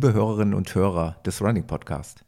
[0.00, 2.24] liebe Hörerinnen und Hörer des Running Podcast.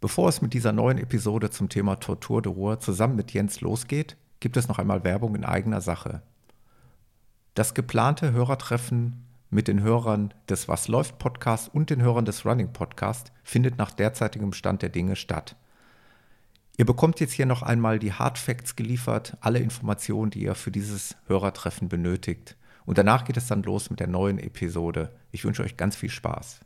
[0.00, 4.16] Bevor es mit dieser neuen Episode zum Thema Tortur de Ruhr zusammen mit Jens losgeht,
[4.40, 6.22] gibt es noch einmal Werbung in eigener Sache.
[7.52, 12.72] Das geplante Hörertreffen mit den Hörern des Was läuft Podcast und den Hörern des Running
[12.72, 15.54] Podcast findet nach derzeitigem Stand der Dinge statt.
[16.78, 20.70] Ihr bekommt jetzt hier noch einmal die Hard Facts geliefert, alle Informationen, die ihr für
[20.70, 22.56] dieses Hörertreffen benötigt.
[22.86, 25.14] Und danach geht es dann los mit der neuen Episode.
[25.30, 26.60] Ich wünsche euch ganz viel Spaß.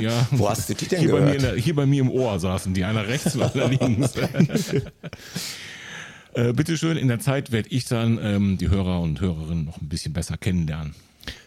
[0.00, 1.35] Ja, wo hast du die denn gehört?
[1.42, 4.14] Der, hier bei mir im Ohr saßen die, einer rechts und einer links.
[6.34, 9.80] äh, Bitte schön, in der Zeit werde ich dann ähm, die Hörer und Hörerinnen noch
[9.80, 10.94] ein bisschen besser kennenlernen.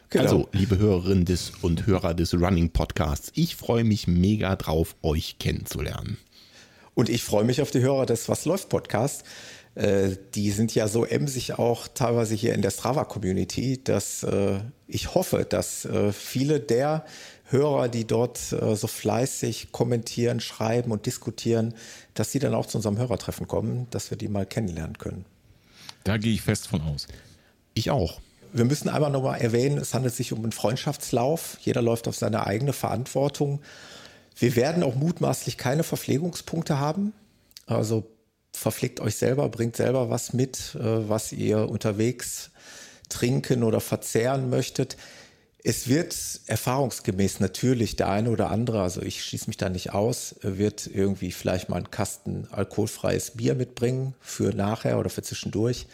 [0.10, 0.24] Genau.
[0.24, 5.38] Also, liebe Hörerinnen des und Hörer des Running Podcasts, ich freue mich mega drauf, euch
[5.38, 6.18] kennenzulernen.
[6.96, 9.24] Und ich freue mich auf die Hörer des Was läuft Podcasts.
[9.76, 15.14] Äh, die sind ja so emsig auch teilweise hier in der Strava-Community, dass äh, ich
[15.14, 17.06] hoffe, dass äh, viele der
[17.52, 21.74] Hörer, die dort äh, so fleißig kommentieren, schreiben und diskutieren,
[22.14, 25.26] dass sie dann auch zu unserem Hörertreffen kommen, dass wir die mal kennenlernen können.
[26.04, 27.08] Da gehe ich fest von aus.
[27.74, 28.22] Ich auch.
[28.52, 31.58] Wir müssen einmal nochmal erwähnen, es handelt sich um einen Freundschaftslauf.
[31.62, 33.62] Jeder läuft auf seine eigene Verantwortung.
[34.36, 37.14] Wir werden auch mutmaßlich keine Verpflegungspunkte haben.
[37.68, 38.10] Also
[38.54, 42.52] verpflegt euch selber, bringt selber was mit, äh, was ihr unterwegs
[43.10, 44.98] trinken oder verzehren möchtet.
[45.62, 46.16] Es wird
[46.46, 51.32] erfahrungsgemäß natürlich der eine oder andere, also ich schließe mich da nicht aus, wird irgendwie
[51.32, 55.88] vielleicht mal einen Kasten alkoholfreies Bier mitbringen für nachher oder für zwischendurch.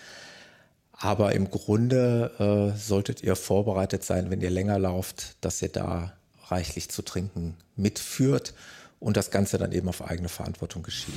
[0.92, 6.14] Aber im Grunde äh, solltet ihr vorbereitet sein, wenn ihr länger lauft, dass ihr da
[6.48, 8.54] reichlich zu trinken mitführt
[9.00, 11.14] und das Ganze dann eben auf eigene Verantwortung geschieht.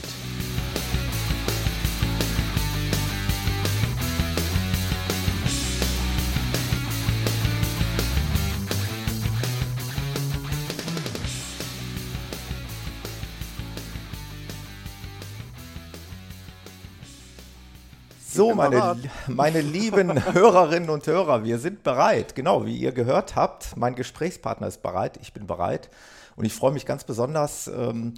[18.38, 22.37] So, meine, meine lieben Hörerinnen und Hörer, wir sind bereit.
[22.37, 25.91] Genau, wie ihr gehört habt, mein Gesprächspartner ist bereit, ich bin bereit.
[26.37, 28.15] Und ich freue mich ganz besonders, ähm,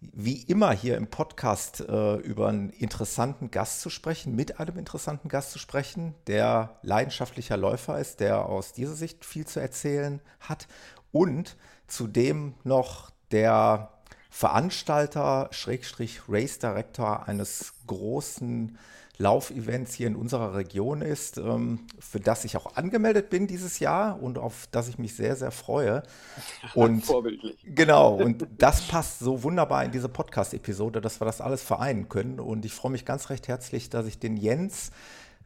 [0.00, 5.28] wie immer hier im Podcast äh, über einen interessanten Gast zu sprechen, mit einem interessanten
[5.28, 10.66] Gast zu sprechen, der leidenschaftlicher Läufer ist, der aus dieser Sicht viel zu erzählen hat
[11.12, 11.58] und
[11.88, 13.90] zudem noch der
[14.30, 18.78] Veranstalter, Schrägstrich Race Director eines großen
[19.18, 24.22] Laufevents hier in unserer Region ist, ähm, für das ich auch angemeldet bin dieses Jahr
[24.22, 26.02] und auf das ich mich sehr, sehr freue.
[26.74, 27.56] Und Vorbildlich.
[27.64, 32.40] Genau, und das passt so wunderbar in diese Podcast-Episode, dass wir das alles vereinen können.
[32.40, 34.90] Und ich freue mich ganz recht herzlich, dass ich den Jens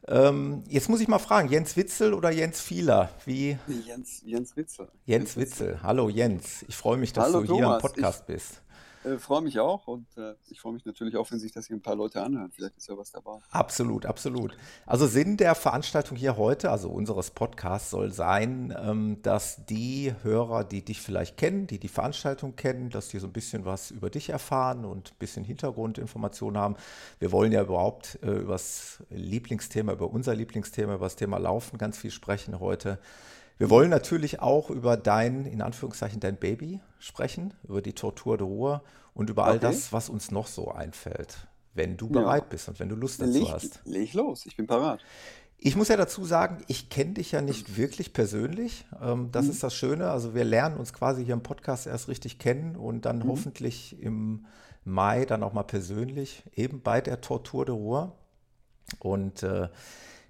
[0.07, 3.09] ähm, jetzt muss ich mal fragen, Jens Witzel oder Jens Fieler?
[3.25, 3.57] Wie?
[3.87, 4.89] Jens, Jens Witzel.
[5.05, 5.79] Jens Witzel.
[5.81, 6.65] Hallo Jens.
[6.67, 7.81] Ich freue mich, dass Hallo, du hier Thomas.
[7.83, 8.61] im Podcast ich, bist.
[9.03, 11.75] Äh, freue mich auch und äh, ich freue mich natürlich auch, wenn sich das hier
[11.75, 12.51] ein paar Leute anhören.
[12.51, 13.39] Vielleicht ist ja was dabei.
[13.49, 14.55] Absolut, absolut.
[14.85, 20.63] Also Sinn der Veranstaltung hier heute, also unseres Podcasts, soll sein, ähm, dass die Hörer,
[20.63, 24.09] die dich vielleicht kennen, die die Veranstaltung kennen, dass die so ein bisschen was über
[24.09, 26.75] dich erfahren und ein bisschen Hintergrundinformationen haben.
[27.19, 31.77] Wir wollen ja überhaupt äh, über das Lieblingsthema, über unser Lieblingsthema, über das Thema Laufen
[31.77, 32.99] ganz viel sprechen heute.
[33.57, 38.47] Wir wollen natürlich auch über dein, in Anführungszeichen, dein Baby sprechen, über die Tortur de
[38.47, 38.81] Ruhe
[39.13, 42.49] und über all das, was uns noch so einfällt, wenn du bereit ja.
[42.49, 43.81] bist und wenn du Lust dazu leg, hast.
[43.85, 44.99] Leg los, ich bin parat.
[45.65, 48.85] Ich muss ja dazu sagen, ich kenne dich ja nicht wirklich persönlich.
[49.01, 49.51] Ähm, das mhm.
[49.51, 50.09] ist das Schöne.
[50.09, 53.27] Also wir lernen uns quasi hier im Podcast erst richtig kennen und dann mhm.
[53.27, 54.45] hoffentlich im
[54.83, 58.13] Mai dann auch mal persönlich, eben bei der Tortur de Ruhr.
[58.99, 59.69] Und äh,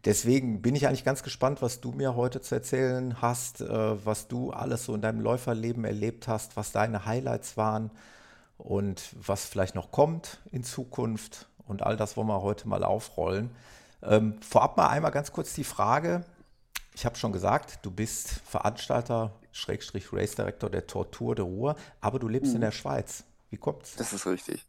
[0.06, 4.28] deswegen bin ich eigentlich ganz gespannt, was du mir heute zu erzählen hast, äh, was
[4.28, 7.92] du alles so in deinem Läuferleben erlebt hast, was deine Highlights waren
[8.58, 11.48] und was vielleicht noch kommt in Zukunft.
[11.66, 13.50] Und all das wollen wir heute mal aufrollen.
[14.02, 16.24] Ähm, vorab mal einmal ganz kurz die Frage.
[16.94, 22.20] Ich habe schon gesagt, du bist Veranstalter, Schrägstrich Race Director der Tortur de Ruhr, aber
[22.20, 22.56] du lebst mhm.
[22.56, 23.24] in der Schweiz.
[23.50, 23.96] Wie kommt's?
[23.96, 24.66] Das ist richtig.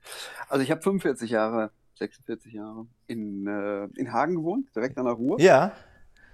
[0.48, 5.14] Also ich habe 45 Jahre, 46 Jahre in, äh, in Hagen gewohnt, direkt an der
[5.14, 5.40] Ruhr.
[5.40, 5.72] Ja.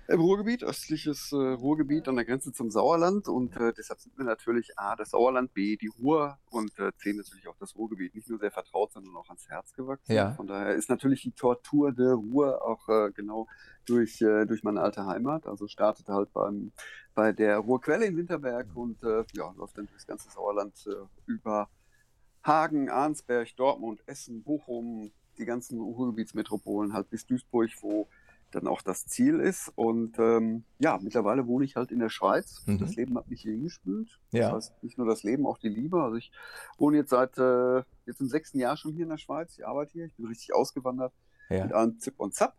[0.08, 4.24] Im Ruhrgebiet, östliches äh, Ruhrgebiet an der Grenze zum Sauerland und äh, deshalb sind mir
[4.24, 8.28] natürlich A, das Sauerland, B, die Ruhr und äh, C, natürlich auch das Ruhrgebiet nicht
[8.28, 10.12] nur sehr vertraut, sondern auch ans Herz gewachsen.
[10.12, 10.32] Ja.
[10.32, 13.46] Von daher ist natürlich die Tortur der Ruhr auch äh, genau
[13.86, 15.46] durch, äh, durch meine alte Heimat.
[15.46, 16.72] Also startete halt beim,
[17.14, 20.88] bei der Ruhrquelle in Winterberg und ja, läuft dann durchs ganze Sauerland
[21.26, 21.68] über
[22.42, 28.08] Hagen, Arnsberg, Dortmund, Essen, Bochum, die ganzen Ruhrgebietsmetropolen halt bis Duisburg, wo
[28.50, 29.72] dann auch das Ziel ist.
[29.74, 32.62] Und ähm, ja, mittlerweile wohne ich halt in der Schweiz.
[32.66, 32.78] Mhm.
[32.78, 34.20] Das Leben hat mich hier hingespült.
[34.32, 34.52] Ja.
[34.52, 36.02] Das heißt, nicht nur das Leben, auch die Liebe.
[36.02, 36.32] Also ich
[36.78, 39.56] wohne jetzt seit äh, jetzt im sechsten Jahr schon hier in der Schweiz.
[39.58, 40.06] Ich arbeite hier.
[40.06, 41.12] Ich bin richtig ausgewandert
[41.48, 41.64] ja.
[41.64, 42.54] mit einem Zip und Zap.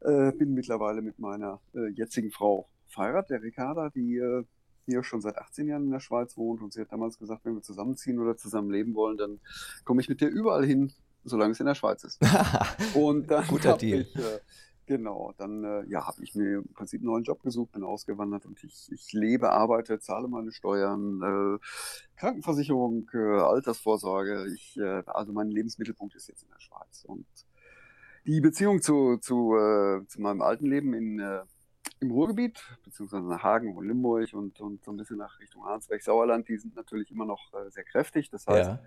[0.00, 4.44] Äh, bin mittlerweile mit meiner äh, jetzigen Frau verheiratet, der Ricarda, die äh,
[4.86, 6.62] hier schon seit 18 Jahren in der Schweiz wohnt.
[6.62, 9.40] Und sie hat damals gesagt, wenn wir zusammenziehen oder zusammen leben wollen, dann
[9.84, 10.92] komme ich mit dir überall hin,
[11.26, 12.20] solange es in der Schweiz ist.
[12.94, 14.00] und dann Guter Deal.
[14.00, 14.40] Ich, äh,
[14.86, 18.46] Genau, dann äh, ja, habe ich mir im Prinzip einen neuen Job gesucht, bin ausgewandert
[18.46, 21.58] und ich, ich lebe, arbeite, zahle meine Steuern, äh,
[22.16, 24.46] Krankenversicherung, äh, Altersvorsorge.
[24.54, 27.04] Ich, äh, also mein Lebensmittelpunkt ist jetzt in der Schweiz.
[27.04, 27.26] Und
[28.26, 31.20] die Beziehung zu, zu, äh, zu meinem alten Leben in,
[31.98, 36.00] im Ruhrgebiet, beziehungsweise nach Hagen und Limburg und, und so ein bisschen nach Richtung Arnsberg,
[36.00, 38.30] Sauerland, die sind natürlich immer noch äh, sehr kräftig.
[38.30, 38.80] Das heißt, Ja.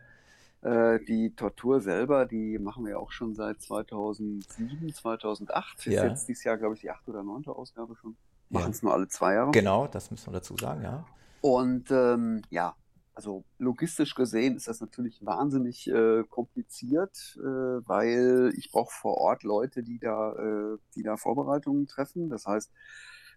[0.62, 5.88] Äh, die Tortur selber, die machen wir auch schon seit 2007, 2008.
[5.88, 6.06] Ist Ja.
[6.08, 8.16] jetzt dieses Jahr, glaube ich, die achte oder neunte Ausgabe schon.
[8.50, 8.60] Ja.
[8.60, 9.52] Machen es nur alle zwei Jahre.
[9.52, 11.06] Genau, das müssen wir dazu sagen, ja.
[11.42, 12.76] Und ähm, ja,
[13.14, 19.44] also logistisch gesehen ist das natürlich wahnsinnig äh, kompliziert, äh, weil ich brauche vor Ort
[19.44, 22.30] Leute, die da, äh, die da Vorbereitungen treffen.
[22.30, 22.72] Das heißt,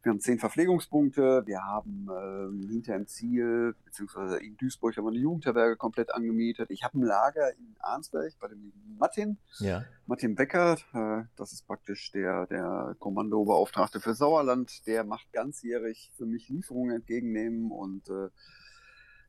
[0.03, 5.11] wir haben zehn Verpflegungspunkte, wir haben ähm, hinter im Ziel, beziehungsweise in Duisburg haben wir
[5.11, 6.71] eine Jugendherberge komplett angemietet.
[6.71, 9.39] Ich habe ein Lager in Arnsberg bei dem lieben Martin.
[9.61, 9.85] Ja.
[10.07, 16.27] Martin Becker, äh, das ist praktisch der, der Kommandobeauftragte für Sauerland, der macht ganzjährig für
[16.27, 18.29] mich Lieferungen entgegennehmen und äh,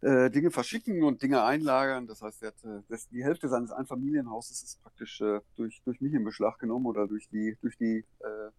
[0.03, 2.07] äh, Dinge verschicken und Dinge einlagern.
[2.07, 6.01] Das heißt, er hat, äh, das, die Hälfte seines Einfamilienhauses ist praktisch äh, durch, durch
[6.01, 8.51] mich in Beschlag genommen oder durch die, durch die äh,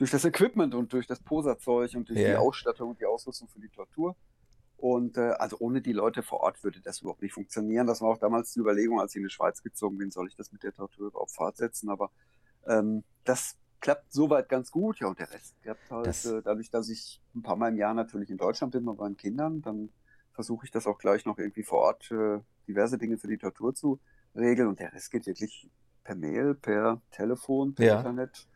[0.00, 2.28] durch das Equipment und durch das Poserzeug und durch Ja.
[2.30, 4.16] die Ausstattung und die Ausrüstung für die Tortur.
[4.78, 7.86] Und äh, also ohne die Leute vor Ort würde das überhaupt nicht funktionieren.
[7.86, 10.34] Das war auch damals die Überlegung, als ich in die Schweiz gezogen bin, soll ich
[10.36, 11.90] das mit der Tortur überhaupt fortsetzen.
[11.90, 12.10] Aber
[12.66, 15.00] ähm, das klappt soweit ganz gut.
[15.00, 17.76] Ja, und der Rest klappt halt Das- äh, dadurch, dass ich ein paar Mal im
[17.76, 19.60] Jahr natürlich in Deutschland bin bei meinen Kindern.
[19.60, 19.90] Dann
[20.32, 23.74] versuche ich das auch gleich noch irgendwie vor Ort äh, diverse Dinge für die Tortur
[23.74, 24.00] zu
[24.34, 24.66] regeln.
[24.68, 25.68] Und der Rest geht wirklich
[26.04, 27.98] per Mail, per Telefon, per Ja.
[27.98, 28.46] Internet.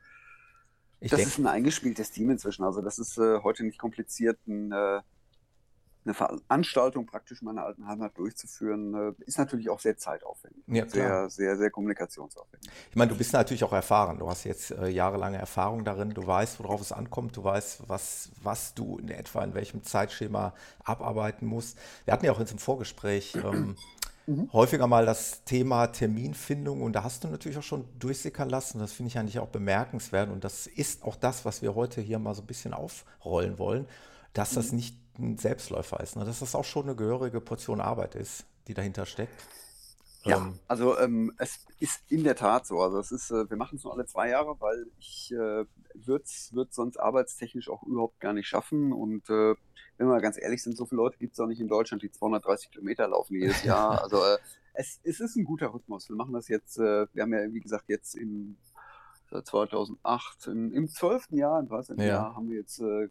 [1.05, 2.65] Ich das denke, ist ein eingespieltes Team inzwischen.
[2.65, 5.03] Also das ist äh, heute nicht kompliziert, ein, äh,
[6.07, 8.95] eine Veranstaltung praktisch in meiner alten Heimat durchzuführen.
[8.95, 10.65] Äh, ist natürlich auch sehr zeitaufwendig.
[10.67, 12.71] Ja, sehr, sehr, sehr kommunikationsaufwendig.
[12.89, 14.19] ich meine, du bist natürlich auch erfahren.
[14.19, 16.09] Du hast jetzt äh, jahrelange Erfahrung darin.
[16.15, 17.37] Du weißt, worauf es ankommt.
[17.37, 21.77] Du weißt, was, was du in etwa in welchem Zeitschema abarbeiten musst.
[22.07, 23.77] Wir hatten ja auch in unserem Vorgespräch ähm,
[24.53, 28.79] häufiger mal das Thema Terminfindung und da hast du natürlich auch schon durchsickern lassen.
[28.79, 32.19] Das finde ich eigentlich auch bemerkenswert und das ist auch das, was wir heute hier
[32.19, 33.87] mal so ein bisschen aufrollen wollen,
[34.33, 36.25] dass das nicht ein Selbstläufer ist, ne?
[36.25, 39.49] dass das auch schon eine gehörige Portion Arbeit ist, die dahinter steckt.
[40.25, 42.81] Ja, Ähm, also ähm, es ist in der Tat so.
[42.81, 45.65] Also es ist, äh, wir machen es nur alle zwei Jahre, weil ich äh,
[45.95, 48.93] würde es sonst arbeitstechnisch auch überhaupt gar nicht schaffen.
[48.93, 49.55] Und äh,
[49.97, 52.11] wenn wir ganz ehrlich sind, so viele Leute gibt es auch nicht in Deutschland, die
[52.11, 54.03] 230 Kilometer laufen jedes Jahr.
[54.03, 54.39] Also äh,
[54.75, 56.09] es, es ist ein guter Rhythmus.
[56.09, 58.57] Wir machen das jetzt, äh, wir haben ja wie gesagt jetzt im
[59.31, 61.31] seit 2008, im, im 12.
[61.31, 61.99] Jahr, im 13.
[61.99, 62.05] Ja.
[62.05, 63.09] Jahr haben wir jetzt äh,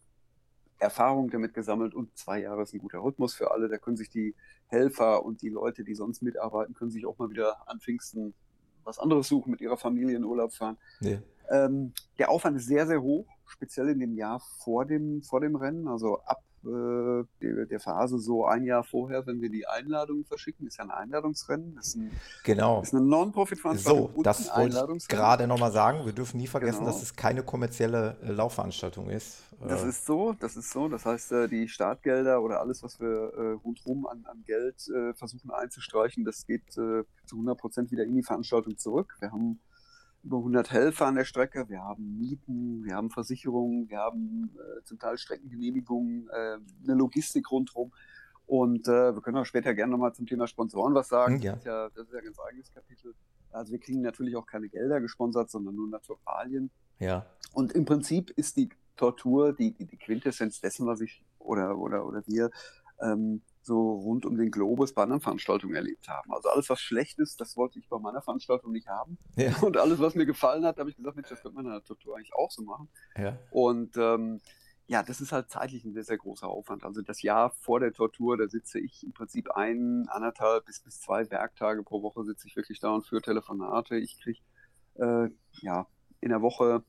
[0.80, 3.70] Erfahrung damit gesammelt und zwei Jahre ist ein guter Rhythmus für alle.
[3.70, 4.36] Da können sich die
[4.68, 8.34] Helfer und die Leute, die sonst mitarbeiten, können sich auch mal wieder an Pfingsten
[8.84, 10.78] was anderes suchen, mit ihrer Familie in Urlaub fahren.
[11.00, 11.20] nee.
[11.50, 15.58] Ähm, der Aufwand ist sehr, sehr hoch, speziell in dem Jahr vor dem, vor dem
[15.58, 15.90] Rennen.
[15.90, 20.66] Also ab äh, der, der, Phase so ein Jahr vorher, wenn wir die Einladungen verschicken,
[20.66, 21.78] ist ja ein Einladungsrennen.
[21.78, 22.12] Ist ein,
[22.44, 22.82] genau.
[22.82, 24.12] Ist eine Non-Profit-Veranstaltung.
[24.16, 26.06] So, das wollte ich gerade nochmal sagen.
[26.06, 26.92] Wir dürfen nie vergessen, genau.
[26.92, 29.44] dass es keine kommerzielle äh, Laufveranstaltung ist.
[29.60, 30.88] Das äh, ist so, das ist so.
[30.88, 35.52] Das heißt, äh, die Startgelder oder alles, was wir äh, rundherum an, an Geld versuchen
[35.52, 39.16] einzustreichen, das geht zu 100 Prozent wieder in die Veranstaltung zurück.
[39.20, 39.60] Wir haben
[40.24, 44.84] über 100 Helfer an der Strecke, wir haben Mieten, wir haben Versicherungen, wir haben äh,
[44.84, 47.92] zum Teil Streckengenehmigungen, äh, eine Logistik rundherum.
[48.46, 51.40] Und äh, wir können auch später gerne nochmal zum Thema Sponsoren was sagen.
[51.40, 51.54] Ja.
[51.54, 53.16] Das, ist ja, das ist ja ein ganz eigenes Kapitel.
[53.52, 56.72] Also wir kriegen natürlich auch keine Gelder gesponsert, sondern nur Naturalien.
[57.00, 57.26] Ja.
[57.54, 62.06] Und im Prinzip ist die Tortur die, die, die Quintessenz dessen, was ich oder, oder,
[62.06, 62.52] oder wir
[63.02, 66.34] ähm, so rund um den Globus bei anderen Veranstaltungen erlebt haben.
[66.34, 69.18] Also alles, was schlecht ist, das wollte ich bei meiner Veranstaltung nicht haben.
[69.36, 69.54] Ja.
[69.62, 71.84] Und alles, was mir gefallen hat, habe ich gesagt, Mensch, das könnte man in der
[71.84, 72.90] Tortur eigentlich auch so machen.
[73.18, 73.38] Ja.
[73.52, 74.42] Und ähm,
[74.88, 76.84] ja, das ist halt zeitlich ein sehr, sehr großer Aufwand.
[76.84, 81.00] Also das Jahr vor der Tortur, da sitze ich im Prinzip ein, anderthalb bis, bis
[81.00, 83.98] zwei Werktage pro Woche sitze ich wirklich da und führe Telefonate.
[83.98, 84.40] Ich kriege
[84.96, 85.30] äh,
[85.62, 85.88] ja
[86.20, 86.84] in der Woche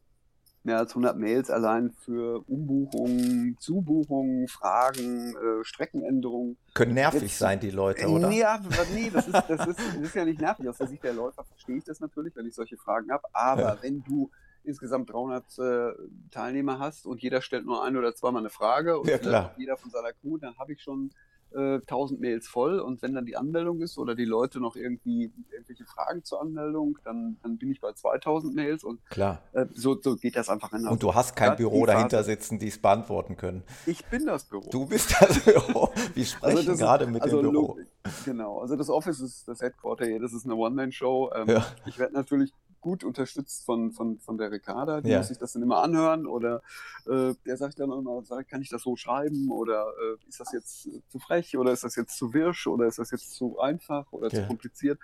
[0.64, 6.56] mehr als 100 Mails allein für Umbuchungen, Zubuchungen, Fragen, äh, Streckenänderungen.
[6.72, 8.30] Können nervig Jetzt, sein, die Leute, oder?
[8.30, 8.60] Ja,
[8.94, 10.68] nee, das ist, das, ist, das ist ja nicht nervig.
[10.68, 13.24] Aus der Sicht der Läufer verstehe ich das natürlich, wenn ich solche Fragen habe.
[13.32, 13.78] Aber ja.
[13.82, 14.30] wenn du
[14.64, 15.92] insgesamt 300 äh,
[16.30, 19.90] Teilnehmer hast und jeder stellt nur ein oder zweimal eine Frage und ja, jeder von
[19.90, 21.10] seiner Crew, dann habe ich schon
[21.54, 25.32] äh, 1000 Mails voll und wenn dann die Anmeldung ist oder die Leute noch irgendwie
[25.50, 29.42] irgendwelche Fragen zur Anmeldung, dann, dann bin ich bei 2000 Mails und Klar.
[29.52, 30.86] Äh, so, so geht das einfach hin.
[30.86, 32.30] Und du hast kein Büro dahinter Phase.
[32.30, 33.62] sitzen, die es beantworten können.
[33.86, 34.68] Ich bin das Büro.
[34.70, 35.90] Du bist das Büro.
[36.14, 37.78] Wir sprechen also gerade mit also dem Büro.
[38.24, 41.30] Genau, also das Office ist das Headquarter hier, das ist eine One-Man-Show.
[41.34, 41.66] Ähm, ja.
[41.86, 42.52] Ich werde natürlich
[42.84, 45.00] gut unterstützt von, von, von der Ricarda.
[45.00, 45.18] Die ja.
[45.18, 46.60] muss sich das dann immer anhören oder
[47.06, 50.52] äh, der sagt dann immer, sag, kann ich das so schreiben oder äh, ist das
[50.52, 54.12] jetzt zu frech oder ist das jetzt zu wirsch oder ist das jetzt zu einfach
[54.12, 54.42] oder ja.
[54.42, 55.00] zu kompliziert?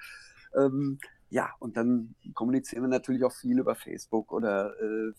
[0.54, 0.98] Ähm,
[1.30, 5.12] ja, und dann kommunizieren wir natürlich auch viel über Facebook oder äh,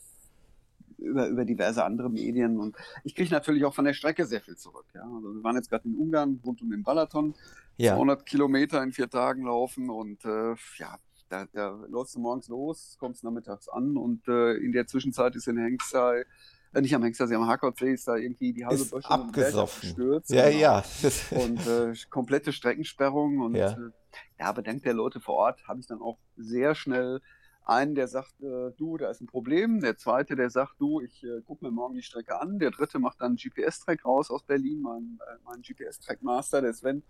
[1.00, 2.60] über, über diverse andere Medien.
[2.60, 4.86] Und ich kriege natürlich auch von der Strecke sehr viel zurück.
[4.94, 5.02] Ja.
[5.02, 7.34] Also wir waren jetzt gerade in Ungarn, rund um den Balaton,
[7.78, 7.96] ja.
[7.96, 11.00] 200 Kilometer in vier Tagen laufen und äh, ja,
[11.32, 15.48] da, da läufst du morgens los, kommst nachmittags an und äh, in der Zwischenzeit ist
[15.48, 16.26] in Hengstall,
[16.74, 19.82] äh, nicht am Hengstall, am Harkottsee ist da irgendwie die halbe Böschung abgesoffen.
[19.82, 20.30] gestürzt.
[20.30, 20.60] Ja, genau.
[20.60, 20.84] ja.
[21.32, 23.72] und äh, komplette Streckensperrung und ja.
[23.72, 23.92] Äh,
[24.40, 27.22] ja, aber dank der Leute vor Ort habe ich dann auch sehr schnell
[27.64, 29.80] einen, der sagt, äh, du, da ist ein Problem.
[29.80, 32.60] Der zweite, der sagt, du, ich äh, gucke mir morgen die Strecke an.
[32.60, 37.04] Der dritte macht dann einen GPS-Track raus aus Berlin, mein, äh, mein GPS-Track-Master, der Sven.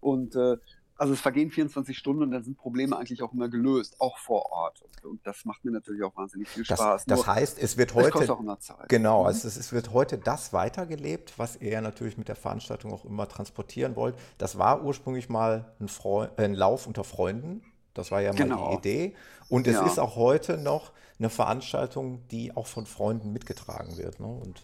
[0.00, 0.56] Und äh,
[1.02, 4.52] also es vergehen 24 Stunden und dann sind Probleme eigentlich auch immer gelöst, auch vor
[4.52, 4.84] Ort.
[5.02, 6.78] Und das macht mir natürlich auch wahnsinnig viel Spaß.
[6.78, 8.12] Das, das heißt, es wird heute.
[8.12, 8.88] kostet auch immer Zeit.
[8.88, 9.26] Genau, mhm.
[9.26, 13.26] also es, es, wird heute das weitergelebt, was ihr natürlich mit der Veranstaltung auch immer
[13.28, 14.14] transportieren wollt.
[14.38, 17.64] Das war ursprünglich mal ein, Freund, ein Lauf unter Freunden.
[17.94, 18.70] Das war ja mal genau.
[18.70, 19.16] die Idee.
[19.48, 19.84] Und es ja.
[19.84, 24.20] ist auch heute noch eine Veranstaltung, die auch von Freunden mitgetragen wird.
[24.20, 24.28] Ne?
[24.28, 24.62] Und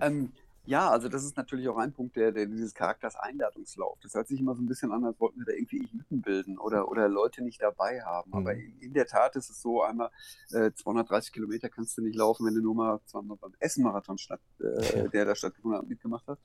[0.00, 0.32] ähm,
[0.66, 3.98] ja, also das ist natürlich auch ein Punkt, der, der dieses Charakters Einladungslauf.
[4.02, 6.58] Das hört sich immer so ein bisschen an, als wollten wir da irgendwie Eliten bilden
[6.58, 8.30] oder, oder Leute nicht dabei haben.
[8.30, 8.36] Mhm.
[8.36, 10.10] Aber in, in, der Tat ist es so, einmal
[10.50, 14.40] äh, 230 Kilometer kannst du nicht laufen, wenn du nur mal zweimal beim Essen-Marathon statt,
[14.60, 16.40] äh, der da stattgefunden hat, mitgemacht hast.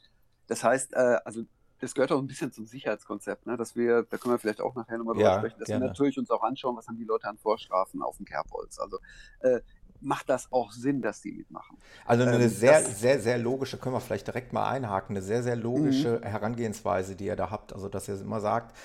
[0.47, 1.43] Das heißt, äh, also
[1.81, 3.57] das gehört auch ein bisschen zum Sicherheitskonzept, ne?
[3.57, 5.85] dass wir, da können wir vielleicht auch nachher nochmal drüber ja, sprechen, dass gerne.
[5.85, 8.77] wir natürlich uns auch anschauen, was haben die Leute an Vorstrafen auf dem Kerbholz.
[8.79, 8.99] Also
[9.39, 9.61] äh,
[10.01, 11.77] macht das auch Sinn, dass die mitmachen.
[12.05, 15.43] Also eine ähm, sehr, sehr, sehr logische, können wir vielleicht direkt mal einhaken, eine sehr,
[15.43, 16.27] sehr logische mhm.
[16.27, 17.73] Herangehensweise, die ihr da habt.
[17.73, 18.75] Also, dass ihr immer sagt,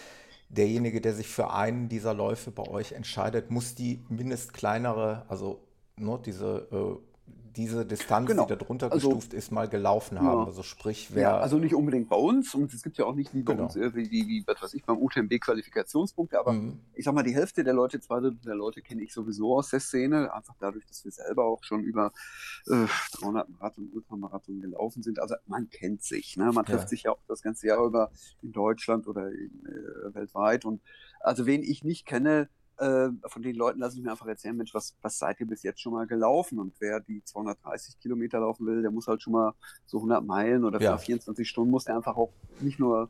[0.48, 5.60] derjenige, der sich für einen dieser Läufe bei euch entscheidet, muss die mindest kleinere, also
[5.96, 7.05] ne, diese äh,
[7.56, 8.46] diese Distanz, genau.
[8.46, 10.40] die darunter also, gestuft ist, mal gelaufen haben.
[10.40, 10.44] Ja.
[10.44, 11.22] Also sprich, wer.
[11.22, 13.64] Ja, also nicht unbedingt bei uns und es gibt ja auch nicht wie bei genau.
[13.64, 16.80] uns, wie, wie, wie, was weiß ich, beim UTMB Qualifikationspunkte, aber mhm.
[16.94, 19.70] ich sag mal, die Hälfte der Leute, zwei Drittel der Leute kenne ich sowieso aus
[19.70, 22.12] der Szene, einfach dadurch, dass wir selber auch schon über
[22.66, 22.86] äh,
[23.20, 25.18] 300 Marathon, Ultramarathon gelaufen sind.
[25.18, 26.52] Also man kennt sich, ne?
[26.52, 26.88] man trifft ja.
[26.88, 28.10] sich ja auch das ganze Jahr über
[28.42, 30.82] in Deutschland oder in, äh, weltweit und
[31.20, 34.74] also wen ich nicht kenne, äh, von den Leuten lasse ich mir einfach erzählen, Mensch,
[34.74, 36.58] was, was seid ihr bis jetzt schon mal gelaufen?
[36.58, 39.54] Und wer die 230 Kilometer laufen will, der muss halt schon mal
[39.86, 40.98] so 100 Meilen oder ja.
[40.98, 43.08] 24 Stunden, muss der einfach auch nicht nur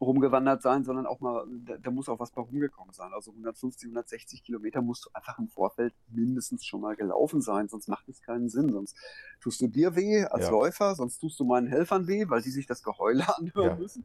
[0.00, 3.12] rumgewandert sein, sondern auch mal, da, da, muss auch was bei rumgekommen sein.
[3.12, 7.88] Also 150, 160 Kilometer musst du einfach im Vorfeld mindestens schon mal gelaufen sein, sonst
[7.88, 8.72] macht es keinen Sinn.
[8.72, 8.96] Sonst
[9.40, 10.50] tust du dir weh als ja.
[10.50, 13.76] Läufer, sonst tust du meinen Helfern weh, weil die sich das Geheule anhören ja.
[13.76, 14.04] müssen.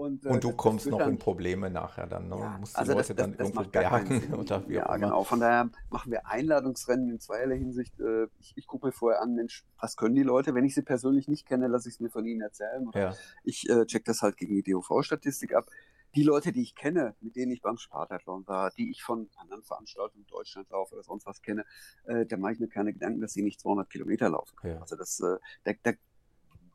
[0.00, 2.36] Und, äh, und du kommst noch in Probleme nachher dann, ne?
[2.38, 4.98] Ja, musst die also Leute das, dann das irgendwo bergen oder wie Ja, immer.
[4.98, 5.24] genau.
[5.24, 8.00] Von daher machen wir Einladungsrennen in zweierlei Hinsicht.
[8.00, 10.54] Äh, ich, ich gucke mir vorher an, Mensch, was können die Leute?
[10.54, 12.90] Wenn ich sie persönlich nicht kenne, lasse ich es mir von ihnen erzählen.
[12.94, 13.14] Ja.
[13.44, 15.66] Ich äh, check das halt gegen die DOV-Statistik ab.
[16.14, 19.62] Die Leute, die ich kenne, mit denen ich beim Spartathlon war, die ich von anderen
[19.62, 21.66] Veranstaltungen in Deutschland laufe oder sonst was kenne,
[22.04, 24.74] äh, da mache ich mir keine Gedanken, dass sie nicht 200 Kilometer laufen können.
[24.76, 24.80] Ja.
[24.80, 25.92] Also das, äh, da, da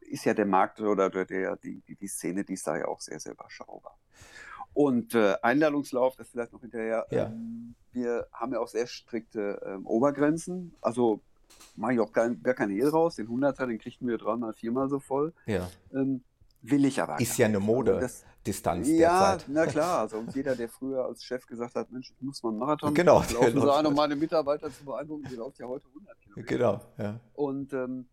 [0.09, 3.19] ist ja der Markt oder der, die, die, Szene, die ist da ja auch sehr,
[3.19, 3.97] sehr überschaubar.
[4.73, 7.05] Und äh, Einladungslauf, das vielleicht noch hinterher.
[7.09, 7.27] Ja.
[7.27, 10.75] Ähm, wir haben ja auch sehr strikte ähm, Obergrenzen.
[10.81, 11.21] Also
[11.75, 13.15] mache ich auch kein, wäre kein Hehl raus.
[13.15, 15.33] Den 100er, den kriegten wir dreimal, viermal so voll.
[15.45, 15.69] Ja.
[15.93, 16.23] Ähm,
[16.61, 17.19] will ich aber.
[17.21, 17.57] Ist ja eine.
[17.57, 18.09] Also Mode.
[18.45, 19.45] Distanz ja, derzeit.
[19.47, 19.99] na klar.
[20.01, 23.23] Also jeder, der früher als Chef gesagt hat, Mensch, ich muss mal einen Marathon Genau,
[23.33, 26.47] laufen, sein, um meine Mitarbeiter zu beeindrucken, die läuft ja heute 100 Kilometer.
[26.47, 27.19] Genau, ja.
[27.33, 28.07] Und ähm,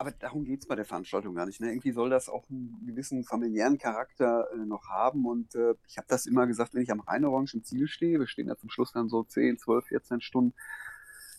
[0.00, 1.60] aber darum geht es bei der Veranstaltung gar nicht.
[1.60, 1.68] Ne?
[1.68, 5.26] Irgendwie soll das auch einen gewissen familiären Charakter äh, noch haben.
[5.26, 8.26] Und äh, ich habe das immer gesagt, wenn ich am Rheinorange im Ziel stehe, wir
[8.26, 10.54] stehen ja zum Schluss dann so 10, 12, 14 Stunden,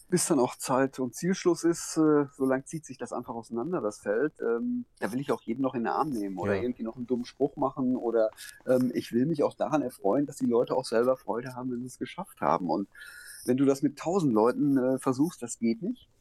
[0.09, 3.81] bis dann auch Zeit und Zielschluss ist, äh, so lang zieht sich das einfach auseinander,
[3.81, 4.33] das Feld.
[4.41, 6.61] Ähm, da will ich auch jeden noch in den Arm nehmen oder Ja.
[6.61, 8.29] irgendwie noch einen dummen Spruch machen oder
[8.67, 11.79] ähm, ich will mich auch daran erfreuen, dass die Leute auch selber Freude haben, wenn
[11.79, 12.69] sie es geschafft haben.
[12.69, 12.89] Und
[13.45, 16.11] wenn du das mit tausend Leuten äh, versuchst, das geht nicht.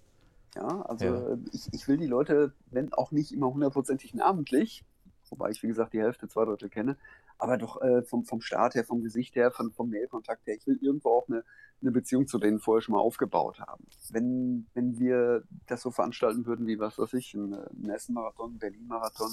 [0.54, 1.28] Ja, also Ja.
[1.32, 4.84] äh, Ich, ich will die Leute, wenn auch nicht immer hundertprozentig namentlich,
[5.28, 6.96] wobei ich wie gesagt die Hälfte, zwei Drittel kenne,
[7.38, 10.66] aber doch äh, vom, vom Start her, vom Gesicht her, von, vom Mailkontakt her, ich
[10.66, 11.44] will irgendwo auch eine,
[11.80, 13.86] eine Beziehung zu denen vorher schon mal aufgebaut haben.
[14.10, 19.30] Wenn, wenn wir das so veranstalten würden wie, was weiß ich, ein, ein Essen-Marathon, Berlin-Marathon,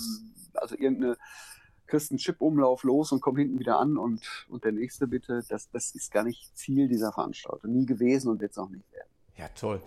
[0.53, 1.17] also irgendeine,
[1.88, 5.69] kriegst einen Chip-Umlauf los und komm hinten wieder an und, und der nächste bitte, das,
[5.71, 7.71] das ist gar nicht Ziel dieser Veranstaltung.
[7.71, 9.09] Nie gewesen und wird es auch nicht werden.
[9.36, 9.81] Ja, toll.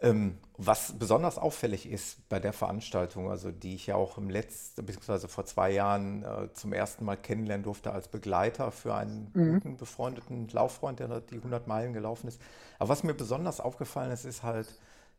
[0.00, 4.86] Ähm, was besonders auffällig ist bei der Veranstaltung, also die ich ja auch im letzten,
[4.86, 9.60] beziehungsweise vor zwei Jahren äh, zum ersten Mal kennenlernen durfte als Begleiter für einen Mhm.
[9.60, 12.40] guten, befreundeten Lauffreund, der die 100 Meilen gelaufen ist.
[12.78, 14.68] Aber was mir besonders aufgefallen ist, ist halt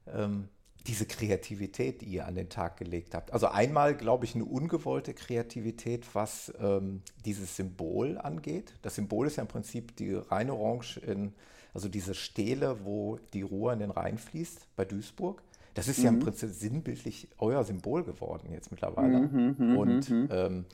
[0.08, 0.48] ähm,
[0.88, 3.34] diese Kreativität, die ihr an den Tag gelegt habt.
[3.34, 8.74] Also einmal, glaube ich, eine ungewollte Kreativität, was ähm, dieses Symbol angeht.
[8.82, 11.34] Das Symbol ist ja im Prinzip die Rheinorange in,
[11.74, 15.42] also diese Stele, wo die Ruhr in den Rhein fließt, bei Duisburg.
[15.74, 16.20] Das ist ja im Mhm.
[16.20, 19.24] Prinzip sinnbildlich euer Symbol geworden jetzt mittlerweile.
[19.32, 20.30] Mhm, mhm, Und mhm.
[20.30, 20.66] ähm,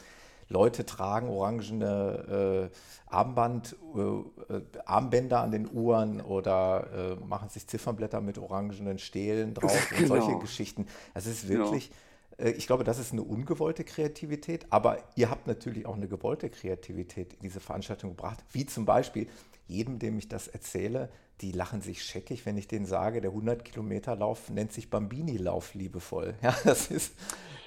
[0.47, 2.77] Leute tragen orangene äh,
[3.07, 9.91] Armband, äh, Armbänder an den Uhren oder äh, machen sich Ziffernblätter mit orangenen Stelen drauf
[9.91, 10.07] und Genau.
[10.07, 10.85] solche Geschichten.
[11.13, 11.49] Also es ist Genau.
[11.49, 11.93] wirklich, äh,
[12.37, 17.33] ich glaube, das ist eine ungewollte Kreativität, aber ihr habt natürlich auch eine gewollte Kreativität
[17.33, 19.27] in diese Veranstaltung gebracht, wie zum Beispiel
[19.67, 21.09] jedem, dem ich das erzähle,
[21.41, 26.35] die lachen sich scheckig, wenn ich denen sage, der 100-Kilometer-Lauf nennt sich Bambini-Lauf liebevoll.
[26.41, 27.13] Ja, das ist,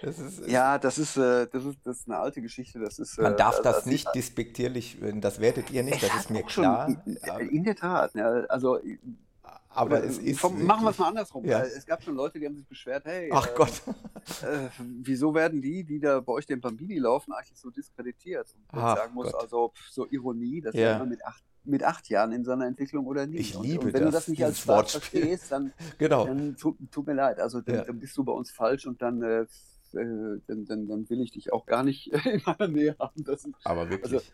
[0.01, 2.79] das ist, Ja, das ist, äh, das ist, das ist eine alte Geschichte.
[2.79, 6.15] Das ist, man äh, darf das also nicht despektierlich, äh, das wertet ihr nicht, das
[6.15, 6.89] ist mir auch schon- klar.
[7.41, 8.15] In, in der Tat.
[8.15, 8.79] Ja, also,
[9.79, 10.41] Aber oder, es ist.
[10.41, 11.45] vom, machen wir es mal andersrum.
[11.45, 11.61] Ja.
[11.61, 13.83] Äh, Es gab schon Leute, die haben sich beschwert, hey, Ach äh, Gott.
[14.43, 18.55] äh, wieso werden die, die da bei euch den Bambini laufen, eigentlich so diskreditiert?
[18.73, 19.43] Und ich sagen muss, Gott.
[19.43, 20.97] also so Ironie, das Ja.
[20.97, 23.41] immer mit acht, mit acht Jahren in seiner Entwicklung oder nicht.
[23.51, 25.01] Ich und, liebe und wenn du das, das nicht als Wortspiel.
[25.21, 26.27] verstehst, dann, Genau.
[26.27, 27.39] dann tut, tut mir leid.
[27.39, 27.85] Also dann, Ja.
[27.85, 31.53] dann bist du bei uns falsch und dann, äh, äh, dann, dann, will ich dich
[31.53, 33.23] auch gar nicht in meiner Nähe haben.
[33.25, 34.13] Das Aber wirklich.
[34.13, 34.27] Also,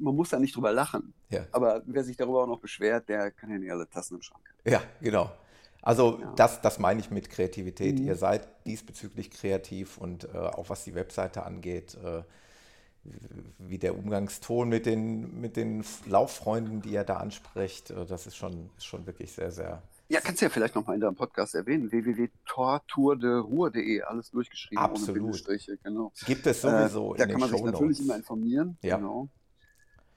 [0.00, 1.12] man muss da nicht drüber lachen.
[1.30, 1.44] ja.
[1.52, 4.42] Aber wer sich darüber auch noch beschwert, der kann ja nicht alle Tassen im Schrank.
[4.64, 4.72] haben.
[4.72, 5.30] ja, genau.
[5.82, 6.32] Also Ja.
[6.34, 8.00] das, das meine ich mit Kreativität.
[8.00, 8.06] Mhm.
[8.06, 12.22] Ihr seid diesbezüglich kreativ und äh, auch was die Webseite angeht, äh,
[13.58, 18.36] wie der Umgangston mit den, mit den Lauffreunden, die ihr da anspricht, äh, das ist
[18.36, 19.80] schon, ist schon wirklich sehr, sehr.
[20.08, 21.88] Ja, kannst du ja vielleicht nochmal in deinem Podcast erwähnen.
[21.90, 25.10] www.tortourderuhr.de, alles durchgeschrieben Absolut.
[25.10, 26.12] ohne Bindestriche, genau.
[26.26, 28.00] Gibt es sowieso äh, da kann man sich natürlich Shownotes.
[28.00, 28.76] immer informieren.
[28.82, 28.96] Ja.
[28.96, 29.28] Genau.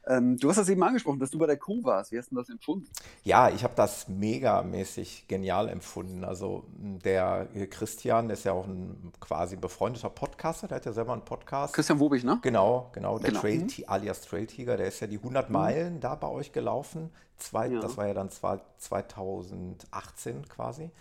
[0.08, 2.12] Ähm, du hast das eben angesprochen, dass du bei der Crew warst.
[2.12, 2.88] Wie hast du das empfunden?
[3.24, 6.24] Ja, ich habe das megamäßig genial empfunden.
[6.24, 10.94] Also der äh, Christian, der ist ja auch ein quasi befreundeter Podcaster, der hat ja
[10.94, 11.74] selber einen Podcast.
[11.74, 12.40] Christian Wobig, ne?
[12.42, 13.42] Genau, genau, der Genau.
[13.42, 13.70] Trail, Mhm.
[13.88, 17.12] Alias Trail Tiger, der ist ja die 100 Meilen da bei euch gelaufen.
[17.38, 17.80] Zwei, Ja.
[17.80, 20.92] Das war ja dann zwar 2018 quasi.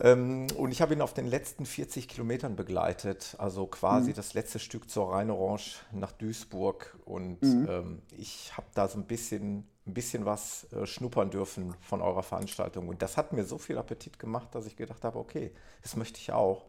[0.00, 4.14] Ähm, und ich habe ihn auf den letzten 40 Kilometern begleitet, also quasi Mhm.
[4.14, 5.60] das letzte Stück zur Rheinorange
[5.92, 6.96] nach Duisburg.
[7.04, 7.68] Und Mhm.
[7.68, 12.22] ähm, ich habe da so ein bisschen, ein bisschen was äh, schnuppern dürfen von eurer
[12.22, 12.88] Veranstaltung.
[12.88, 15.52] Und das hat mir so viel Appetit gemacht, dass ich gedacht habe, okay,
[15.82, 16.66] das möchte ich auch.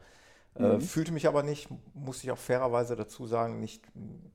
[0.56, 0.82] Äh, Mhm.
[0.82, 3.84] fühlte mich aber nicht, muss ich auch fairerweise dazu sagen, nicht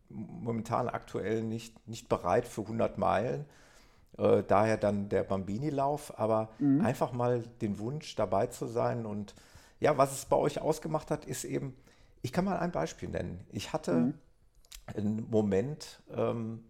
[0.09, 3.45] momentan aktuell nicht, nicht bereit für 100 Meilen.
[4.17, 6.85] Äh, daher dann der Bambini-Lauf, aber Mhm.
[6.85, 9.07] einfach mal den Wunsch dabei zu sein.
[9.07, 9.35] Und
[9.81, 11.77] ja, was es bei euch ausgemacht hat, ist eben,
[12.23, 13.47] ich kann mal ein Beispiel nennen.
[13.53, 14.15] Ich hatte Mhm.
[14.97, 16.65] ein Moment ähm,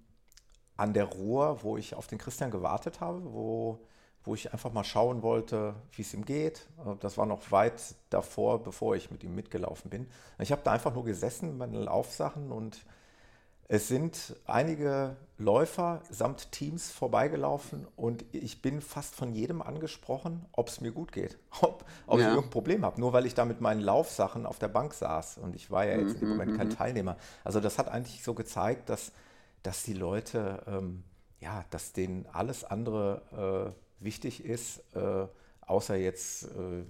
[0.76, 3.78] an der Ruhr, wo ich auf den Christian gewartet habe, wo,
[4.24, 6.68] wo ich einfach mal schauen wollte, wie es ihm geht.
[6.84, 10.06] Äh, das war noch weit davor, bevor ich mit ihm mitgelaufen bin.
[10.38, 12.84] Ich habe da einfach nur gesessen mit meinen Laufsachen und
[13.68, 20.68] es sind einige Läufer samt Teams vorbeigelaufen und ich bin fast von jedem angesprochen, ob
[20.68, 22.24] es mir gut geht, ob, ob ja.
[22.24, 22.98] ich irgendein Problem habe.
[22.98, 25.98] Nur weil ich da mit meinen Laufsachen auf der Bank saß und ich war ja
[25.98, 26.72] jetzt mhm, im Moment kein mhm.
[26.72, 27.18] Teilnehmer.
[27.44, 29.12] Also das hat eigentlich so gezeigt, dass,
[29.62, 31.04] dass die Leute, ähm,
[31.38, 35.26] ja, dass denen alles andere äh, wichtig ist, äh,
[35.60, 36.84] außer jetzt, äh,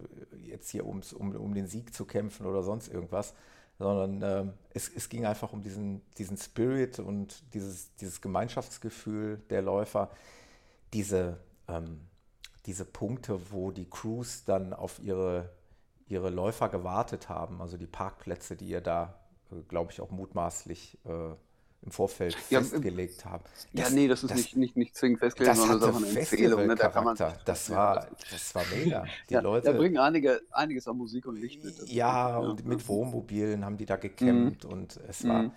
[0.47, 3.35] jetzt hier ums, um, um den Sieg zu kämpfen oder sonst irgendwas
[3.79, 9.63] sondern ähm, es, es, ging einfach um diesen, diesen Spirit und dieses, dieses Gemeinschaftsgefühl der
[9.63, 10.11] Läufer,
[10.93, 11.39] diese,
[11.69, 12.01] ähm,
[12.67, 15.51] diese Punkte, wo die Crews dann auf ihre,
[16.09, 19.21] ihre Läufer gewartet haben, also die Parkplätze, die ihr da,
[19.53, 21.35] äh, glaube ich, auch mutmaßlich äh,
[21.83, 23.45] im Vorfeld ja, festgelegt haben.
[23.73, 26.09] Das, ja, nee, das ist das, nicht, nicht, nicht zwingend festgelegt, sondern das ist auch
[26.09, 26.67] eine Empfehlung.
[26.67, 26.75] Ne?
[26.75, 29.05] Da kann man, das, war, das war mega.
[29.29, 31.89] Die ja, Leute, da bringen einige, einiges an Musik und Licht mit.
[31.89, 34.71] Ja, und mit Wohnmobilen haben die da gekämmt mhm.
[34.71, 35.45] und es war.
[35.45, 35.53] Mhm.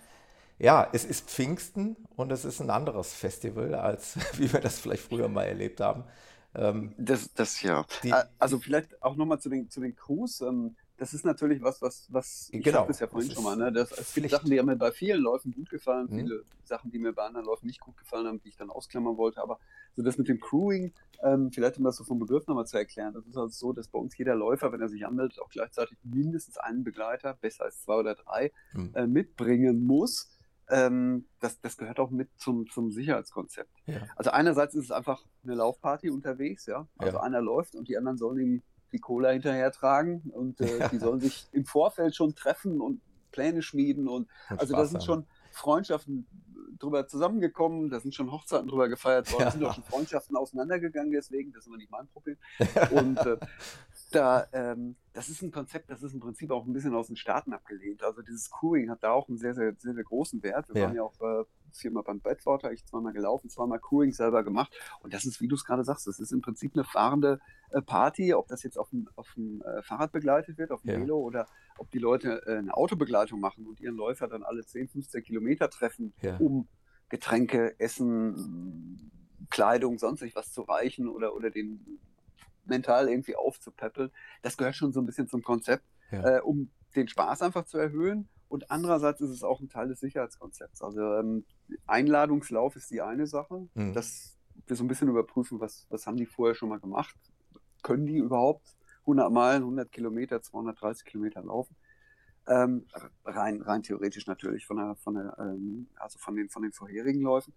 [0.58, 5.02] Ja, es ist Pfingsten und es ist ein anderes Festival, als wie wir das vielleicht
[5.02, 6.04] früher mal erlebt haben.
[6.54, 7.84] Ähm, das, das ja.
[8.04, 10.40] Die, also vielleicht auch nochmal zu den, zu den Crews.
[10.40, 12.86] Ähm, das ist natürlich was, was, was ich genau.
[12.88, 13.72] es ja vorhin schon mal, ne?
[13.72, 16.14] Das, es gibt Sachen, die haben mir bei vielen Läufen gut gefallen, mhm.
[16.14, 19.16] viele Sachen, die mir bei anderen Läufen nicht gut gefallen haben, die ich dann ausklammern
[19.16, 19.42] wollte.
[19.42, 19.58] Aber
[19.96, 20.92] so das mit dem Crewing,
[21.24, 23.88] ähm, vielleicht um das so vom Begriff nochmal zu erklären, das ist also so, dass
[23.88, 27.82] bei uns jeder Läufer, wenn er sich anmeldet, auch gleichzeitig mindestens einen Begleiter, besser als
[27.82, 28.92] zwei oder drei, mhm.
[28.94, 30.30] äh, mitbringen muss.
[30.68, 33.72] Ähm, das, das gehört auch mit zum, zum Sicherheitskonzept.
[33.86, 34.02] Ja.
[34.14, 36.86] Also einerseits ist es einfach eine Laufparty unterwegs, ja.
[36.96, 37.22] Also ja.
[37.24, 38.62] einer läuft und die anderen sollen ihm
[38.92, 40.88] die Cola hinterher tragen und äh, ja.
[40.88, 43.00] die sollen sich im Vorfeld schon treffen und
[43.30, 46.26] Pläne schmieden und, und also da sind schon Freundschaften
[46.78, 49.50] drüber zusammengekommen, da sind schon Hochzeiten drüber gefeiert worden, ja.
[49.50, 52.36] sind auch schon Freundschaften auseinandergegangen, deswegen, das ist aber nicht mein Problem.
[52.90, 53.38] Und äh,
[54.14, 57.16] da, ähm, das ist ein Konzept, das ist im Prinzip auch ein bisschen aus den
[57.16, 58.02] Staaten abgelehnt.
[58.02, 60.68] Also dieses Crewing hat da auch einen sehr, sehr, sehr, sehr großen Wert.
[60.72, 60.86] Wir ja.
[60.86, 64.72] waren ja auch äh, viermal beim Badwater, ich zweimal gelaufen, zweimal Crewing selber gemacht.
[65.00, 67.82] Und das ist, wie du es gerade sagst, das ist im Prinzip eine fahrende äh,
[67.82, 71.00] Party, ob das jetzt auf dem, auf dem äh, Fahrrad begleitet wird, auf dem ja.
[71.00, 71.46] Velo oder
[71.78, 75.68] ob die Leute äh, eine Autobegleitung machen und ihren Läufer dann alle 10, 15 Kilometer
[75.70, 76.36] treffen, ja.
[76.38, 76.68] um
[77.08, 79.10] Getränke, Essen,
[79.50, 82.00] Kleidung, sonst was zu reichen oder, oder den
[82.64, 84.10] mental irgendwie aufzupäppeln.
[84.42, 86.38] Das gehört schon so ein bisschen zum Konzept, ja.
[86.38, 88.28] äh, um den Spaß einfach zu erhöhen.
[88.48, 90.82] Und andererseits ist es auch ein Teil des Sicherheitskonzepts.
[90.82, 91.44] Also ähm,
[91.86, 93.94] Einladungslauf ist die eine Sache, mhm.
[93.94, 97.16] dass wir so ein bisschen überprüfen, was, was haben die vorher schon mal gemacht.
[97.82, 101.74] Können die überhaupt 100 Meilen, 100 Kilometer, 230 Kilometer laufen?
[102.46, 102.86] Ähm,
[103.24, 107.22] rein, rein theoretisch natürlich von der, von der, ähm, also von den, von den vorherigen
[107.22, 107.54] Läufen.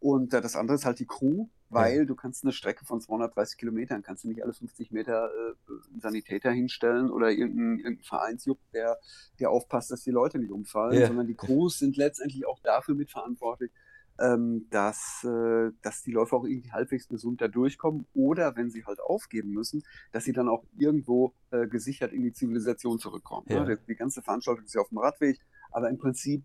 [0.00, 2.04] Und äh, das andere ist halt die Crew, weil ja.
[2.04, 6.00] du kannst eine Strecke von 230 Kilometern, kannst du nicht alle 50 Meter äh, einen
[6.00, 8.98] Sanitäter hinstellen oder irgendeinen irgendein Vereinsjuck, der,
[9.38, 11.06] der aufpasst, dass die Leute nicht umfallen, ja.
[11.06, 13.70] sondern die Crews sind letztendlich auch dafür mitverantwortlich,
[14.18, 18.84] ähm, dass, äh, dass die Läufer auch irgendwie halbwegs gesund da durchkommen oder wenn sie
[18.84, 23.46] halt aufgeben müssen, dass sie dann auch irgendwo äh, gesichert in die Zivilisation zurückkommen.
[23.48, 23.54] Ne?
[23.54, 23.64] Ja.
[23.64, 23.76] Ne?
[23.76, 25.38] Die, die ganze Veranstaltung ist ja auf dem Radweg,
[25.70, 26.44] aber im Prinzip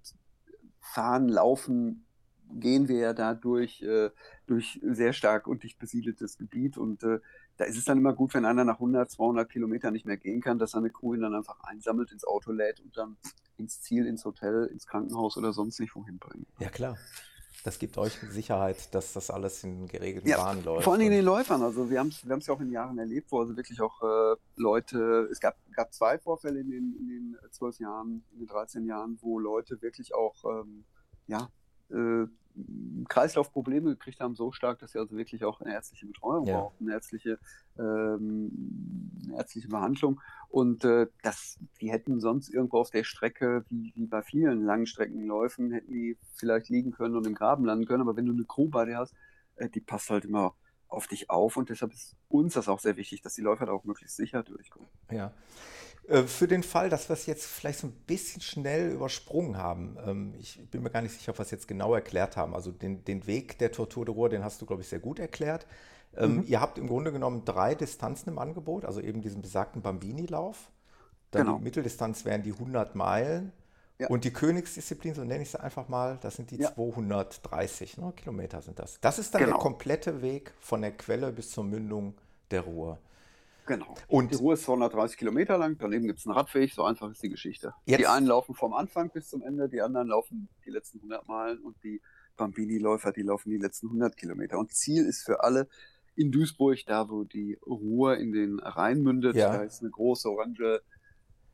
[0.80, 2.06] fahren, laufen
[2.52, 4.10] gehen wir ja da durch, äh,
[4.48, 7.20] durch sehr stark und dicht besiedeltes Gebiet und äh,
[7.58, 10.42] da ist es dann immer gut, wenn einer nach 100, 200 Kilometern nicht mehr gehen
[10.42, 13.18] kann, dass seine Crew ihn dann einfach einsammelt, ins Auto lädt und dann
[13.58, 16.48] ins Ziel, ins Hotel, ins Krankenhaus oder sonst nicht wohin bringt.
[16.60, 16.98] Ja, klar.
[17.64, 20.84] Das gibt euch Sicherheit, dass das alles in geregelten ja, Bahnen läuft.
[20.84, 21.62] Vor allem den Läufern.
[21.62, 24.36] Also wir haben es wir ja auch in Jahren erlebt, wo also wirklich auch äh,
[24.58, 28.86] Leute, es gab, gab zwei Vorfälle in den, in den 12 Jahren, in den 13
[28.86, 30.84] Jahren, wo Leute wirklich auch ähm,
[31.28, 31.50] ja,
[31.94, 32.28] äh,
[33.10, 36.60] Kreislaufprobleme gekriegt haben, so stark, dass sie also wirklich auch eine ärztliche Betreuung ja.
[36.60, 37.40] brauchen, eine ärztliche,
[37.80, 40.22] ähm, eine ärztliche Behandlung.
[40.50, 45.72] Und äh, das, die hätten sonst irgendwo auf der Strecke, wie, wie bei vielen Langstreckenläufen,
[45.72, 48.02] hätten die vielleicht liegen können und im Graben landen können.
[48.02, 49.16] Aber wenn du eine Crew bei dir hast,
[49.56, 50.54] äh, die passt halt immer
[50.94, 51.58] auf dich auf.
[51.58, 54.44] Und deshalb ist uns das auch sehr wichtig, dass die Läufer da auch möglichst sicher
[54.44, 54.88] durchkommen.
[55.12, 55.34] Ja.
[56.08, 59.98] Äh, für den Fall, dass wir es jetzt vielleicht so ein bisschen schnell übersprungen haben,
[60.06, 62.54] ähm, ich bin mir gar nicht sicher, ob wir es jetzt genau erklärt haben.
[62.54, 65.20] Also den, den Weg der Tortur de Ruhr, den hast du, glaube ich, sehr gut
[65.20, 65.66] erklärt.
[66.16, 66.44] Ähm, mhm.
[66.46, 70.72] Ihr habt im Grunde genommen drei Distanzen im Angebot, also eben diesen besagten Bambini-Lauf.
[71.32, 71.58] Dann genau.
[71.58, 73.52] die Mitteldistanz wären die 100 Meilen.
[74.00, 74.08] Ja.
[74.08, 76.74] Und die Königsdisziplin, so nenne ich sie einfach mal, das sind die ja.
[76.74, 79.00] 230 ne, Kilometer sind das.
[79.02, 79.54] Das ist dann genau.
[79.58, 82.16] der komplette Weg von der Quelle bis zur Mündung
[82.52, 82.98] der Ruhr.
[83.66, 83.96] Genau.
[84.08, 87.24] Und Die Ruhr ist 230 Kilometer lang, daneben gibt es einen Radweg, so einfach ist
[87.24, 87.74] die Geschichte.
[87.86, 91.28] Jetzt- Die einen laufen vom Anfang bis zum Ende, die anderen laufen die letzten 100
[91.28, 92.02] Meilen und die
[92.36, 94.58] Bambini-Läufer, die laufen die letzten 100 Kilometer.
[94.58, 95.68] Und Ziel ist für alle
[96.16, 99.56] in Duisburg, da wo die Ruhr in den Rhein mündet, Ja.
[99.56, 100.82] da ist eine große orange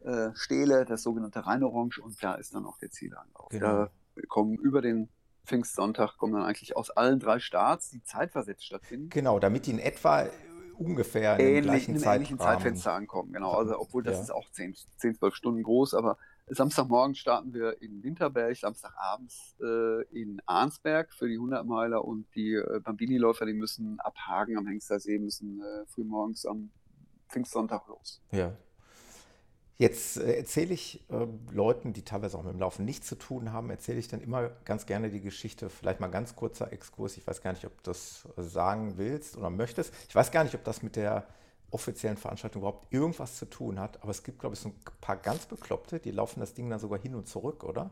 [0.01, 3.49] äh, Stele, das sogenannte Rheinorange, und da ist dann auch der Zielanlauf.
[3.49, 3.65] Genau.
[3.67, 3.91] Da
[4.27, 5.09] kommen über den
[5.45, 9.79] Pfingstsonntag kommen dann eigentlich aus allen drei Starts, die zeitversetzt stattfinden, genau, damit die in
[9.79, 10.29] etwa äh,
[10.77, 12.39] ungefähr in ähnlich, gleichen in ähnlichen.
[12.39, 13.33] Zeitfenster ankommen.
[13.33, 14.21] Genau, also obwohl das Ja.
[14.21, 16.17] ist auch 10, 10, 12 Stunden groß, aber
[16.51, 22.53] Samstagmorgen starten wir in Winterberg, Samstagabends äh, in Arnsberg für die 100 Meiler und die
[22.53, 26.71] äh, Bambini-Läufer, die müssen ab Hagen am Hengstersee, müssen äh, frühmorgens am
[27.29, 28.21] Pfingstsonntag los.
[28.31, 28.53] Ja.
[29.79, 33.53] Jetzt äh, erzähle ich äh, Leuten, die teilweise auch mit dem Laufen nichts zu tun
[33.53, 37.15] haben, erzähle ich dann immer ganz gerne die Geschichte, vielleicht mal ganz kurzer Exkurs.
[37.15, 39.93] Ich weiß gar nicht, ob du das äh, sagen willst oder möchtest.
[40.09, 41.25] Ich weiß gar nicht, ob das mit der
[41.71, 45.15] offiziellen Veranstaltung überhaupt irgendwas zu tun hat, aber es gibt, glaube ich, so ein paar
[45.15, 47.91] ganz Bekloppte, die laufen das Ding dann sogar hin und zurück, oder?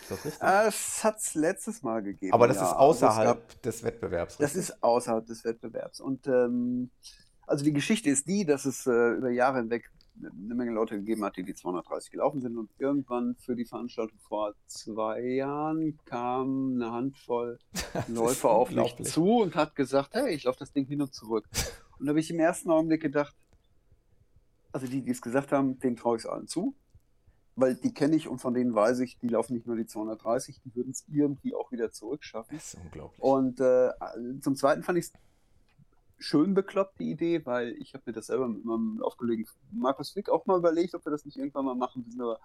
[0.00, 0.40] Ist das richtig?
[0.40, 2.32] Das hat es letztes Mal gegeben.
[2.32, 2.62] aber das ja.
[2.64, 4.38] ist Also außerhalb gab- des Wettbewerbs.
[4.38, 4.70] Das richtig?
[4.70, 6.00] ist außerhalb des Wettbewerbs.
[6.00, 6.90] Und ähm,
[7.46, 9.88] also die Geschichte ist die, dass es äh, über Jahre hinweg
[10.22, 12.56] eine Menge Leute gegeben hat, die die 230 gelaufen sind.
[12.56, 17.58] Und irgendwann für die Veranstaltung vor zwei Jahren kam eine Handvoll
[18.08, 21.48] Läufer auf mich zu und hat gesagt, hey, ich laufe das Ding hin und zurück.
[21.98, 23.34] Und da habe ich im ersten Augenblick gedacht,
[24.70, 26.74] also die, die es gesagt haben, denen traue ich es allen zu.
[27.54, 30.60] Weil die kenne ich und von denen weiß ich, die laufen nicht nur die 230,
[30.62, 32.54] die würden es irgendwie auch wieder zurückschaffen.
[32.54, 33.18] Das ist unglaublich.
[33.22, 33.92] Und äh,
[34.42, 35.12] zum Zweiten fand ich es
[36.18, 40.28] schön bekloppt, die Idee, weil ich habe mir das selber mit meinem Laufkollegen Markus Wick
[40.30, 42.04] auch mal überlegt, ob wir das nicht irgendwann mal machen.
[42.04, 42.40] Wir sind aber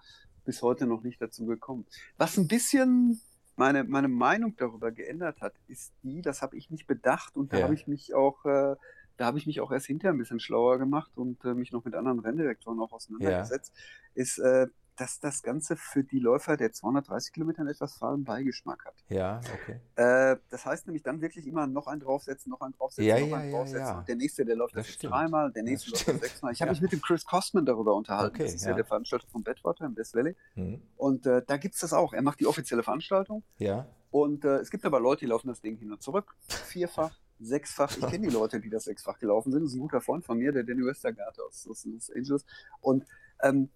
[0.46, 1.86] bis heute noch nicht dazu gekommen.
[2.18, 3.22] Was ein bisschen
[3.56, 7.58] meine, meine Meinung darüber geändert hat, ist die, das habe ich nicht bedacht und da
[7.58, 7.64] Ja.
[7.64, 8.76] habe ich mich auch, äh,
[9.18, 11.86] da habe ich mich auch erst hinterher ein bisschen schlauer gemacht und äh, mich noch
[11.86, 13.74] mit anderen Renndirektoren auch auseinandergesetzt,
[14.16, 14.68] ist, äh,
[15.02, 18.94] dass das Ganze für die Läufer der 230 Kilometer einen etwas fahlen Beigeschmack hat.
[19.10, 19.80] ja, okay.
[19.96, 23.28] Äh, das heißt nämlich dann wirklich immer noch einen draufsetzen, noch einen draufsetzen, Ja, noch
[23.30, 23.80] ja, einen draufsetzen.
[23.88, 23.98] ja.
[23.98, 26.54] Und der nächste, der läuft Das das dreimal, der nächste läuft das sechsmal.
[26.54, 28.36] Ich habe mich mit dem Chris Costman darüber unterhalten.
[28.36, 28.74] Okay, das ist ja.
[28.76, 30.36] der Veranstalter von Badwater im West Valley.
[30.54, 30.80] Hm.
[30.98, 32.14] Und äh, da gibt es das auch.
[32.14, 33.44] Er macht die offizielle Veranstaltung.
[33.58, 36.36] Ja, Und äh, es gibt aber Leute, die laufen das Ding hin und zurück.
[36.48, 37.90] Vierfach, sechsfach.
[37.98, 39.64] Ich kenne die Leute, die das sechsfach gelaufen sind.
[39.64, 42.46] Das ist ein guter Freund von mir, der Danny Westergaard aus, aus Los Angeles.
[42.82, 43.04] Und
[43.42, 43.70] ähm,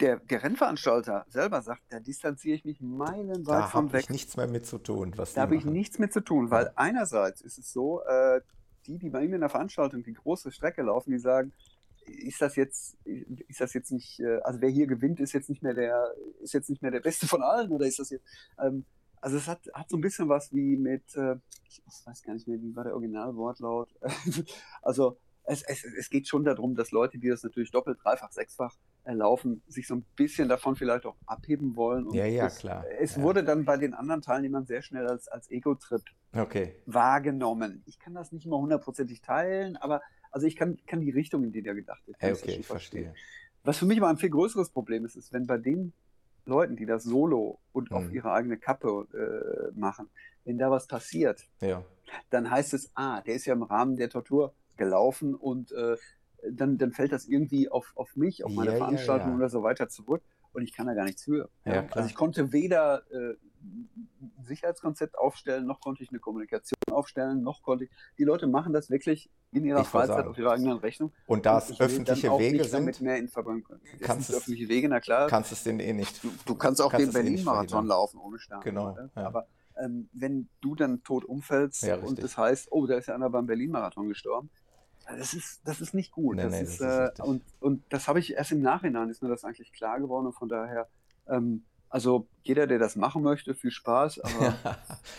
[0.00, 4.04] der, der Rennveranstalter selber sagt, da distanziere ich mich meilenweit da von habe weg.
[4.04, 5.12] ich nichts mehr mit zu tun.
[5.16, 6.72] Was Da habe ich nichts mit zu tun, weil Ja.
[6.76, 8.40] einerseits ist es so, äh,
[8.86, 11.52] die, die bei ihm in der Veranstaltung die große Strecke laufen, die sagen,
[12.04, 15.62] ist das jetzt, ist das jetzt nicht, äh, also wer hier gewinnt, ist jetzt nicht
[15.62, 18.26] mehr der, ist jetzt nicht mehr der Beste von allen oder ist das jetzt,
[18.58, 18.84] ähm,
[19.20, 21.36] also es hat, hat so ein bisschen was wie mit, äh,
[21.68, 23.94] ich weiß gar nicht mehr, wie war der Originalwortlaut,
[24.82, 28.74] also es, es, es geht schon darum, dass Leute, die das natürlich doppelt, dreifach, sechsfach
[29.04, 32.06] laufen, sich so ein bisschen davon vielleicht auch abheben wollen.
[32.06, 32.84] Und Ja, ja, es, klar.
[33.00, 33.22] Es Ja.
[33.22, 36.02] wurde dann bei den anderen Teilnehmern sehr schnell als, als Ego-Trip
[36.34, 36.76] Okay.
[36.86, 37.82] wahrgenommen.
[37.86, 41.52] Ich kann das nicht immer hundertprozentig teilen, aber also ich kann, kann die Richtung, in
[41.52, 42.16] die der gedacht wird.
[42.20, 43.14] das okay, ich verstehe.
[43.64, 45.92] Was für mich aber ein viel größeres Problem ist, ist, wenn bei den
[46.44, 48.14] Leuten, die das solo und auf Mhm.
[48.14, 49.06] ihre eigene Kappe
[49.74, 50.10] äh, machen,
[50.44, 51.84] wenn da was passiert, Ja.
[52.30, 55.96] dann heißt es, ah, der ist ja im Rahmen der Tortur gelaufen und äh,
[56.50, 59.36] dann, dann fällt das irgendwie auf, auf mich, auf meine Ja, ja, Veranstaltung ja.
[59.36, 61.48] oder so weiter zurück und ich kann da gar nichts für.
[61.64, 61.86] Ja.
[61.92, 67.62] Also ich konnte weder äh, ein Sicherheitskonzept aufstellen, noch konnte ich eine Kommunikation aufstellen, noch
[67.62, 67.90] konnte ich.
[68.18, 70.28] Die Leute machen das wirklich in ihrer Ich Freizeit sagen.
[70.30, 71.12] auf ihrer eigenen Rechnung.
[71.26, 73.80] Und da es öffentliche Wege sind, mehr in Verbindung können.
[74.00, 75.28] Kannst es- öffentliche Wege, na klar.
[75.28, 76.22] kannst du es denen eh nicht.
[76.24, 77.86] Du, du kannst auch kannst den es eh Berlin-Marathon verhindern.
[77.88, 78.64] laufen ohne Start.
[78.64, 79.08] Genau, ja.
[79.14, 82.20] Aber ähm, wenn du dann tot umfällst Ja, und richtig.
[82.20, 84.50] das heißt, oh, da ist ja einer beim Berlin-Marathon gestorben,
[85.06, 86.36] das ist, das ist nicht gut.
[86.36, 89.08] Nee, das nee, ist, das ist äh, und, und das habe ich erst im Nachhinein,
[89.10, 90.26] ist mir das eigentlich klar geworden.
[90.26, 90.88] Und von daher,
[91.28, 94.54] ähm, also jeder, der das machen möchte, viel Spaß, aber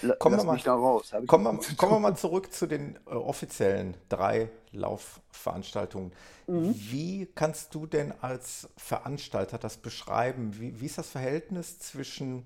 [0.01, 1.13] la- Kommen wir mal- da raus.
[1.27, 6.11] Kommen zu kommen wir mal zurück zu den äh, offiziellen drei Laufveranstaltungen.
[6.47, 6.73] Mhm.
[6.75, 10.59] Wie kannst du denn als Veranstalter das beschreiben?
[10.59, 12.43] Wie, wie ist das Verhältnis zwischen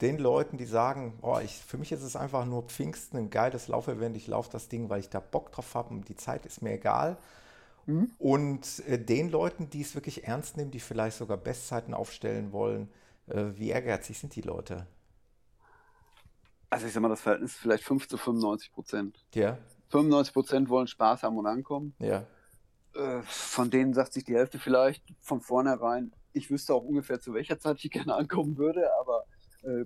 [0.00, 3.68] den Leuten, die sagen, oh, ich, für mich ist es einfach nur Pfingsten, ein geiles
[3.68, 6.62] Laufevent, ich laufe das Ding, weil ich da Bock drauf habe und die Zeit ist
[6.62, 7.16] mir egal.
[7.86, 8.10] Mhm.
[8.18, 12.88] Und äh, den Leuten, die es wirklich ernst nehmen, die vielleicht sogar Bestzeiten aufstellen wollen,
[13.26, 14.86] äh, wie ehrgeizig sind die Leute?
[16.70, 19.24] Also ich sag mal, das Verhältnis ist vielleicht 5 zu 95 Prozent.
[19.34, 19.58] Ja,
[19.90, 21.94] 95 Prozent wollen Spaß haben und ankommen.
[21.98, 22.24] ja,
[22.94, 27.34] Äh, von denen sagt sich die Hälfte vielleicht von vornherein, ich wüsste auch ungefähr, zu
[27.34, 29.24] welcher Zeit ich gerne ankommen würde, aber
[29.62, 29.84] äh,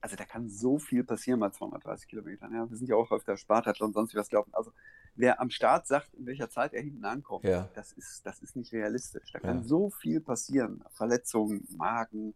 [0.00, 2.54] also da kann so viel passieren bei 230 Kilometern.
[2.54, 2.68] Ja.
[2.70, 4.54] Wir sind ja auch auf der Spartathlon und sonst was gelaufen.
[4.54, 4.72] Also
[5.16, 7.68] wer am Start sagt, in welcher Zeit er hinten ankommt, Ja.
[7.74, 9.32] das, ist, das ist nicht realistisch.
[9.32, 9.44] Da Ja.
[9.46, 10.84] kann so viel passieren.
[10.92, 12.34] Verletzungen, Magen,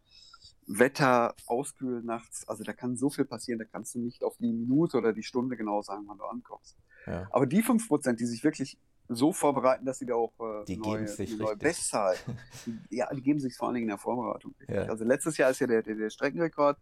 [0.67, 2.49] Wetter, Auskühlen nachts.
[2.49, 5.23] Also da kann so viel passieren, da kannst du nicht auf die Minute oder die
[5.23, 6.77] Stunde genau sagen, wann du ankommst.
[7.07, 7.29] Ja.
[7.31, 8.79] Aber die 5%, die sich wirklich
[9.13, 11.57] so vorbereiten, dass sie da auch äh, Die neue, geben sich neue.
[11.57, 12.25] Bestzeit,
[12.91, 14.55] ja, die geben sich vor allen Dingen in der Vorbereitung.
[14.69, 14.83] Ja.
[14.85, 16.79] Also letztes Jahr ist ja der, der, der Streckenrekord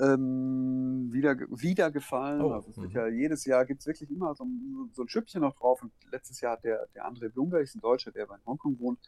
[0.00, 2.40] ähm, wieder, wieder gefallen.
[2.42, 2.90] Oh, Also mhm.
[2.90, 5.82] ja jedes Jahr gibt es wirklich immer so, ein- so ein Schüppchen noch drauf.
[5.82, 9.00] Und letztes Jahr hat der, der André Blumberg, ist ein Deutscher, der in Hongkong wohnt,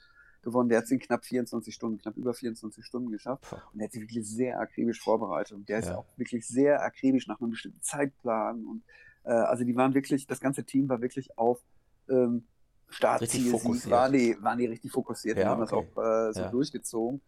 [0.42, 0.68] gewonnen.
[0.68, 3.52] Der hat es in knapp 24 Stunden, knapp über 24 Stunden geschafft.
[3.52, 5.52] Und der hat sich wirklich sehr akribisch vorbereitet.
[5.56, 5.98] Und der ist Ja.
[5.98, 8.64] auch wirklich sehr akribisch nach einem bestimmten Zeitplan.
[8.64, 8.82] Und
[9.24, 11.60] äh, also die waren wirklich, das ganze Team war wirklich auf
[12.10, 12.44] ähm,
[12.88, 13.90] Startziel, fokussiert.
[13.92, 15.86] waren die, waren die richtig fokussiert und Ja, haben okay.
[15.94, 16.48] das auch äh, so Ja.
[16.50, 17.20] durchgezogen.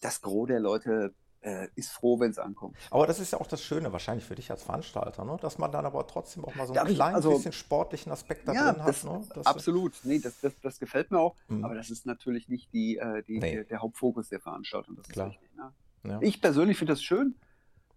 [0.00, 2.74] Das Gros der Leute äh, ist froh, wenn es ankommt.
[2.90, 5.36] Aber das ist ja auch das Schöne wahrscheinlich für dich als Veranstalter, ne?
[5.42, 8.10] dass man dann aber trotzdem auch mal so einen Darf ich- kleinen also- bisschen sportlichen
[8.12, 9.12] Aspekt da Ja, drin das, hat.
[9.12, 9.26] Ne?
[9.34, 9.92] Das- absolut.
[10.04, 11.36] Nee, das, das, das gefällt mir auch.
[11.48, 11.64] Mhm.
[11.64, 13.54] Aber das ist natürlich nicht die, äh, die, Nee.
[13.56, 14.96] der, der Hauptfokus der Veranstaltung.
[14.96, 15.28] Das Klar.
[15.28, 15.48] richtig.
[15.54, 15.72] Ne?
[16.10, 16.18] Ja.
[16.22, 17.34] Ich persönlich finde das schön.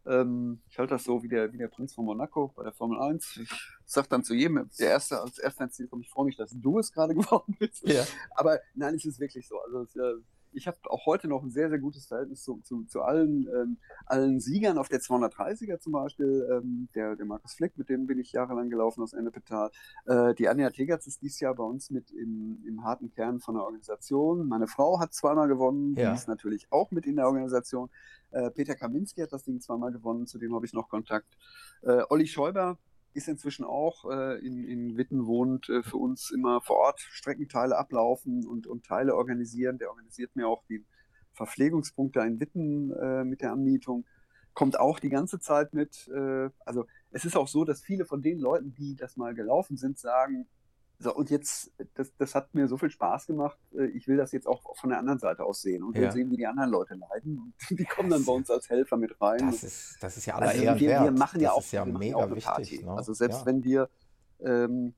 [0.08, 3.00] Ähm, ich halte das so wie der, wie der Prinz von Monaco bei der Formel
[3.00, 3.38] 1.
[3.44, 3.50] Ich
[3.86, 6.52] sage dann zu jedem, der Erste als Erster ins Ziel kommt, ich freue mich, dass
[6.52, 7.88] du es gerade geworden bist.
[7.88, 8.06] Ja.
[8.32, 9.60] Aber nein, es ist wirklich so.
[9.60, 9.96] Also es,
[10.58, 13.78] ich habe auch heute noch ein sehr, sehr gutes Verhältnis zu, zu, zu allen, ähm,
[14.06, 16.48] allen Siegern auf der 230er zum Beispiel.
[16.52, 19.70] Ähm, der, der Markus Fleck, mit dem bin ich jahrelang gelaufen aus Ennepetal.
[20.06, 23.56] Äh, die Anja Tegerz ist dieses Jahr bei uns mit im, im harten Kern von
[23.56, 24.48] der Organisation.
[24.48, 26.10] Meine Frau hat zweimal gewonnen, Ja.
[26.10, 27.90] die ist natürlich auch mit in der Organisation.
[28.32, 31.38] Äh, Peter Kaminski hat das Ding zweimal gewonnen, zu dem habe ich noch Kontakt.
[31.84, 32.78] Äh, Olli Schäuber
[33.18, 37.76] ist inzwischen auch äh, in, in Witten wohnt, äh, für uns immer vor Ort Streckenteile
[37.76, 39.80] ablaufen und, und Teile organisieren.
[39.80, 40.86] Der organisiert mir auch die
[41.34, 44.06] Verpflegungspunkt da in Witten äh, mit der Anmietung.
[44.54, 46.08] Kommt auch die ganze Zeit mit.
[46.10, 49.78] Äh, also es ist auch so, dass viele von den Leuten, die das mal gelaufen
[49.78, 50.48] sind, sagen,
[51.00, 54.32] so, und jetzt, das, das hat mir so viel Spaß gemacht, äh, ich will das
[54.32, 56.12] jetzt auch von der anderen Seite aus sehen und Ja.
[56.12, 57.38] sehen, wie die anderen Leute leiden.
[57.38, 59.46] Und die kommen dann bei uns als Helfer mit rein.
[59.46, 61.86] Das ist, das ist ja aller Also wir, wir machen ja das auch, ist ja
[61.86, 62.46] machen mega auch eine wichtig.
[62.46, 62.84] Party.
[62.84, 62.92] Ne?
[62.94, 63.46] Also selbst ja.
[63.46, 63.90] wenn wir
[64.40, 64.96] ähm,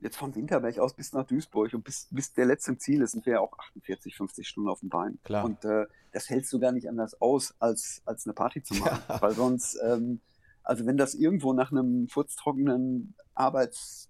[0.00, 3.24] jetzt von Winterberg aus bis nach Duisburg und bis, bis der letzte Ziel ist, sind
[3.24, 5.18] wir ja auch 48, 50 Stunden auf dem Bein.
[5.24, 5.44] Klar.
[5.44, 9.02] Und äh, das hältst du gar nicht anders aus, als, als eine Party zu machen.
[9.20, 10.20] Weil sonst, ähm,
[10.62, 14.09] also wenn das irgendwo nach einem furztrockenen Arbeitsablauf,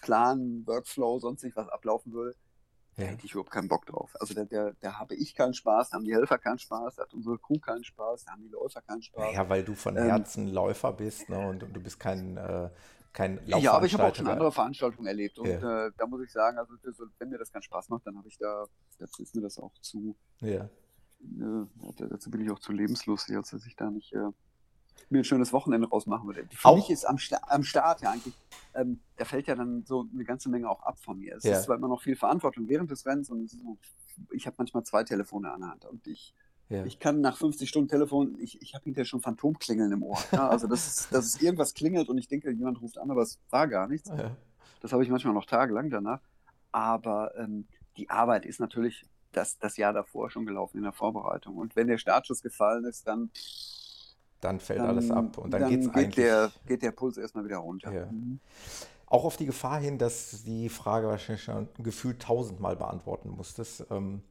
[0.00, 2.34] Plan, Workflow, sonst nicht was ablaufen würde,
[2.96, 3.08] da Ja.
[3.10, 4.14] hätte ich überhaupt keinen Bock drauf.
[4.20, 7.02] Also da, da, da habe ich keinen Spaß, da haben die Helfer keinen Spaß, da
[7.02, 9.34] hat unsere Crew keinen Spaß, da haben die Läufer keinen Spaß.
[9.34, 11.38] Ja, weil du von Ähm, Herzen Läufer bist ne?
[11.48, 12.70] und, und du bist kein, äh,
[13.12, 14.32] kein Ja, aber ich habe auch schon Laufveranstalter.
[14.32, 15.86] andere Veranstaltungen erlebt und Ja.
[15.86, 18.28] äh, da muss ich sagen, also das, wenn mir das keinen Spaß macht, dann habe
[18.28, 18.66] ich da,
[18.98, 20.64] dazu ist mir das auch zu, Ja.
[21.20, 24.28] äh, dazu bin ich auch zu lebenslustig, als dass ich da nicht äh,
[25.10, 26.46] mir ein schönes Wochenende rausmachen würde.
[26.54, 28.34] Für Auch- mich ist am, Sta am Start ja eigentlich,
[28.74, 31.36] ähm, da fällt ja dann so eine ganze Menge auch ab von mir.
[31.36, 31.52] Es Ja.
[31.56, 33.76] ist zwar immer noch viel Verantwortung während des Rennens und so,
[34.30, 36.34] ich habe manchmal zwei Telefone an der Hand und ich
[36.68, 36.84] Ja.
[36.86, 40.18] ich kann nach 50 Stunden Telefon, ich, ich habe hinterher schon Phantomklingeln im Ohr.
[40.32, 43.22] Ja, also das ist, dass es irgendwas klingelt und ich denke, jemand ruft an, aber
[43.22, 44.10] es war gar nichts.
[44.80, 46.20] Das habe ich manchmal noch tagelang danach.
[46.70, 47.66] Aber ähm,
[47.98, 51.56] die Arbeit ist natürlich das, das Jahr davor schon gelaufen in der Vorbereitung.
[51.56, 53.30] Und wenn der Startschuss gefallen ist, dann,
[54.42, 56.14] Dann fällt dann, alles ab und dann, dann geht's geht, eigentlich.
[56.16, 57.92] der, geht der Puls erstmal wieder runter.
[57.92, 58.06] Ja.
[58.06, 58.40] Mhm.
[59.06, 63.86] Auch auf die Gefahr hin, dass die Frage wahrscheinlich schon gefühlt tausendmal beantworten musstest.
[63.90, 64.22] Ähm,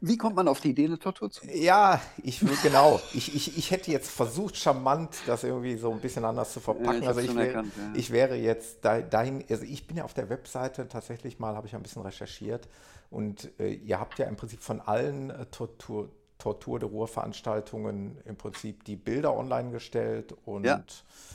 [0.00, 3.00] Wie kommt man auf die Idee, eine Tortur zu ja, ich will genau.
[3.14, 7.02] Ich, ich, ich hätte jetzt versucht, charmant das irgendwie so ein bisschen anders zu verpacken.
[7.02, 7.92] ich also ich wäre, erkannt, ja.
[7.94, 11.68] ich wäre jetzt da, dahin, also ich bin ja auf der Webseite tatsächlich mal, habe
[11.68, 12.68] ich ein bisschen recherchiert
[13.10, 16.08] und äh, ihr habt ja im Prinzip von allen äh, Tortur,
[16.42, 20.82] Tortur de Ruhr Veranstaltungen im Prinzip die Bilder online gestellt und Ja.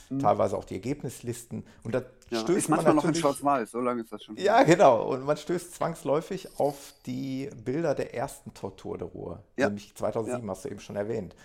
[0.09, 0.19] Mhm.
[0.19, 3.71] teilweise auch die Ergebnislisten und da Ja, stößt ist man manchmal noch in natürlich- Schwarz-Weiß,
[3.71, 4.35] so lange ist das schon.
[4.35, 5.03] ja, genau.
[5.13, 9.41] Und man stößt zwangsläufig auf die Bilder der ersten Tortur de Ruhr.
[9.55, 9.67] Ja.
[9.67, 11.35] Nämlich 2007, hast du eben schon erwähnt.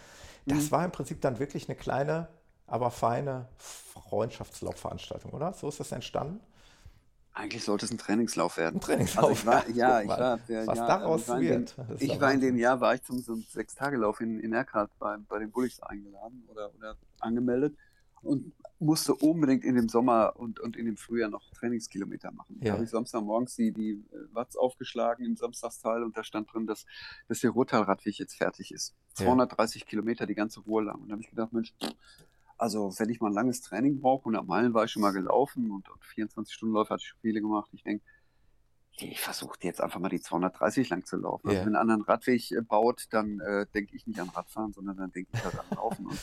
[0.45, 2.27] Das war im Prinzip dann wirklich eine kleine,
[2.67, 5.53] aber feine Freundschaftslaufveranstaltung, oder?
[5.53, 6.41] So ist das entstanden?
[7.35, 8.77] Eigentlich sollte es ein Trainingslauf werden.
[8.77, 11.41] Ein Trainingslauf, Also ich war, ja, ja, ich war, der, was ja, daraus ich war
[11.41, 11.77] in wird.
[11.79, 12.57] Dem, ich ja war in dem.
[12.59, 16.45] Jahr, war ich zum so einem Sechstagelauf in, in Erkrath bei, bei den Bullies eingeladen
[16.49, 17.75] oder, oder angemeldet
[18.21, 22.59] und musste unbedingt in dem Sommer und, und in dem Frühjahr noch Trainingskilometer machen.
[22.61, 22.73] Da Ja.
[22.75, 26.85] habe ich Samstagmorgens die, die äh, Watts aufgeschlagen im Samstagsteil und da stand drin, dass,
[27.29, 28.95] dass der Ruhrtalradweg jetzt fertig ist.
[29.19, 29.25] Ja.
[29.25, 31.01] 230 Kilometer die ganze Ruhr lang.
[31.01, 31.73] Und da habe ich gedacht, Mensch,
[32.63, 35.73] also wenn ich mal ein langes Training brauche, 100 Meilen war ich schon mal gelaufen
[35.73, 37.69] und, und 24 Stunden Läufe hatte ich schon viele gemacht.
[37.73, 38.05] Ich denke,
[38.99, 41.49] ich versuche jetzt einfach mal die 230 lang zu laufen.
[41.49, 41.67] Also Ja.
[41.67, 45.11] wenn einer einen Radweg äh, baut, dann äh, denke ich nicht an Radfahren, sondern dann
[45.11, 46.07] denke ich halt an Laufen.
[46.07, 46.21] Und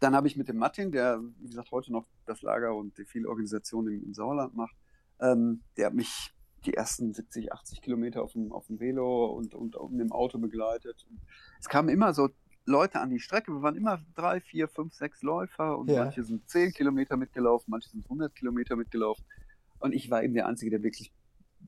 [0.00, 3.06] dann habe ich mit dem Martin, der, wie gesagt, heute noch das Lager und die
[3.06, 4.76] viele Organisationen im, im Sauerland macht,
[5.20, 6.34] ähm, der hat mich
[6.66, 10.38] die ersten 70, 80 Kilometer auf dem, auf dem Velo und, und, und dem Auto
[10.38, 11.06] begleitet.
[11.08, 11.18] Und
[11.60, 12.28] es kamen immer so
[12.68, 13.52] Leute an die Strecke.
[13.52, 16.04] Wir waren immer drei, vier, fünf, sechs Läufer und ja.
[16.04, 19.24] manche sind 10 Kilometer mitgelaufen, manche sind 100 Kilometer mitgelaufen.
[19.80, 21.12] Und ich war eben der Einzige, der wirklich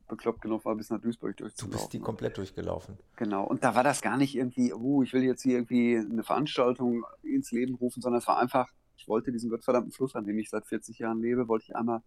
[0.08, 1.72] bekloppt genug war, bis nach Duisburg durchzulaufen.
[1.72, 2.98] Du bist die komplett durchgelaufen.
[3.16, 3.44] Genau.
[3.44, 7.04] Und da war das gar nicht irgendwie, oh, ich will jetzt hier irgendwie eine Veranstaltung
[7.22, 10.50] ins Leben rufen, sondern es war einfach, ich wollte diesen gottverdammten Fluss, an dem ich
[10.50, 12.02] seit 40 Jahren lebe, wollte ich einmal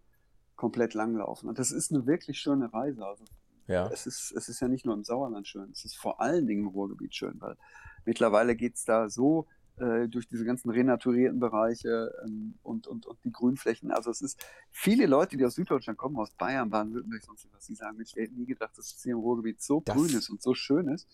[0.56, 1.48] komplett langlaufen.
[1.48, 3.04] Und das ist eine wirklich schöne Reise.
[3.04, 3.24] Also
[3.66, 3.88] ja.
[3.88, 6.62] es, ist, es ist ja nicht nur im Sauerland schön, es ist vor allen Dingen
[6.62, 7.56] im Ruhrgebiet schön, weil
[8.04, 9.46] mittlerweile geht es da so
[9.76, 13.90] äh, durch diese ganzen renaturierten Bereiche ähm, und, und, und die Grünflächen.
[13.90, 17.74] Also es ist viele Leute, die aus Süddeutschland kommen, aus Bayern, Baden-Württemberg, sonst was, die
[17.74, 20.40] sagen, ich hätte nie gedacht, dass es hier im Ruhrgebiet so das, grün ist und
[20.42, 21.08] so schön ist.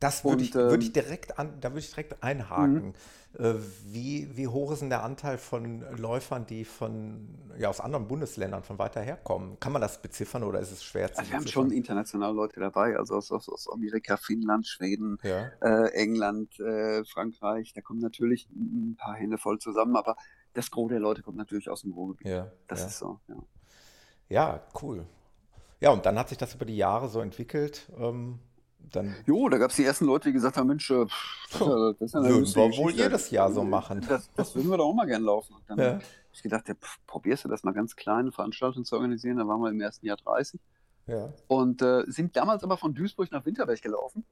[0.00, 2.88] Das würde ich, würd ich ähm, direkt an, da würde ich direkt einhaken.
[2.88, 2.94] Mhm.
[3.38, 7.28] Äh, wie, wie hoch ist denn der Anteil von Läufern, die von
[7.58, 9.58] ja, aus anderen Bundesländern von weiter herkommen?
[9.60, 12.60] Kann man das beziffern oder ist es schwer zu also Wir haben schon international Leute
[12.60, 15.50] dabei, also aus, aus, aus Amerika, Finnland, Schweden, ja.
[15.60, 17.72] äh, England, äh, Frankreich.
[17.74, 20.16] Da kommen natürlich ein paar Hände voll zusammen, aber
[20.54, 22.28] das Gros der Leute kommt natürlich aus dem Ruhrgebiet.
[22.28, 22.86] Ja, das ja.
[22.86, 23.36] ist so, ja.
[24.28, 25.06] Ja, cool.
[25.80, 27.90] Ja, und dann hat sich das über die Jahre so entwickelt.
[27.98, 28.40] Ähm,
[28.92, 29.14] dann.
[29.26, 31.06] Jo, da gab es die ersten Leute, die gesagt haben: Mensch, äh,
[31.52, 34.04] das ist ja eine Würden wir wohl jedes Jahr so machen.
[34.08, 35.54] Das, das würden wir doch auch mal gern laufen.
[35.54, 35.84] Und dann ja.
[35.94, 39.38] habe ich gedacht: ja, pff, probierst du das mal ganz kleine Veranstaltungen zu organisieren?
[39.38, 40.60] Da waren wir im ersten Jahr 30.
[41.06, 41.32] Ja.
[41.46, 44.24] Und äh, sind damals aber von Duisburg nach Winterberg gelaufen.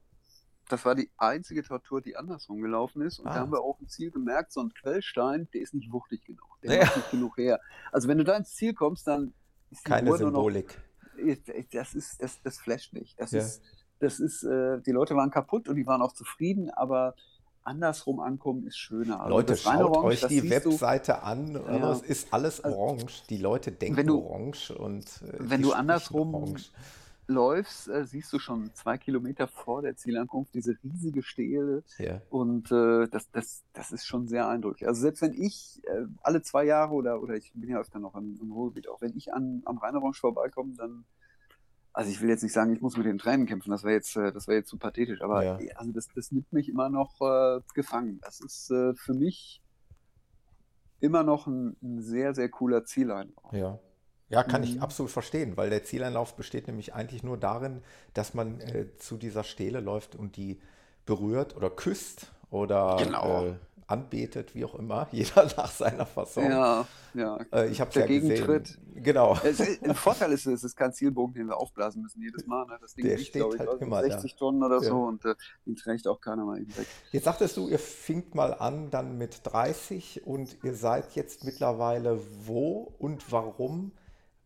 [0.69, 3.19] Das war die einzige Tortur, die andersrum gelaufen ist.
[3.19, 3.35] Und ah.
[3.35, 6.59] da haben wir auch ein Ziel gemerkt: so ein Quellstein, der ist nicht wuchtig genug.
[6.63, 6.85] Der ja.
[6.85, 7.61] macht nicht genug her.
[7.93, 9.35] Also, wenn du da ins Ziel kommst, dann
[9.71, 10.81] ist die Keine Uhr Symbolik.
[11.17, 11.37] Noch,
[11.71, 13.19] das, ist, das, das flasht nicht.
[13.21, 13.41] Das ja.
[13.41, 13.63] ist
[14.05, 17.15] das ist, äh, die Leute waren kaputt und die waren auch zufrieden, aber
[17.65, 19.21] andersrum ankommen ist schöner.
[19.21, 21.55] Also Leute, schaut Orange, euch die Webseite du, an.
[21.55, 21.93] Ja.
[21.93, 23.23] Es ist alles also orange.
[23.31, 26.71] Die Leute denken du, orange und äh, wenn du andersrum orange.
[27.27, 32.21] läufst, äh, siehst du schon zwei Kilometer vor der Zielankunft diese riesige Stele ja.
[32.29, 34.87] und äh, das, das, das ist schon sehr eindrücklich.
[34.87, 38.15] Also selbst wenn ich äh, alle zwei Jahre oder, oder ich bin ja öfter noch
[38.15, 41.05] im, im Ruhrgebiet, auch wenn ich an, am Rheinerange vorbeikomme, dann
[41.95, 44.17] also ich will jetzt nicht sagen, ich muss mit den Tränen kämpfen, das wäre jetzt,
[44.17, 45.77] äh, das wäre jetzt zu pathetisch, aber ja.
[45.77, 48.21] also das, das nimmt mich immer noch äh, gefangen.
[48.23, 49.63] Das ist äh, für mich
[51.01, 53.53] immer noch ein, ein, sehr, sehr cooler Zieleinlauf.
[53.53, 53.79] Ja.
[54.31, 54.69] Ja, kann mhm.
[54.69, 57.83] ich absolut verstehen, weil der Zieleinlauf besteht nämlich eigentlich nur darin,
[58.15, 60.61] dass man äh, zu dieser Stele läuft und die
[61.07, 63.47] berührt oder küsst oder genau.
[63.47, 63.55] äh,
[63.89, 66.45] anbetet, wie auch immer, jeder nach seiner Fassung.
[66.45, 67.39] Ja, ja.
[67.53, 68.65] Äh, ich habe ja Gegentritt.
[68.65, 69.03] Gesehen.
[69.03, 69.37] Genau.
[69.43, 72.65] Es, ein Vorteil ist, es ist kein Zielbogen, den wir aufblasen müssen jedes Mal.
[72.67, 72.79] Ne?
[72.81, 74.39] Das Ding Der wiegt, steht ich, halt immer 60 da.
[74.39, 74.89] Tonnen oder ja.
[74.89, 75.35] so und äh,
[75.67, 76.87] den trägt auch keiner mal eben weg.
[77.11, 82.21] Jetzt sagtest du, ihr fingt mal an dann mit 30 und ihr seid jetzt mittlerweile
[82.47, 83.93] wo und warum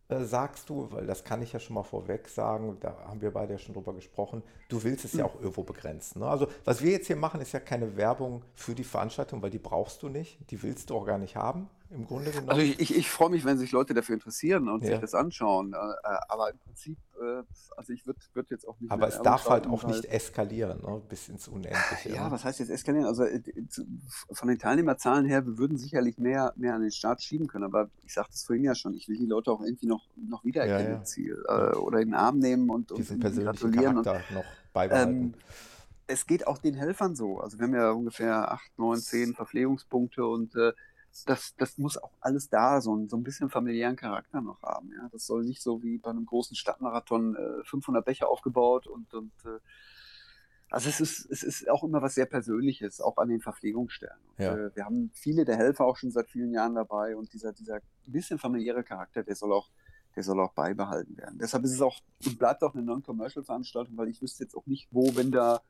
[0.09, 3.31] äh, sagst du, weil das kann ich ja schon mal vorweg sagen, da haben wir
[3.31, 5.31] beide ja schon drüber gesprochen, du willst es ja hm.
[5.31, 6.19] auch irgendwo begrenzen.
[6.19, 6.27] Ne?
[6.27, 9.59] Also was wir jetzt hier machen, ist ja keine Werbung für die Veranstaltung, weil die
[9.59, 12.49] brauchst du nicht, die willst du auch gar nicht haben im Grunde genommen.
[12.49, 14.91] Also ich, ich, ich freue mich, wenn sich Leute dafür interessieren und ja.
[14.91, 15.73] sich das anschauen.
[15.73, 15.77] Äh,
[16.27, 17.41] aber im Prinzip, äh,
[17.75, 18.91] also ich würde würd jetzt auch nicht.
[18.91, 21.01] Aber es darf halt auch nicht eskalieren, ne?
[21.09, 22.13] bis ins Unendliche.
[22.13, 22.31] Ja, ne?
[22.31, 23.07] was heißt jetzt eskalieren?
[23.07, 23.41] Also äh,
[24.31, 27.65] von den Teilnehmerzahlen her, wir würden sicherlich mehr, mehr an den Start schieben können.
[27.65, 30.45] Aber ich sagte es vorhin ja schon, ich will die Leute auch irgendwie noch, noch
[30.45, 31.03] wiedererkennen ja, ja.
[31.03, 35.11] Ziel äh, oder in den Arm nehmen und, Diesen und persönlichen Charakter und, noch beibehalten.
[35.11, 35.33] Ähm,
[36.05, 37.39] es geht auch den Helfern so.
[37.39, 40.73] Also wir haben ja ungefähr acht, neun, zehn Verpflegungspunkte und äh,
[41.25, 44.91] das, das muss auch alles da so, ein, so ein bisschen familiären Charakter noch haben.
[44.91, 45.09] Ja?
[45.11, 49.31] Das soll nicht so wie bei einem großen Stadtmarathon äh, 500 Becher aufgebaut und, und
[49.45, 49.59] äh,
[50.71, 54.19] also es ist, es ist auch immer was sehr Persönliches, auch an den Verpflegungsstellen.
[54.37, 54.55] Ja.
[54.55, 57.79] Äh, wir haben viele der Helfer auch schon seit vielen Jahren dabei und dieser, dieser
[58.05, 59.69] bisschen familiäre Charakter, der soll auch,
[60.15, 61.39] der soll auch beibehalten werden.
[61.39, 64.87] Deshalb ist es auch und bleibt auch eine Non-Commercial-Veranstaltung, weil ich wüsste jetzt auch nicht,
[64.91, 65.61] wo, wenn da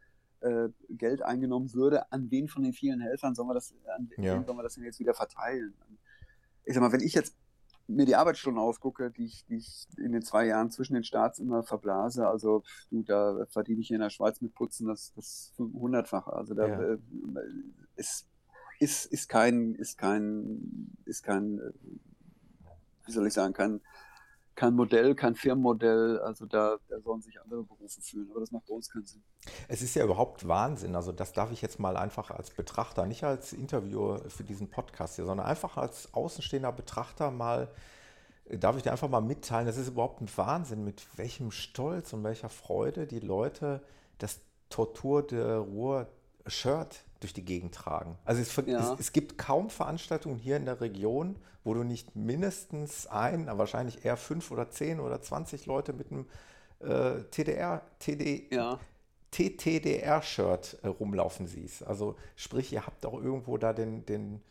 [0.41, 4.35] äh, Geld eingenommen würde, an wen von den vielen Helfern sollen wir das, an ja.
[4.35, 5.73] wen sollen wir das denn jetzt wieder verteilen?
[6.65, 7.35] Ich sag mal, wenn ich jetzt
[7.89, 11.39] mir die Arbeitsstunden ausgucke, die ich, die ich in den zwei Jahren zwischen den Staats
[11.39, 15.53] immer verblase, also du, da verdiene ich hier in der Schweiz mit Putzen das, das
[15.57, 16.31] hundertfache.
[16.31, 16.81] Also da ja.
[16.81, 16.97] äh,
[17.95, 18.27] ist,
[18.79, 21.71] ist, ist kein, ist kein, ist kein, äh,
[23.05, 23.81] wie soll ich sagen, kein,
[24.59, 26.19] kein Modell, kein Firmenmodell.
[26.19, 28.29] Also da, da sollen sich andere Berufe fühlen.
[28.29, 29.23] Aber das macht bei uns keinen Sinn.
[29.69, 30.95] Es ist ja überhaupt Wahnsinn.
[30.97, 35.15] Also das darf ich jetzt mal einfach als Betrachter, nicht als Interviewer für diesen Podcast
[35.15, 37.69] hier, sondern einfach als außenstehender Betrachter mal,
[38.49, 42.25] darf ich dir einfach mal mitteilen, das ist überhaupt ein Wahnsinn, mit welchem Stolz und
[42.25, 43.81] welcher Freude die Leute
[44.17, 46.07] das Tortur de Ruhr
[46.49, 48.17] Shirt durch die Gegend tragen.
[48.25, 48.93] Also es, Ja.
[48.93, 53.59] es, es gibt kaum Veranstaltungen hier in der Region, wo du nicht mindestens ein, aber
[53.59, 56.25] wahrscheinlich eher fünf oder zehn oder 20 Leute mit einem
[56.79, 58.79] äh, TDR, TD, Ja.
[59.31, 61.83] TTDR-Shirt äh, rumlaufen siehst.
[61.85, 64.41] Also sprich, ihr habt auch irgendwo da den, den,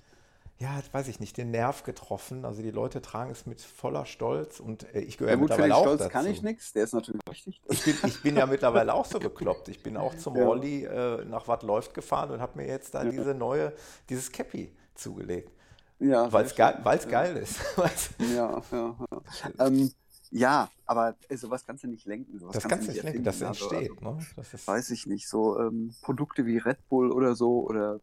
[0.60, 2.44] ja, weiß ich nicht, den Nerv getroffen.
[2.44, 5.60] Also die Leute tragen es mit voller Stolz und äh, ich gehöre Ja gut, für
[5.62, 6.10] mittlerweile den auch Stolz dazu.
[6.12, 7.60] kann ich nichts, der ist natürlich richtig.
[7.68, 9.68] Ich bin, ich bin ja mittlerweile auch so bekloppt.
[9.68, 10.44] Ich bin auch zum Ja.
[10.44, 13.10] Rolli äh, nach Wat läuft gefahren und habe mir jetzt da Ja.
[13.10, 13.72] diese neue,
[14.08, 15.52] dieses Cappy zugelegt.
[16.00, 17.10] Ja, Weil es weil's Ja.
[17.10, 17.60] geil ist.
[18.34, 19.66] Ja, ja, ja.
[19.66, 19.92] Ähm,
[20.30, 22.38] ja, aber äh, sowas kannst du nicht lenken.
[22.38, 23.90] Das kannst kannst du nicht lenken, das Also, entsteht.
[23.98, 24.26] Also, Ne?
[24.52, 28.00] Das weiß ich nicht, so ähm, Produkte wie Red Bull oder so oder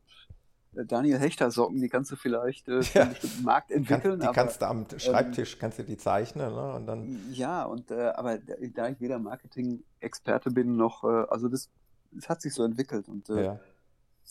[0.86, 3.04] Daniel Hechter Socken, die kannst du vielleicht äh, für Ja.
[3.06, 4.20] einen bestimmten Markt entwickeln.
[4.20, 6.74] die aber, kannst du am Schreibtisch kannst du die zeichnen ne?
[6.74, 11.70] und dann ja, und äh, aber da ich weder Marketing-Experte bin noch, äh, also das,
[12.12, 13.60] das hat sich so entwickelt und äh, ja.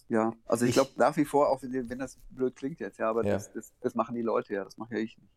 [0.08, 3.08] ja, also ich, Ich- glaube nach wie vor, auch wenn, das blöd klingt jetzt, ja,
[3.10, 3.34] aber Ja.
[3.34, 5.30] Das, das, das machen die Leute ja, das mache ja ich nicht.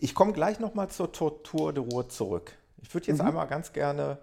[0.00, 2.52] Ich komme gleich nochmal zur Tour, Tour de Ruhr zurück.
[2.78, 3.28] Ich würde jetzt Mhm.
[3.28, 4.18] einmal ganz gerne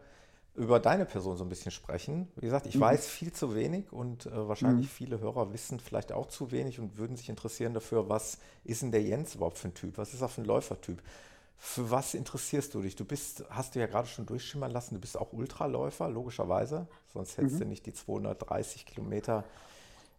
[0.59, 2.27] über deine Person so ein bisschen sprechen.
[2.35, 2.81] Wie gesagt, ich Mhm.
[2.81, 4.89] weiß viel zu wenig und äh, wahrscheinlich Mhm.
[4.89, 8.91] viele Hörer wissen vielleicht auch zu wenig und würden sich interessieren dafür, was ist denn
[8.91, 9.97] der Jens überhaupt für ein Typ?
[9.97, 11.01] Was ist er für ein Läufertyp?
[11.57, 12.95] Für was interessierst du dich?
[12.95, 16.87] Du bist, hast du ja gerade schon durchschimmern lassen, du bist auch Ultraläufer, logischerweise.
[17.13, 17.61] Sonst hättest Mhm.
[17.61, 19.45] du nicht die 230 Kilometer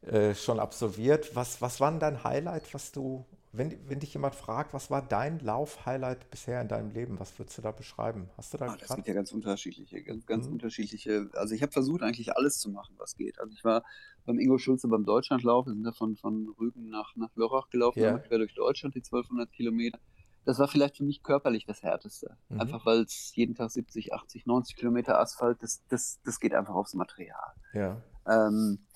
[0.03, 1.34] äh, schon absolviert.
[1.36, 5.03] Was, was war denn dein Highlight, was du, wenn, wenn dich jemand fragt, was war
[5.03, 7.18] dein Lauf-Highlight bisher in deinem Leben?
[7.18, 8.28] Was würdest du da beschreiben?
[8.36, 10.53] Hast du da Ah, das gibt ja ganz unterschiedliche, ganz, ganz Mhm.
[10.53, 11.28] unterschiedliche.
[11.34, 13.40] Also ich habe versucht, eigentlich alles zu machen, was geht.
[13.40, 13.82] Also ich war
[14.24, 18.01] beim Ingo Schulze beim Deutschlandlauf, wir sind da von, von Rügen nach, nach Lörrach gelaufen,
[18.01, 18.09] Ja.
[18.09, 19.98] einmal quer durch Deutschland, die 1200 Kilometer.
[20.44, 22.36] Das war vielleicht für mich körperlich das Härteste.
[22.48, 22.61] Mhm.
[22.61, 26.74] Einfach weil es jeden Tag 70, 80, 90 Kilometer Asphalt, das, das, das geht einfach
[26.74, 27.53] aufs Material.
[27.74, 28.01] Ja.
[28.26, 28.86] Ähm,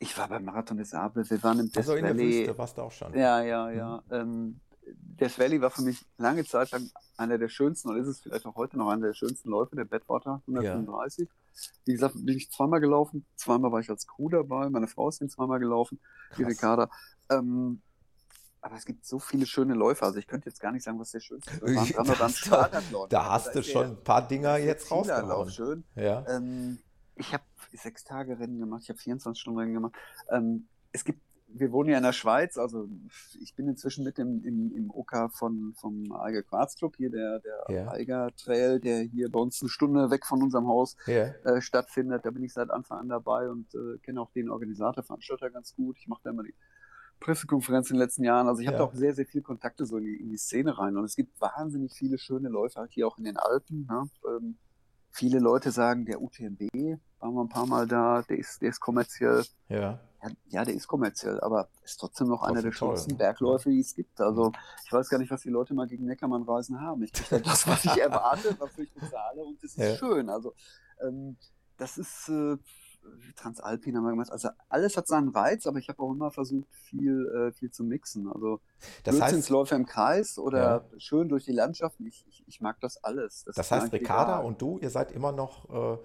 [0.00, 2.40] ich war beim Marathon des Sable, wir waren im Death Also in der Valley.
[2.40, 3.14] Wüste warst du auch schon.
[3.14, 4.02] Ja, ja, ja.
[4.10, 4.58] Ähm,
[4.92, 8.44] Death Valley war für mich lange Zeit lang einer der schönsten, und ist es vielleicht
[8.46, 11.28] auch heute noch einer der schönsten Läufe, der Badwater 135.
[11.84, 13.24] Wie gesagt, bin ich zweimal gelaufen.
[13.36, 14.68] Zweimal war ich als Crew dabei.
[14.70, 16.00] Meine Frau ist den zweimal gelaufen,
[16.38, 16.42] die.
[16.44, 16.88] Ricarda.
[17.30, 17.82] Ähm,
[18.62, 20.04] aber es gibt so viele schöne Läufe.
[20.04, 21.94] Also ich könnte jetzt gar nicht sagen, was der schönste ist.
[21.96, 23.08] Da Spartathlon.
[23.10, 25.50] Da Also hast du der- schon ein paar Dinger der jetzt rausgehauen.
[25.50, 25.84] schön.
[25.94, 26.24] Ja.
[26.28, 26.78] Ähm,
[27.16, 29.94] ich habe sechs Tage Rennen gemacht, ich habe 24 Stunden Rennen gemacht.
[30.30, 31.20] Ähm, es gibt,
[31.52, 32.88] wir wohnen ja in der Schweiz, also
[33.40, 37.64] ich bin inzwischen mit im, im, im OK von, vom Eiger Quarzclub, hier der, der
[37.68, 37.90] Ja.
[37.90, 41.26] Eiger Trail, der hier bei uns eine Stunde weg von unserem Haus Ja.
[41.44, 42.24] äh, stattfindet.
[42.24, 45.74] Da bin ich seit Anfang an dabei und äh, kenne auch den Organisator, Veranstalter ganz
[45.74, 45.96] gut.
[45.98, 46.54] Ich mache da immer die
[47.18, 48.48] Pressekonferenz in den letzten Jahren.
[48.48, 48.84] Also ich habe Ja.
[48.84, 50.96] da auch sehr, sehr viel Kontakte so in die, in die Szene rein.
[50.96, 53.86] Und es gibt wahnsinnig viele schöne Läufer, hier auch in den Alpen.
[53.90, 54.08] Ne?
[54.28, 54.56] Ähm,
[55.10, 56.60] viele Leute sagen, der UTMB,
[57.18, 59.44] waren wir ein paar Mal da, der ist, der ist kommerziell.
[59.68, 59.98] Ja.
[60.48, 63.16] Ja, der ist kommerziell, aber ist trotzdem noch einer der toll, schönsten ne?
[63.16, 64.20] Bergläufe, die es gibt.
[64.20, 64.52] Also
[64.84, 67.02] ich weiß gar nicht, was die Leute mal gegen Neckermann-Reisen haben.
[67.04, 69.96] Ich kriege das, was ich erwarte, wofür ich bezahle und das ist Ja.
[69.96, 70.28] schön.
[70.28, 70.52] Also
[71.02, 71.38] ähm,
[71.78, 72.58] das ist äh,
[73.36, 74.30] Transalpin haben wir gemacht.
[74.30, 77.84] Also alles hat seinen Reiz, aber ich habe auch immer versucht, viel, äh, viel zu
[77.84, 78.28] mixen.
[78.28, 78.60] Also
[79.04, 82.06] Das heißt, Blödsinnsläufe im Kreis oder schön durch die Landschaften.
[82.06, 83.44] Ich, ich, ich mag das alles.
[83.44, 84.46] das ist heißt, Ricarda egal.
[84.46, 85.98] und du, ihr seid immer noch äh,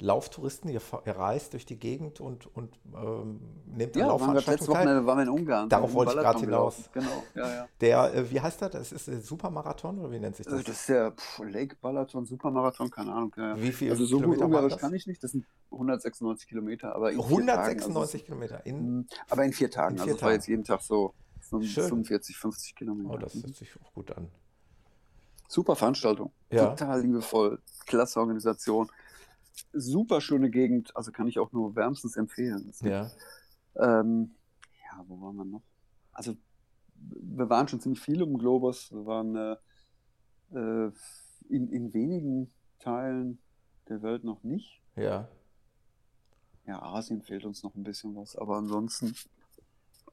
[0.00, 4.82] Lauftouristen, ihr, ihr reist durch die Gegend und, und ähm, nehmt an Ja, Laufveranstaltungen teil.
[4.86, 5.68] Wochenende waren wir in Ungarn.
[5.68, 6.90] Darauf wollte ich gerade hinaus.
[6.92, 7.68] Genau, ja, ja.
[7.80, 8.70] Der, äh, wie heißt das?
[8.70, 10.64] Das ist der Supermarathon oder wie nennt sich das?
[10.64, 13.34] Das ist der pff, Lake Balaton Supermarathon, keine Ahnung.
[13.36, 13.60] Ja, ja.
[13.62, 16.94] Wie viel Also so gut Kilometer waren Ungarisch kann ich nicht, das sind 196 Kilometer,
[16.94, 17.48] aber in vier Tagen.
[17.48, 18.66] 196 Kilometer.
[18.66, 19.94] In, Also, es- aber in vier Tagen.
[19.96, 21.88] In also vier es war jetzt jeden Tag so fünf- Schön.
[21.88, 23.10] 45, 50 Kilometer.
[23.10, 24.28] oh, das hört sich auch gut an.
[25.48, 26.32] Super Veranstaltung.
[26.50, 27.58] Total liebevoll.
[27.86, 28.88] Klasse Organisation.
[29.72, 30.96] Super schöne Gegend.
[30.96, 32.72] Also kann ich auch nur wärmstens empfehlen.
[32.80, 33.10] Ja.
[33.76, 34.32] ähm,
[34.82, 35.62] ja, wo waren wir noch?
[36.12, 36.36] Also
[36.94, 38.92] wir waren schon ziemlich viel um Globus.
[38.92, 39.56] Wir waren äh,
[40.54, 40.92] äh,
[41.48, 43.38] in, in wenigen Teilen
[43.88, 44.82] der Welt noch nicht.
[44.96, 45.28] Ja.
[46.66, 49.14] Ja, Asien fehlt uns noch ein bisschen was, aber ansonsten,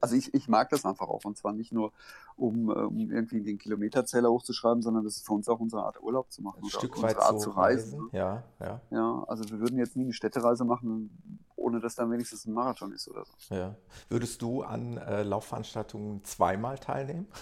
[0.00, 1.24] also ich, ich mag das einfach auch.
[1.24, 1.92] Und zwar nicht nur,
[2.36, 6.30] um, um irgendwie den Kilometerzähler hochzuschreiben, sondern das ist für uns auch unsere Art, Urlaub
[6.32, 6.60] zu machen.
[6.62, 7.94] Ein Stück unsere weit Art zu zu reisen.
[8.00, 8.10] reisen.
[8.12, 11.10] Ja, ja, Ja, also wir würden jetzt nie eine Städtereise machen,
[11.56, 13.54] ohne dass dann wenigstens ein Marathon ist oder so.
[13.54, 13.74] ja.
[14.08, 17.26] Würdest du an äh, Laufveranstaltungen zweimal teilnehmen?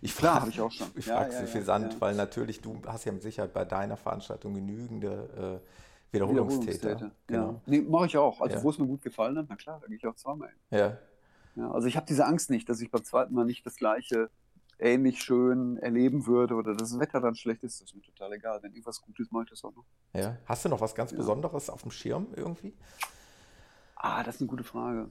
[0.00, 0.88] Ich Klar, frag- habe ich auch schon.
[0.96, 3.64] Ich Ja, frage ja, Sie ja, Sand, weil natürlich du hast ja mit Sicherheit bei
[3.64, 6.98] deiner Veranstaltung genügende äh, Wiederholungstäter.
[7.00, 7.10] Ja.
[7.28, 7.60] Genau.
[7.66, 8.40] Nee, mache ich auch.
[8.40, 10.58] Also wo es mir gut gefallen hat, na klar, da gehe ich auch zweimal hin.
[10.78, 10.98] Ja.
[11.58, 14.30] Ja, also ich habe diese Angst nicht, dass ich beim zweiten Mal nicht das gleiche
[14.78, 17.80] ähnlich schön erleben würde oder dass das Wetter dann schlecht ist.
[17.80, 18.62] Das ist mir total egal.
[18.62, 19.84] Wenn irgendwas gut ist, mache ich das auch noch.
[20.12, 20.36] ja.
[20.46, 21.16] Hast du noch was ganz Ja.
[21.16, 22.72] Besonderes auf dem Schirm irgendwie?
[23.96, 25.10] Ah, das ist eine gute Frage.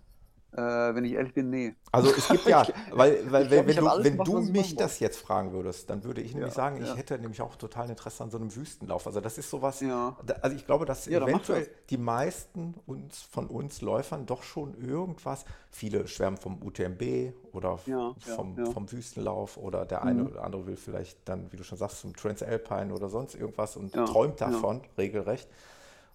[0.53, 0.61] Äh,
[0.95, 1.75] wenn ich ehrlich bin, nee.
[1.91, 5.17] Also es gibt ja, weil, weil glaub, wenn, du, wenn gemacht, du mich das jetzt
[5.19, 6.95] fragen würdest, dann würde ich nämlich Ja, sagen, ich ja.
[6.95, 9.07] hätte nämlich auch total Interesse an so einem Wüstenlauf.
[9.07, 10.17] Also das ist sowas, Ja.
[10.25, 11.69] da- also ich glaube, dass Ja, eventuell das.
[11.89, 17.79] die meisten uns, von uns Läufern doch schon irgendwas, viele schwärmen vom UTMB oder
[18.19, 18.55] vom.
[18.57, 18.65] Mhm.
[18.65, 22.15] vom Wüstenlauf oder der eine oder andere will vielleicht dann, wie du schon sagst, zum
[22.15, 25.47] Transalpine oder sonst irgendwas und träumt davon, regelrecht.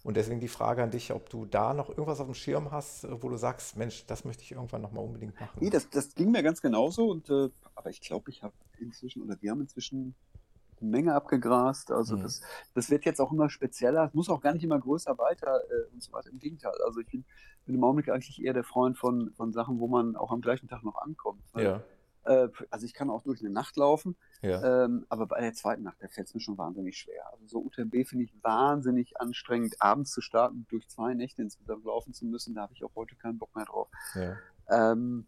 [0.03, 3.07] Und deswegen die Frage an dich, ob du da noch irgendwas auf dem Schirm hast,
[3.21, 5.57] wo du sagst, Mensch, das möchte ich irgendwann nochmal unbedingt machen.
[5.61, 7.09] Nee, das, das ging mir ganz genauso.
[7.09, 10.13] Und, äh, aber ich glaube, ich habe inzwischen, oder wir haben inzwischen
[10.81, 11.89] eine Menge abgegrast.
[11.91, 12.23] Also Mhm.
[12.23, 12.41] das,
[12.73, 14.05] das wird jetzt auch immer spezieller.
[14.07, 16.29] Es muss auch gar nicht immer größer, weiter äh, und so weiter.
[16.31, 16.73] Im Gegenteil.
[16.85, 17.23] Also ich bin,
[17.65, 20.67] bin im Augenblick eigentlich eher der Freund von, von Sachen, wo man auch am gleichen
[20.67, 21.41] Tag noch ankommt.
[21.55, 21.81] Ja,
[22.25, 24.85] äh, also ich kann auch durch eine Nacht laufen, ja.
[24.85, 27.31] ähm, aber bei der zweiten Nacht, da fällt es mir schon wahnsinnig schwer.
[27.31, 32.13] Also so UTMB finde ich wahnsinnig anstrengend, abends zu starten, durch zwei Nächte insgesamt laufen
[32.13, 32.55] zu müssen.
[32.55, 33.89] Da habe ich auch heute keinen Bock mehr drauf.
[34.15, 34.37] ja.
[34.69, 35.27] Ähm,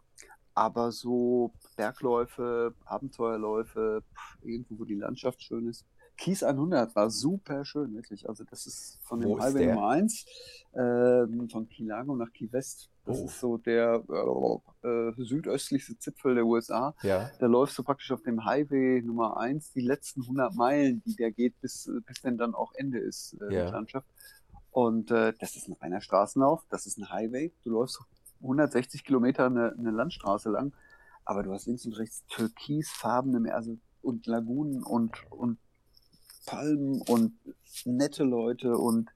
[0.56, 5.86] aber so Bergläufe, Abenteuerläufe, pff, irgendwo, wo die Landschaft schön ist.
[6.18, 8.28] Kies 100 war super schön, wirklich.
[8.30, 9.68] Also das ist von dem Wo Highway?
[9.68, 10.26] Nummer 1,
[10.76, 12.90] ähm, von Key Largo nach Key West.
[13.06, 13.26] Das Oh.
[13.26, 14.04] ist so der
[14.84, 16.96] äh, äh, südöstlichste Zipfel der USA.
[17.04, 21.16] Ja, Da läufst du praktisch auf dem Highway Nummer 1 die letzten 100 Meilen, die
[21.16, 23.66] der geht, bis, bis dann dann auch Ende ist äh, Ja.
[23.68, 24.08] die Landschaft.
[24.72, 27.54] Und äh, das ist ein reiner Straßenlauf, das ist ein Highway.
[27.64, 28.00] Du läufst
[28.42, 30.74] 160 Kilometer eine, eine Landstraße lang,
[31.24, 35.58] aber du hast links und rechts türkisfarbene Meer also, und Lagunen und, und
[36.46, 37.34] Palmen und
[37.86, 39.10] nette Leute und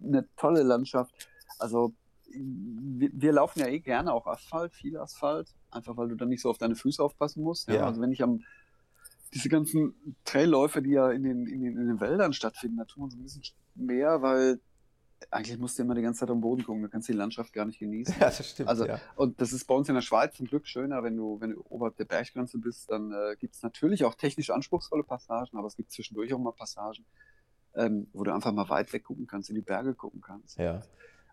[0.00, 1.14] eine, tolle Landschaft.
[1.58, 1.94] Also
[2.28, 6.42] wir, wir laufen ja eh gerne auch Asphalt, viel Asphalt, einfach weil du dann nicht
[6.42, 7.68] so auf deine Füße aufpassen musst.
[7.68, 7.76] Ja?
[7.76, 7.86] Ja.
[7.86, 8.42] Also wenn ich am
[9.34, 13.02] diese ganzen Trailläufe, die ja in den, in, den, in den Wäldern stattfinden, da tun
[13.02, 13.42] wir uns ein bisschen
[13.74, 14.60] mehr, weil
[15.30, 17.64] eigentlich musst du immer die ganze Zeit am Boden gucken, du kannst die Landschaft gar
[17.64, 18.14] nicht genießen.
[18.20, 18.68] ja, das stimmt.
[18.68, 19.00] Also, ja.
[19.16, 21.64] Und das ist bei uns in der Schweiz zum Glück schöner, wenn du, wenn du
[21.68, 25.76] oberhalb der Berggrenze bist, dann äh, gibt es natürlich auch technisch anspruchsvolle Passagen, aber es
[25.76, 27.04] gibt zwischendurch auch mal Passagen,
[27.74, 30.58] ähm, wo du einfach mal weit weg gucken kannst, in die Berge gucken kannst.
[30.58, 30.82] ja.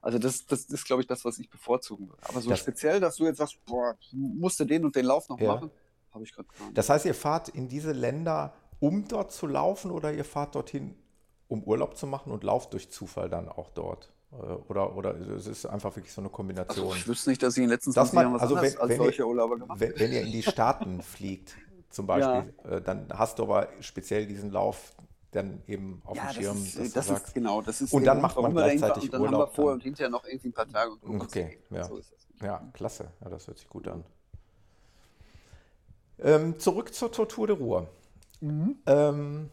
[0.02, 2.22] Also das, das ist, glaube ich, das, was ich bevorzugen würde.
[2.28, 5.30] Aber so Das- speziell, dass du jetzt sagst, boah, musst du den und den Lauf
[5.30, 5.56] noch Ja.
[5.56, 5.72] machen,
[6.12, 6.78] habe ich gerade gar nicht.
[6.78, 10.94] Das heißt, ihr fahrt in diese Länder, um dort zu laufen oder ihr fahrt dorthin,
[11.54, 14.12] um Urlaub zu machen und lauft durch Zufall dann auch dort?
[14.32, 16.98] Äh, Oder, oder es ist einfach wirklich so eine also, Kombination.
[16.98, 18.78] ich wüsste nicht, dass ich in den letzten Dass 20 man- Jahren was also wenn-
[18.80, 21.56] als solche Urlauber gemacht wenn, wenn ihr in die Staaten fliegt,
[21.92, 24.94] zum Beispiel, äh, dann hast du aber speziell diesen Lauf
[25.30, 26.64] dann eben auf ja, dem Schirm.
[26.64, 29.14] das, ist, das sagst, ist genau, das ist Und der dann macht man gleichzeitig und
[29.14, 31.84] dann haben wir Urlaub vorher und hinterher noch irgendwie ein paar Tage und Okay, ja.
[31.84, 32.20] So ist das.
[32.42, 33.12] Ja, klasse.
[33.24, 34.04] Ja, das hört sich gut an.
[36.20, 37.88] Ähm, zurück zur Tortur de Ruhr.
[38.42, 38.78] Mhm.
[38.86, 39.50] Ähm,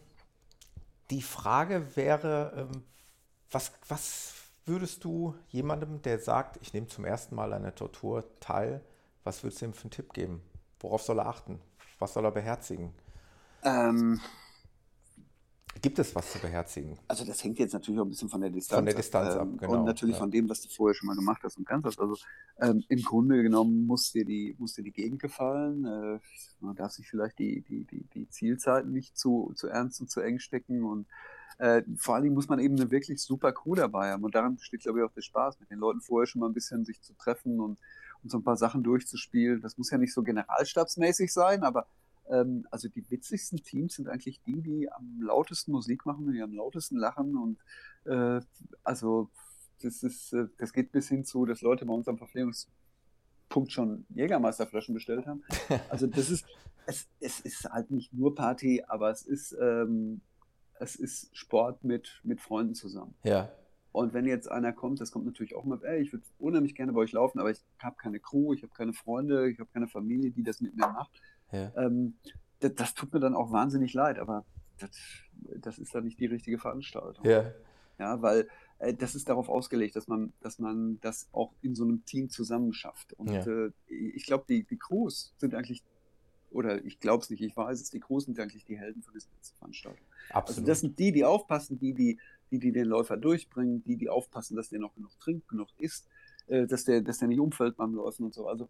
[1.11, 2.83] die Frage wäre, ähm,
[3.51, 4.33] was, was
[4.65, 8.81] würdest du jemandem, der sagt, ich nehme zum ersten Mal an der Tortur teil,
[9.23, 10.41] was würdest du ihm für einen Tipp geben?
[10.79, 11.59] Worauf soll er achten?
[11.99, 12.93] Was soll er beherzigen?
[13.63, 14.19] Ähm,
[15.81, 16.97] Gibt es was zu beherzigen?
[17.07, 19.47] Also das hängt jetzt natürlich auch ein bisschen von der Distanz, Von der Distanz ab,
[19.47, 20.19] ähm, genau, Und natürlich ja.
[20.19, 21.85] von dem, was du vorher schon mal gemacht hast und kannst.
[21.85, 21.99] hast.
[21.99, 22.15] Also
[22.59, 25.85] ähm, im Grunde genommen muss dir die, muss dir die Gegend gefallen.
[25.85, 26.19] Äh,
[26.59, 30.19] man darf sich vielleicht die, die, die, die Zielzeiten nicht zu, zu ernst und zu
[30.19, 30.83] eng stecken.
[30.83, 31.07] Und
[31.57, 34.23] äh, vor allen Dingen muss man eben eine wirklich super Crew dabei haben.
[34.23, 36.53] Und daran besteht, glaube ich, auch der Spaß, mit den Leuten vorher schon mal ein
[36.53, 37.79] bisschen sich zu treffen und,
[38.23, 39.61] und so ein paar Sachen durchzuspielen.
[39.61, 41.87] Das muss ja nicht so generalstabsmäßig sein, aber
[42.31, 46.41] ähm, also die witzigsten Teams sind eigentlich die, die am lautesten Musik machen und die
[46.41, 47.37] am lautesten lachen.
[47.37, 47.59] Und
[48.05, 48.41] äh,
[48.83, 49.29] also
[49.83, 54.05] das ist, äh, das geht bis hin zu, dass Leute bei uns am Verpflegungspunkt schon
[54.09, 55.43] Jägermeisterflaschen bestellt haben.
[55.89, 56.45] Also das ist,
[56.85, 60.21] es, es ist halt nicht nur Party, aber es ist, ähm,
[60.79, 63.13] es ist Sport mit, mit Freunden zusammen.
[63.23, 63.51] Ja,
[63.91, 66.93] Und wenn jetzt einer kommt, das kommt natürlich auch mal, ey, ich würde unheimlich gerne
[66.93, 69.87] bei euch laufen, aber ich habe keine Crew, ich habe keine Freunde, ich habe keine
[69.87, 71.11] Familie, die das mit mir macht.
[71.51, 71.71] Ja.
[71.75, 72.15] Ähm,
[72.59, 74.45] das, das tut mir dann auch wahnsinnig leid, aber
[74.79, 74.89] das,
[75.57, 77.25] das ist dann nicht die richtige Veranstaltung.
[77.25, 77.51] ja.
[77.99, 78.47] Ja, weil
[78.79, 82.31] äh, das ist darauf ausgelegt, dass man, dass man das auch in so einem Team
[82.31, 83.13] zusammen schafft.
[83.13, 83.45] Und Ja.
[83.45, 85.83] äh, ich glaube, die, die Crews sind eigentlich,
[86.49, 89.13] oder ich glaube es nicht, ich weiß es, die Crews sind eigentlich die Helden von
[89.13, 90.03] dieser ganzen Veranstaltung.
[90.29, 90.69] Also Absolut.
[90.69, 92.17] das sind die, die aufpassen, die, die,
[92.49, 96.07] die, die den Läufer durchbringen, die, die aufpassen, dass der noch genug trinkt, genug isst,
[96.47, 98.47] äh, dass der, dass der nicht umfällt beim Läufen und so.
[98.47, 98.67] Also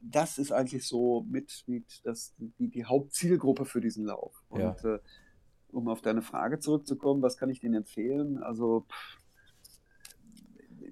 [0.00, 4.42] das ist eigentlich so mit, mit das, die, die Hauptzielgruppe für diesen Lauf.
[4.48, 4.76] Und Ja.
[4.84, 4.98] äh,
[5.70, 8.38] um auf deine Frage zurückzukommen, was kann ich denen empfehlen?
[8.42, 9.18] Also pff,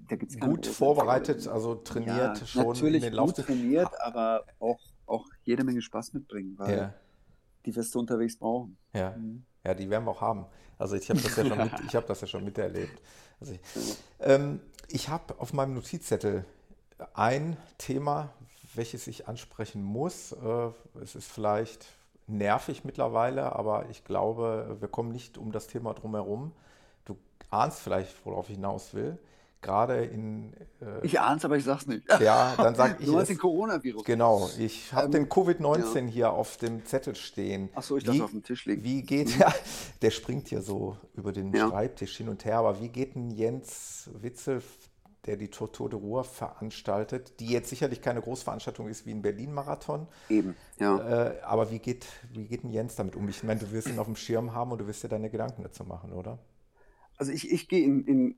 [0.07, 1.53] da gibt's keine Gut vorbereitet, Empfehlung.
[1.55, 3.45] also trainiert ja, schon natürlich in den gut Lauf.
[3.45, 6.93] trainiert, aber auch, auch jede Menge Spaß mitbringen, weil Ja,
[7.65, 8.77] die wirst du unterwegs brauchen.
[8.93, 9.11] ja.
[9.17, 9.45] Mhm.
[9.63, 10.45] Ja, die werden wir auch haben.
[10.77, 13.01] Also ich habe das ja schon mit, ich habe das ja schon miterlebt.
[13.39, 13.59] Also ich,
[14.21, 16.45] ähm, ich habe auf meinem Notizzettel
[17.13, 18.33] ein Thema,
[18.77, 20.31] welches ich ansprechen muss.
[20.31, 20.69] Äh,
[21.01, 21.85] es ist vielleicht
[22.27, 26.51] nervig mittlerweile, aber ich glaube, wir kommen nicht um das Thema drumherum.
[27.05, 27.17] Du
[27.49, 29.17] ahnst vielleicht, worauf ich hinaus will.
[29.61, 30.53] Gerade in.
[30.81, 32.03] Äh, ich ahn's, aber ich sag's nicht.
[32.19, 33.07] Ja, dann sag ich.
[33.07, 34.03] Du hast den Coronavirus.
[34.03, 36.01] Genau, ich habe ähm, den Covid-19 ja.
[36.05, 37.69] hier auf dem Zettel stehen.
[37.73, 38.83] Achso, ich dachte auf dem Tisch liegen.
[38.83, 39.41] Wie geht, mhm.
[39.41, 39.53] ja,
[40.01, 41.69] der springt hier so über den ja.
[41.69, 44.61] Schreibtisch hin und her, aber wie geht denn Jens Witzel
[45.27, 50.07] der die Tour de Ruhr veranstaltet, die jetzt sicherlich keine Großveranstaltung ist wie ein Berlin-Marathon.
[50.29, 51.27] Eben, ja.
[51.27, 53.27] Äh, aber wie geht, wie geht denn Jens damit um?
[53.29, 55.63] Ich meine, du wirst ihn auf dem Schirm haben und du wirst dir deine Gedanken
[55.63, 56.39] dazu machen, oder?
[57.17, 58.35] Also ich, ich gehe in, in,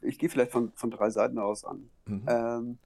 [0.00, 1.90] ich gehe vielleicht von, von drei Seiten aus an.
[2.06, 2.24] Mhm.
[2.26, 2.78] Ähm,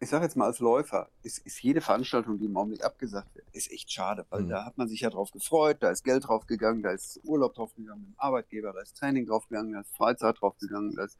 [0.00, 3.46] ich sage jetzt mal als Läufer, ist, ist jede Veranstaltung, die im Augenblick abgesagt wird,
[3.52, 4.48] ist echt schade, weil mhm.
[4.50, 7.54] da hat man sich ja drauf gefreut, da ist Geld drauf gegangen, da ist Urlaub
[7.54, 10.94] drauf gegangen mit dem Arbeitgeber, da ist Training drauf gegangen, da ist Freizeit drauf gegangen,
[10.94, 11.16] da ist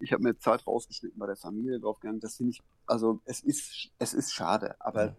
[0.00, 2.20] ich habe mir Zeit rausgeschnitten bei der Familie draufgegangen.
[2.20, 5.16] Das finde ich, also es ist, es ist schade, aber ja.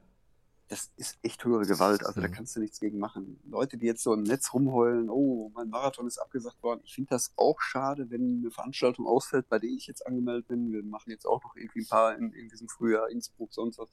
[0.67, 2.05] das ist echt höhere Gewalt.
[2.05, 2.27] Also ja.
[2.27, 3.39] da kannst du nichts gegen machen.
[3.45, 6.81] Leute, die jetzt so im Netz rumheulen, oh, mein Marathon ist abgesagt worden.
[6.83, 10.71] Ich finde das auch schade, wenn eine Veranstaltung ausfällt, bei der ich jetzt angemeldet bin.
[10.71, 13.89] Wir machen jetzt auch noch irgendwie ein paar in, in diesem Frühjahr, Innsbruck, sonst was.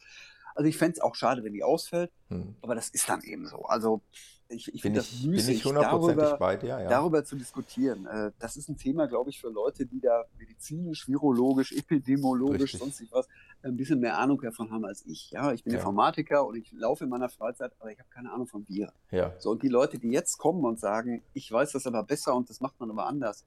[0.54, 2.56] Also ich fände es auch schade, wenn die ausfällt, hm.
[2.62, 3.66] aber das ist dann eben so.
[3.66, 4.00] Also
[4.48, 6.88] ich, ich finde das müßig, darüber, bei dir, ja.
[6.88, 8.06] darüber zu diskutieren.
[8.06, 12.80] Äh, das ist ein Thema, glaube ich, für Leute, die da medizinisch, virologisch, epidemiologisch, Richtig.
[12.80, 13.26] sonst was,
[13.62, 15.30] ein bisschen mehr Ahnung davon haben als ich.
[15.30, 15.78] Ja, ich bin ja.
[15.78, 18.92] Informatiker und ich laufe in meiner Freizeit, aber ich habe keine Ahnung von Viren.
[19.10, 19.34] Ja.
[19.38, 22.48] So, und die Leute, die jetzt kommen und sagen, ich weiß das aber besser und
[22.48, 23.44] das macht man aber anders,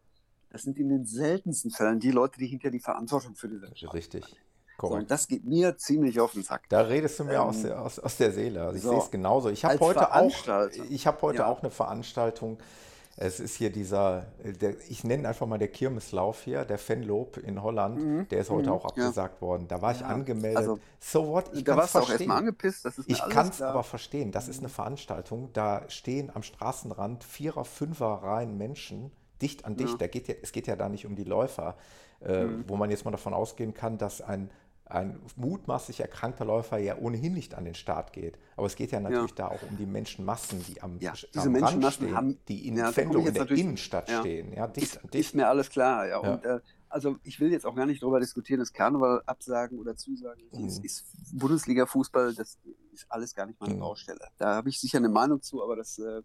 [0.49, 4.25] das sind in den seltensten Fällen die Leute, die hinter die Verantwortung für diese Richtig.
[4.87, 6.63] So, und das geht mir ziemlich auf den Sack.
[6.69, 8.63] Da redest du mir ähm, aus, der, aus, aus der Seele.
[8.63, 9.49] Also ich so, sehe es genauso.
[9.49, 10.31] Ich habe heute, auch,
[10.89, 11.47] ich hab heute ja.
[11.47, 12.57] auch eine Veranstaltung.
[13.21, 17.61] Es ist hier dieser, der, ich nenne einfach mal der Kirmeslauf hier, der Fenlob in
[17.61, 18.27] Holland, mhm.
[18.29, 18.75] der ist heute mhm.
[18.75, 19.41] auch abgesagt ja.
[19.41, 19.67] worden.
[19.67, 20.07] Da war ich ja.
[20.07, 20.57] angemeldet.
[20.57, 21.51] Also, so what?
[21.53, 22.87] Ich da warst du auch erstmal angepisst.
[23.07, 24.31] ich kann es aber verstehen.
[24.31, 25.49] Das ist eine Veranstaltung.
[25.51, 29.11] Da stehen am Straßenrand Vierer-, Fünfer-Reihen Menschen
[29.41, 29.99] dicht an dicht.
[29.99, 31.75] Da geht ja, es geht ja da nicht um die Läufer,
[32.21, 32.65] äh, mhm.
[32.67, 34.49] wo man jetzt mal davon ausgehen kann, dass ein
[34.89, 38.39] ein mutmaßlich erkrankter Läufer ja ohnehin nicht an den Start geht.
[38.55, 39.35] Aber es geht ja natürlich ja.
[39.35, 42.75] da auch um die Menschenmassen, die am, ja, diese am Rand stehen, haben, die in
[42.75, 44.19] ja, Fendung in der Innenstadt ja.
[44.21, 44.51] stehen.
[44.51, 45.15] Ja, dicht, ist, dicht.
[45.15, 46.07] ist mir alles klar.
[46.07, 46.17] Ja.
[46.17, 46.59] Und, äh,
[46.89, 50.41] also ich will jetzt auch gar nicht darüber diskutieren, dass Karneval absagen oder zusagen.
[50.51, 50.65] Mhm.
[50.65, 52.57] Ist, ist Bundesliga-Fußball, das
[52.91, 53.79] ist alles gar nicht meine mhm.
[53.79, 54.27] Baustelle.
[54.37, 56.21] Da habe ich sicher eine Meinung zu, aber das, äh,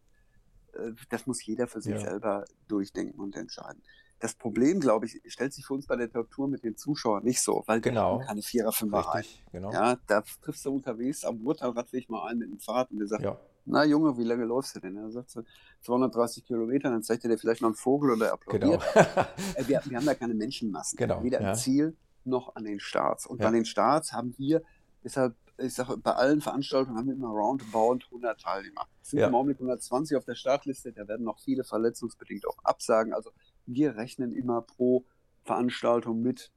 [0.73, 3.83] äh das muss jeder für sich selber durchdenken und entscheiden.
[4.25, 7.43] Das Problem, glaube ich, stellt sich für uns bei der Tour mit den Zuschauern nicht
[7.43, 8.21] so, weil genau.
[8.21, 9.71] keine Vierer, Fünfer Richtig, genau.
[9.71, 13.23] Ja, da triffst du unterwegs am Ruhrtalradweg mal ein mit dem Fahrrad und der sagt,
[13.23, 13.39] ja.
[13.67, 14.97] na Junge, wie lange läufst du denn?
[14.97, 15.43] Er sagt so,
[15.83, 18.83] 230 Kilometer, dann zeigt er dir vielleicht noch einen Vogel oder applaudiert.
[18.95, 19.27] Genau.
[19.57, 21.23] Äh, wir, wir, haben da keine Menschenmassen, genau.
[21.23, 21.51] weder ja.
[21.51, 21.95] im Ziel
[22.25, 23.27] noch an den Starts.
[23.27, 23.49] Und ja.
[23.49, 24.63] an den Starts haben wir,
[25.05, 28.87] deshalb ich sage, bei allen Veranstaltungen haben wir immer roundabout 100 Teilnehmer.
[29.03, 29.29] Es sind ja.
[29.29, 33.13] im Augenblick 120 auf der Startliste, da werden noch viele verletzungsbedingt auch absagen.
[33.13, 33.31] Also
[33.67, 35.05] wir rechnen immer pro
[35.45, 36.53] Veranstaltung mit.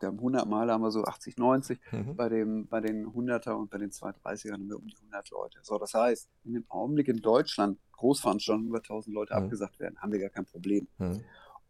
[0.00, 1.78] Der 100 Mal haben wir so 80, 90.
[1.92, 2.16] Mhm.
[2.16, 5.58] Bei, dem, bei den 100er und bei den 230ern haben wir um die 100 Leute.
[5.62, 9.44] So, das heißt, wenn im Augenblick in Deutschland Großveranstaltungen über 1000 Leute mhm.
[9.44, 10.88] abgesagt werden, haben wir gar kein Problem.
[10.98, 11.22] Mhm.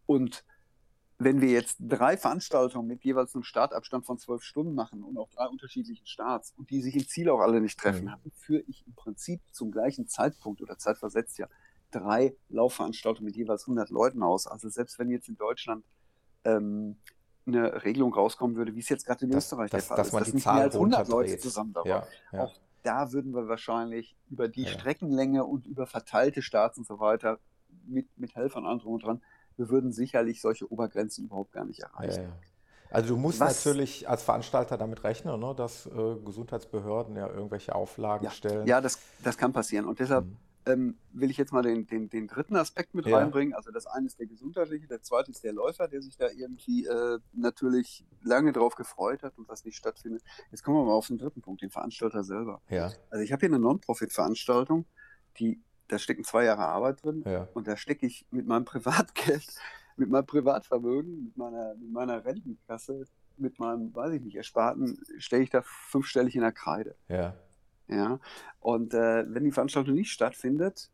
[0.06, 0.44] Und
[1.18, 5.28] wenn wir jetzt drei Veranstaltungen mit jeweils einem Startabstand von zwölf Stunden machen und auch
[5.30, 8.30] drei unterschiedlichen Starts und die sich im Ziel auch alle nicht treffen, mhm.
[8.32, 11.46] führe ich im Prinzip zum gleichen Zeitpunkt oder zeitversetzt ja
[11.90, 14.46] drei Laufveranstaltungen mit jeweils 100 Leuten aus.
[14.46, 15.84] Also selbst wenn jetzt in Deutschland
[16.44, 16.96] ähm,
[17.46, 20.14] eine Regelung rauskommen würde, wie es jetzt gerade in das, Österreich das, der Fall ist,
[20.14, 22.44] dass nicht mehr als 100 Leute zusammen da ja, ja.
[22.44, 24.68] Auch da würden wir wahrscheinlich über die ja.
[24.68, 27.38] Streckenlänge und über verteilte Starts und so weiter
[27.86, 29.22] mit, mit Helfern an und dran,
[29.56, 32.32] wir würden sicherlich solche Obergrenzen überhaupt gar nicht erreichen.
[32.90, 33.64] Also du musst Was?
[33.64, 38.66] natürlich als Veranstalter damit rechnen, ne, dass äh, Gesundheitsbehörden ja irgendwelche Auflagen stellen.
[38.66, 39.86] Ja, das, das kann passieren.
[39.86, 40.36] Und deshalb mhm
[40.66, 43.18] ähm, will ich jetzt mal den, den, den dritten Aspekt mit ja.
[43.18, 43.54] reinbringen.
[43.54, 46.86] Also das eine ist der gesundheitliche, der zweite ist der Läufer, der sich da irgendwie
[46.86, 50.22] äh, natürlich lange drauf gefreut hat und was nicht stattfindet.
[50.50, 52.60] Jetzt kommen wir mal auf den dritten Punkt, den Veranstalter selber.
[52.68, 52.92] Ja.
[53.10, 54.86] Also ich habe hier eine Non-Profit-Veranstaltung,
[55.38, 57.48] die da stecken zwei Jahre Arbeit drin ja.
[57.54, 59.46] und da stecke ich mit meinem Privatgeld,
[59.96, 63.06] mit meinem Privatvermögen, mit meiner, mit meiner Rentenkasse,
[63.36, 66.94] mit meinem, weiß ich nicht, Ersparten, stelle ich da fünfstellig in der Kreide.
[67.08, 67.34] Ja.
[67.90, 68.20] Ja.
[68.60, 70.90] Und äh, wenn die Veranstaltung nicht stattfindet,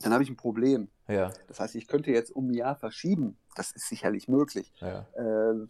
[0.00, 0.88] dann habe ich ein Problem.
[1.08, 1.32] Ja.
[1.48, 3.36] Das heißt, ich könnte jetzt um ein Jahr verschieben.
[3.56, 4.72] Das ist sicherlich möglich.
[4.80, 5.06] Ja.
[5.14, 5.66] Äh,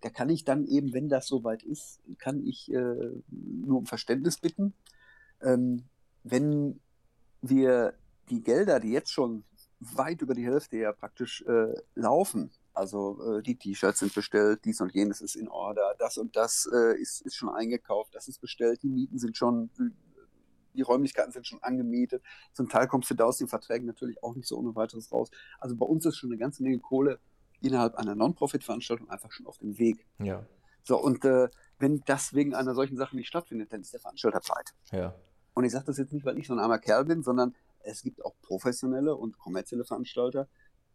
[0.00, 4.38] da kann ich dann eben, wenn das soweit ist, kann ich äh, nur um Verständnis
[4.38, 4.74] bitten.
[5.42, 5.84] Ähm,
[6.22, 6.80] wenn
[7.42, 7.94] wir
[8.30, 9.44] die Gelder, die jetzt schon
[9.80, 14.80] weit über die Hälfte ja praktisch äh, laufen, also äh, die T-Shirts sind bestellt, dies
[14.80, 18.40] und jenes ist in Order, das und das äh, ist, ist schon eingekauft, das ist
[18.40, 19.70] bestellt, die Mieten sind schon,
[20.74, 22.22] die Räumlichkeiten sind schon angemietet.
[22.52, 25.30] Zum Teil kommst du da aus den Verträgen natürlich auch nicht so ohne weiteres raus.
[25.60, 27.20] Also bei uns ist schon eine ganze Menge Kohle
[27.60, 30.04] innerhalb einer Non-Profit-Veranstaltung einfach schon auf dem Weg.
[30.18, 30.44] Ja.
[30.82, 31.48] So, und äh,
[31.78, 34.72] wenn das wegen einer solchen Sache nicht stattfindet, dann ist der Veranstalter pleite.
[34.90, 35.14] Ja.
[35.54, 38.02] Und ich sage das jetzt nicht, weil ich so ein armer Kerl bin, sondern es
[38.02, 40.48] gibt auch professionelle und kommerzielle Veranstalter,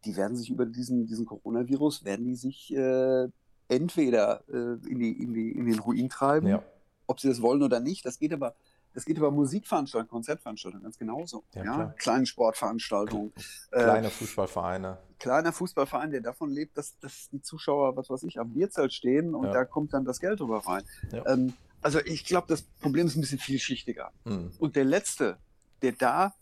[0.05, 3.27] die werden sich über diesen, diesen Coronavirus, werden die sich äh,
[3.67, 4.53] entweder äh,
[4.87, 6.63] in, die, in, die, in den Ruin treiben, Ja.
[7.07, 8.05] ob sie das wollen oder nicht.
[8.05, 8.55] Das geht aber,
[8.93, 11.43] das geht über Musikveranstaltungen, Konzertveranstaltungen ganz genauso.
[11.53, 11.93] Ja, Ja.
[11.97, 13.31] Kleine Sportveranstaltungen.
[13.71, 14.97] äh, Kleine Fußballvereine.
[15.19, 19.35] kleiner Fußballverein, der davon lebt, dass, dass die Zuschauer, was weiß ich, am Bierzelt stehen
[19.35, 19.53] und Ja.
[19.53, 20.83] da kommt dann das Geld drüber rein.
[21.27, 24.11] Ähm, also ich glaube, das Problem ist ein bisschen vielschichtiger.
[24.25, 24.51] Mhm.
[24.59, 25.37] Und der Letzte,
[25.81, 26.33] der da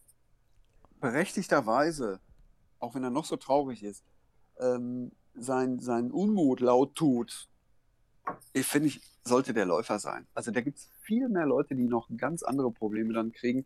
[0.99, 2.19] berechtigterweise,
[2.79, 4.03] auch wenn er noch so traurig ist,
[4.59, 7.47] ähm, sein, seinen Unmut laut tut,
[8.53, 10.27] ich finde ich, sollte der Läufer sein.
[10.33, 13.65] Also da gibt es viel mehr Leute, die noch ganz andere Probleme dann kriegen,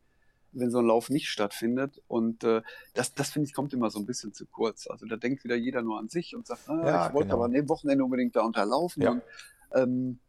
[0.51, 2.01] wenn so ein Lauf nicht stattfindet.
[2.07, 2.61] Und äh,
[2.93, 4.87] das, das finde ich, kommt immer so ein bisschen zu kurz.
[4.87, 7.37] Also da denkt wieder jeder nur an sich und sagt, ah, Ja, ich wollte genau.
[7.37, 9.01] aber an dem Wochenende unbedingt da unterlaufen.
[9.01, 9.11] Ja.
[9.11, 9.21] Und,
[9.73, 10.19] ähm,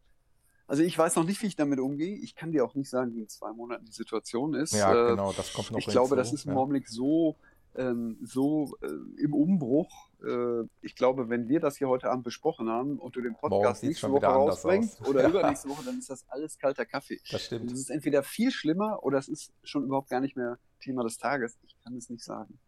[0.68, 2.16] also ich weiß noch nicht, wie ich damit umgehe.
[2.16, 4.72] Ich kann dir auch nicht sagen, wie in zwei Monaten die Situation ist.
[4.72, 6.56] Ja, Äh, genau, das kommt noch ich glaube, das ist im.
[6.56, 7.36] Augenblick so,
[7.74, 8.86] ähm, so äh,
[9.22, 10.08] im Umbruch.
[10.24, 13.82] Äh, ich glaube, wenn wir das hier heute Abend besprochen haben und du den Podcast
[13.82, 15.08] nächste schon Woche rausbringst aus.
[15.08, 15.28] oder Ja.
[15.30, 17.20] übernächste Woche, dann ist das alles kalter Kaffee.
[17.30, 17.70] Das stimmt.
[17.70, 21.16] Das ist entweder viel schlimmer oder es ist schon überhaupt gar nicht mehr Thema des
[21.18, 21.58] Tages.
[21.62, 22.58] Ich kann es nicht sagen.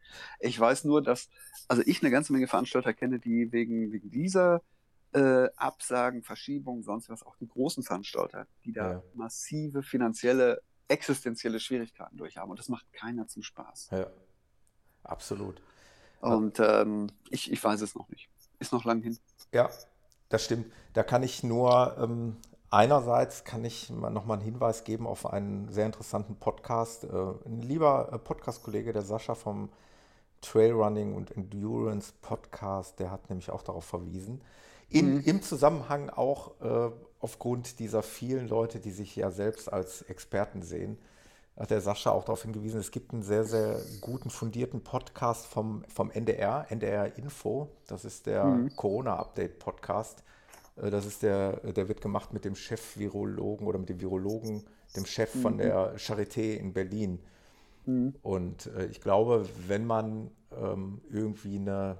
[0.40, 1.28] Ich weiß nur, dass,
[1.68, 4.62] also ich eine ganze Menge Veranstalter kenne, die wegen, wegen dieser
[5.12, 9.02] äh, Absagen, Verschiebungen, sonst was, auch die großen Veranstalter, die da Ja.
[9.14, 12.50] massive finanzielle, existenzielle Schwierigkeiten durchhaben.
[12.50, 13.88] Und das macht keiner zum Spaß.
[13.92, 14.06] Ja.
[15.04, 15.60] Absolut.
[16.20, 18.28] Und ähm, ich, ich weiß es noch nicht.
[18.58, 19.18] Ist noch lang hin.
[19.52, 19.68] Ja,
[20.30, 20.72] das stimmt.
[20.94, 22.36] Da kann ich nur, ähm,
[22.70, 27.04] einerseits kann ich mal nochmal einen Hinweis geben auf einen sehr interessanten Podcast.
[27.04, 27.08] Äh,
[27.46, 29.70] ein lieber äh, Podcast-Kollege, der Sascha vom
[30.40, 34.40] Trailrunning und Endurance Podcast, der hat nämlich auch darauf verwiesen.
[34.88, 35.20] In, Mhm.
[35.24, 36.90] Im Zusammenhang auch äh,
[37.20, 40.98] aufgrund dieser vielen Leute, die sich ja selbst als Experten sehen,
[41.56, 45.84] hat der Sascha auch darauf hingewiesen, es gibt einen sehr, sehr guten, fundierten Podcast vom,
[45.88, 47.68] vom NDR, NDR Info.
[47.86, 48.74] Das ist der Mhm.
[48.76, 50.24] Corona-Update-Podcast.
[50.76, 54.64] Äh, Das ist der, der wird gemacht mit dem Chef-Virologen oder mit dem Virologen,
[54.96, 55.58] dem Chef von Mhm.
[55.58, 57.20] der Charité in Berlin.
[57.86, 58.14] Mhm.
[58.22, 61.98] Und äh, ich glaube, wenn man ähm, irgendwie eine,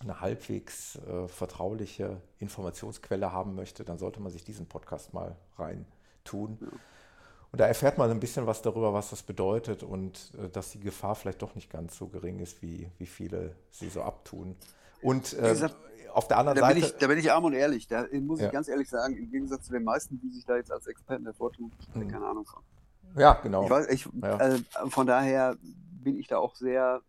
[0.00, 5.86] eine halbwegs äh, vertrauliche Informationsquelle haben möchte, dann sollte man sich diesen Podcast mal rein
[6.24, 6.58] tun.
[7.52, 10.80] Und da erfährt man ein bisschen was darüber, was das bedeutet und äh, dass die
[10.80, 14.56] Gefahr vielleicht doch nicht ganz so gering ist, wie, wie viele sie so abtun.
[15.02, 15.76] Und äh, gesagt,
[16.12, 17.86] auf der anderen Da bin, Seite, ich, da bin ich arm und ehrlich.
[17.88, 18.46] Da muss Ja.
[18.46, 21.24] ich ganz ehrlich sagen, im Gegensatz zu den meisten, die sich da jetzt als Experten
[21.24, 22.08] hervortun, ich habe Mhm.
[22.08, 22.62] keine Ahnung von.
[23.16, 23.64] ja, genau.
[23.64, 24.38] Ich weiß, ich, Ja.
[24.38, 27.00] äh, von daher bin ich da auch sehr,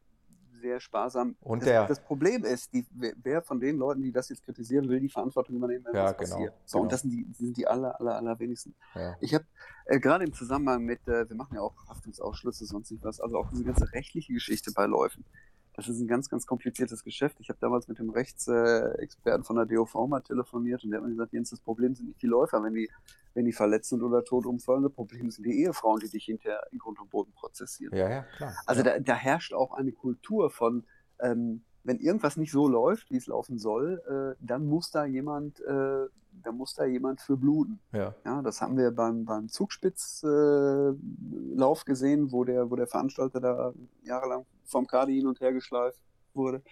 [0.62, 1.36] sehr sparsam.
[1.42, 4.88] Und das, der- das Problem ist, die, wer, von den Leuten, die das jetzt kritisieren,
[4.88, 6.54] will die Verantwortung übernehmen, wenn Ja, was genau, passiert.
[6.66, 6.84] So, genau.
[6.84, 8.74] und das sind die, die sind die aller, aller, allerwenigsten.
[8.96, 9.16] Ja.
[9.20, 9.46] Ich habe
[9.86, 13.38] äh, gerade im Zusammenhang mit, äh, wir machen ja auch Haftungsausschlüsse, sonst nicht was, also
[13.38, 15.26] auch diese ganze rechtliche Geschichte bei Läufen.
[15.74, 17.38] Das ist ein ganz, ganz kompliziertes Geschäft.
[17.40, 21.06] Ich habe damals mit dem Rechtsexperten Experten von der DOV mal telefoniert und der hat
[21.06, 22.90] mir gesagt, Jens, das Problem sind nicht die Läufer, wenn die,
[23.34, 24.84] wenn die verletzt sind oder tot umfallen.
[24.84, 27.96] Das Problem sind die Ehefrauen, die dich hinterher in Grund und Boden prozessieren.
[27.96, 28.54] ja, ja, klar.
[28.66, 28.92] Also ja.
[28.92, 30.84] da, da herrscht auch eine Kultur von,
[31.20, 35.60] ähm, wenn irgendwas nicht so läuft, wie es laufen soll, äh, dann muss da jemand,
[35.62, 36.06] äh,
[36.44, 37.80] da muss da jemand für bluten.
[37.92, 38.14] ja.
[38.26, 43.74] Ja, das haben wir beim, beim Zugspitzlauf äh, gesehen, wo der, wo der Veranstalter da
[44.04, 46.02] jahrelang vom Kadi hin und her geschleift
[46.34, 46.64] wurde.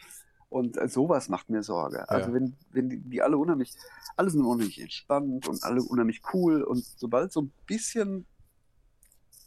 [0.50, 2.10] Und äh, sowas macht mir Sorge.
[2.10, 2.34] Also Ja.
[2.36, 3.72] wenn, wenn die, die alle unheimlich,
[4.16, 8.26] alle sind unheimlich entspannt und alle unheimlich cool und sobald so ein bisschen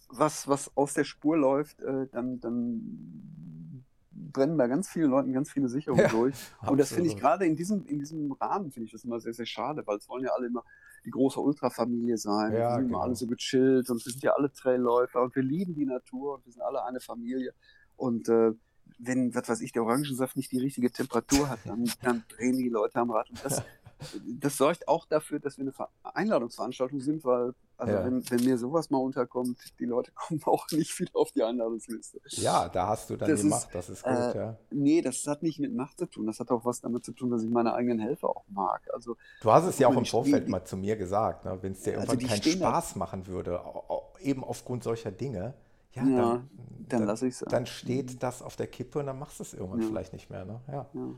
[0.09, 5.51] was, was aus der Spur läuft, äh, dann, dann brennen bei ganz vielen Leuten ganz
[5.51, 6.35] viele Sicherungen Ja, durch.
[6.67, 9.33] Und das finde ich gerade in diesem, in diesem Rahmen, finde ich das immer sehr,
[9.33, 10.65] sehr schade, weil es wollen ja alle immer
[11.05, 12.53] die große Ultrafamilie sein.
[12.53, 12.99] Ja, wir sind genau.
[12.99, 16.35] immer alle so gechillt und wir sind ja alle Trailläufer und wir lieben die Natur
[16.37, 17.55] und wir sind alle eine Familie.
[18.03, 18.51] Und äh,
[18.99, 22.69] wenn, was weiß ich, der Orangensaft nicht die richtige Temperatur hat, dann, dann drehen die
[22.69, 23.31] Leute am Rad.
[23.31, 23.63] Und das,
[24.41, 28.05] das sorgt auch dafür, dass wir eine Ver- Einladungsveranstaltung sind, weil, also Ja.
[28.05, 32.21] wenn, wenn mir sowas mal unterkommt, die Leute kommen auch nicht wieder auf die Einladungsliste.
[32.31, 34.57] Ja, da hast du dann Das die ist, Macht, das ist gut, äh, ja.
[34.71, 36.27] Nee, das hat nicht mit Macht zu tun.
[36.27, 38.83] Das hat auch was damit zu tun, dass ich meine eigenen Helfer auch mag.
[38.93, 41.57] Also, Du hast es ja auch im Vorfeld die- mal zu mir gesagt, ne?
[41.61, 43.61] wenn es dir Also irgendwann die keinen Spaß machen würde,
[44.21, 45.55] eben aufgrund solcher Dinge,
[45.95, 46.49] ja, Ja, dann,
[46.89, 47.45] dann lasse ich's.
[47.49, 49.89] Dann steht das auf der Kippe und dann machst du es irgendwann Ja.
[49.89, 50.45] vielleicht nicht mehr.
[50.45, 50.61] Ne?
[50.69, 50.87] Ja.
[50.95, 51.09] Ja.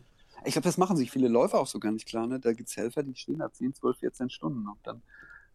[0.45, 2.27] Ich glaube, das machen sich viele Läufer auch so gar nicht klar.
[2.27, 2.41] Ne?
[2.41, 5.03] Da gibt es Helfer, die stehen da 10, 12, 14 Stunden und dann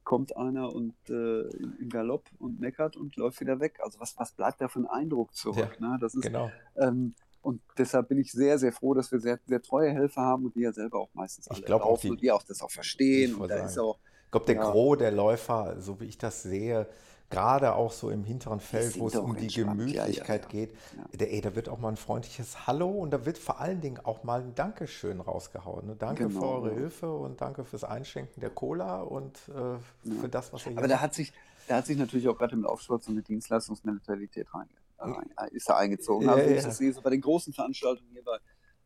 [0.04, 3.80] kommt einer und äh, im Galopp und meckert und läuft wieder weg.
[3.84, 5.80] Also was, was bleibt da für ein Eindruck zurück?
[5.80, 5.98] Ne?
[6.02, 6.50] Das ist, Genau.
[6.78, 10.46] ähm, und deshalb bin ich sehr, sehr froh, dass wir sehr, sehr treue Helfer haben
[10.46, 12.44] und die ja selber auch meistens Ich alle glaub auch laufen die- und die auch
[12.44, 13.32] das auch verstehen.
[13.32, 14.72] Ich Und ist auch, Ich glaube, der Ja.
[14.72, 16.88] Gros der Läufer, so wie ich das sehe,
[17.30, 19.56] gerade auch so im hinteren Feld, wo es um die entspannt.
[19.56, 20.76] Ja, ja, Gemütlichkeit geht,
[21.14, 24.00] der, ey, da wird auch mal ein freundliches Hallo und da wird vor allen Dingen
[24.04, 25.88] auch mal ein Dankeschön rausgehauen.
[25.88, 25.96] Ne?
[25.98, 26.78] Danke für Genau, eure ja.
[26.78, 30.88] Hilfe und danke fürs Einschenken der Cola und äh, für das, was ihr hier aber
[30.88, 31.32] da hat sich,
[31.68, 34.68] da hat sich natürlich auch gerade im Laufsport so eine Dienstleistungsmentalität rein,
[35.00, 36.26] äh, ist da eingezogen.
[36.26, 38.38] Ja, also ich das sehe, so bei den großen Veranstaltungen hier bei,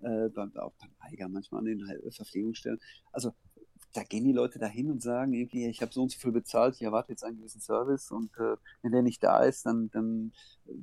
[0.07, 2.79] äh, bei, auch beim Eiger manchmal an den Verpflegungsstellen.
[3.11, 3.33] Also
[3.93, 6.75] da gehen die Leute dahin und sagen irgendwie, ich habe so und so viel bezahlt,
[6.75, 10.33] ich erwarte jetzt einen gewissen Service und äh, wenn der nicht da ist, dann, dann
[10.67, 10.73] äh,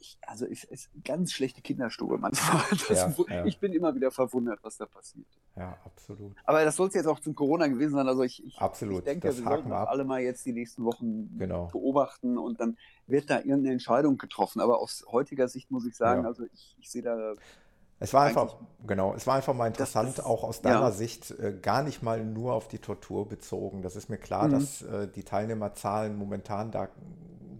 [0.00, 2.62] ich, also es ist ganz schlechte Kinderstube manchmal.
[2.88, 3.44] Ja, ja.
[3.46, 5.26] Ich bin immer wieder verwundert, was da passiert.
[5.56, 6.36] Ja, absolut.
[6.44, 8.06] Aber das soll es jetzt auch zum Corona gewesen sein.
[8.06, 10.84] Also ich, ich, Absolut, ich denke, das wir sollten wir alle mal jetzt die nächsten
[10.84, 11.66] Wochen Genau.
[11.66, 12.76] beobachten und dann
[13.08, 14.60] wird da irgendeine Entscheidung getroffen.
[14.60, 16.28] Aber aus heutiger Sicht muss ich sagen, Ja.
[16.28, 17.34] also ich, ich sehe da
[18.00, 20.70] Es war einfach, genau, es war einfach mal interessant, das- auch aus ja.
[20.72, 23.82] deiner Sicht, äh, gar nicht mal nur auf die Tortur bezogen.
[23.82, 24.52] Das ist mir klar, Mhm.
[24.52, 26.88] dass äh, die Teilnehmerzahlen momentan da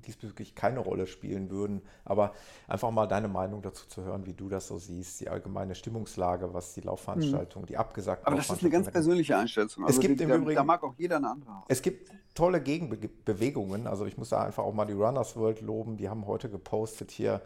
[0.06, 1.82] diesbezüglich keine Rolle spielen würden.
[2.04, 2.32] Aber
[2.66, 6.54] einfach mal deine Meinung dazu zu hören, wie du das so siehst, die allgemeine Stimmungslage,
[6.54, 8.26] was die Laufveranstaltung, die abgesagten Mhm.
[8.28, 9.68] Aber das ist eine ganz persönliche Einstellung.
[9.84, 12.10] Also Es gibt die, im da, Übrigen- da mag auch jeder eine andere es gibt
[12.34, 13.86] tolle Gegenbewegungen.
[13.86, 15.96] Also ich muss da einfach auch mal die Runners World loben.
[15.96, 17.42] Die haben heute gepostet hier.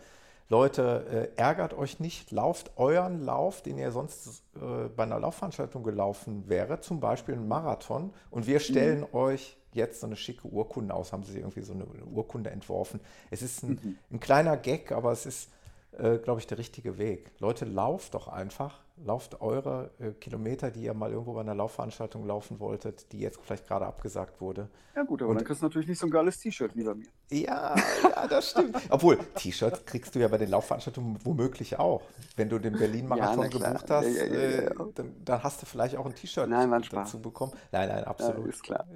[0.49, 5.82] Leute, äh, ärgert euch nicht, lauft euren Lauf, den ihr sonst äh, bei einer Laufveranstaltung
[5.82, 10.95] gelaufen wäre, zum Beispiel einen Marathon, und wir stellen euch jetzt so eine schicke Urkunde
[10.95, 13.01] aus, haben sie irgendwie so eine Urkunde entworfen.
[13.30, 15.51] Es ist ein, ein kleiner Gag, aber es ist,
[15.99, 17.30] äh, glaube ich, der richtige Weg.
[17.38, 22.26] Leute, lauft doch einfach, lauft eure äh, Kilometer, die ihr mal irgendwo bei einer Laufveranstaltung
[22.26, 24.68] laufen wolltet, die jetzt vielleicht gerade abgesagt wurde.
[24.97, 27.07] Ja gut, aber dann kriegst du natürlich nicht so ein geiles T-Shirt wie bei mir.
[27.30, 28.76] Ja, ja, das stimmt.
[28.90, 32.03] Obwohl, T-Shirt kriegst du ja bei den Laufveranstaltungen womöglich auch.
[32.36, 34.74] Wenn du den Berlin-Marathon Ja, gebucht hast, Ja, äh.
[34.95, 36.49] Dann, dann hast du vielleicht auch ein T-Shirt
[36.93, 37.53] dazu bekommen.
[37.70, 38.47] Nein, nein, absolut.
[38.49, 38.86] ist klar.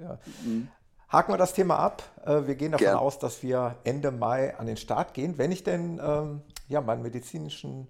[0.43, 0.67] Mhm.
[1.09, 2.03] Haken wir das Thema ab.
[2.25, 2.97] Äh, Wir gehen davon Gern.
[2.97, 7.01] aus, dass wir Ende Mai an den Start gehen, wenn ich denn ähm, ja, meinen
[7.01, 7.87] medizinischen,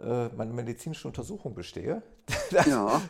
[0.00, 2.02] äh, meine medizinische Untersuchung bestehe.
[2.50, 3.00] Das, Ja.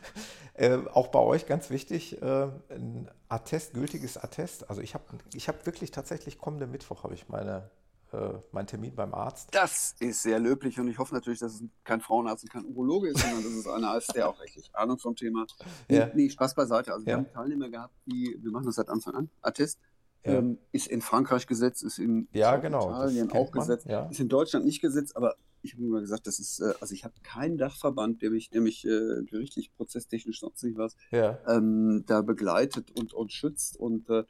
[0.55, 4.69] äh, auch bei euch ganz wichtig, äh, ein Attest, gültiges Attest.
[4.71, 5.05] Also ich habe
[5.35, 7.71] ich hab wirklich tatsächlich kommenden Mittwoch habe ich meine,
[8.13, 9.49] äh, meinen Termin beim Arzt.
[9.55, 13.09] Das ist sehr löblich und ich hoffe natürlich, dass es kein Frauenarzt und kein Urologe
[13.09, 15.47] ist, sondern dass es einer ist, der auch richtig Ahnung vom Thema.
[15.89, 16.09] Ja.
[16.15, 16.93] Nee, Spaß beiseite.
[16.93, 17.19] Also wir Ja.
[17.19, 19.79] haben Teilnehmer gehabt, die, wir machen das seit Anfang an, Attest.
[20.27, 20.39] Ja.
[20.39, 24.07] Ähm, ist in Frankreich gesetzt, ist in Ja, genau, Italien auch man, gesetzt, ja.
[24.07, 27.05] ist in Deutschland nicht gesetzt, aber ich habe immer gesagt, das ist, äh, also ich
[27.05, 32.22] habe keinen Dachverband, der mich, der mich äh, gerichtlich, prozesstechnisch, sonst nicht was, ähm, da
[32.22, 33.77] begleitet und, und schützt.
[33.77, 34.24] Und äh,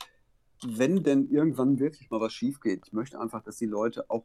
[0.67, 4.25] wenn denn irgendwann wirklich mal was schief geht, ich möchte einfach, dass die Leute auch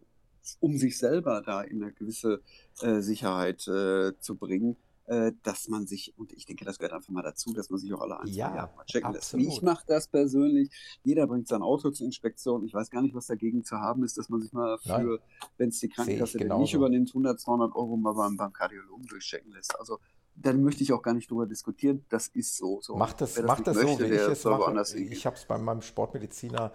[0.59, 2.41] um sich selber da in eine gewisse
[2.82, 4.78] äh, Sicherheit äh, zu bringen,
[5.12, 7.93] äh, dass man sich, und ich denke, das gehört einfach mal dazu, dass man sich
[7.93, 9.34] auch alle ein, Ja, Jahre mal checken lässt.
[9.34, 9.47] absolut.
[9.47, 10.72] Ich mache das persönlich.
[11.03, 12.64] Jeder bringt sein Auto zur Inspektion.
[12.64, 15.20] Ich weiß gar nicht, was dagegen zu haben ist, dass man sich mal für,
[15.57, 19.78] wenn es die Krankenkasse nicht übernimmt, 100, 200 Euro mal beim, beim Kardiologen durchchecken lässt.
[19.78, 19.99] Also
[20.36, 22.05] dann möchte ich auch gar nicht drüber diskutieren.
[22.07, 22.80] Das ist so.
[22.82, 22.95] so.
[22.95, 24.97] macht das, Wer macht das so, möchte, wie ich es mache.
[24.97, 26.72] Ich habe es bei meinem Sportmediziner,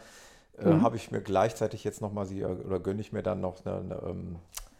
[0.58, 0.82] äh, Mhm.
[0.82, 4.36] habe ich mir gleichzeitig jetzt nochmal, oder gönne ich mir dann noch eine, eine, ähm,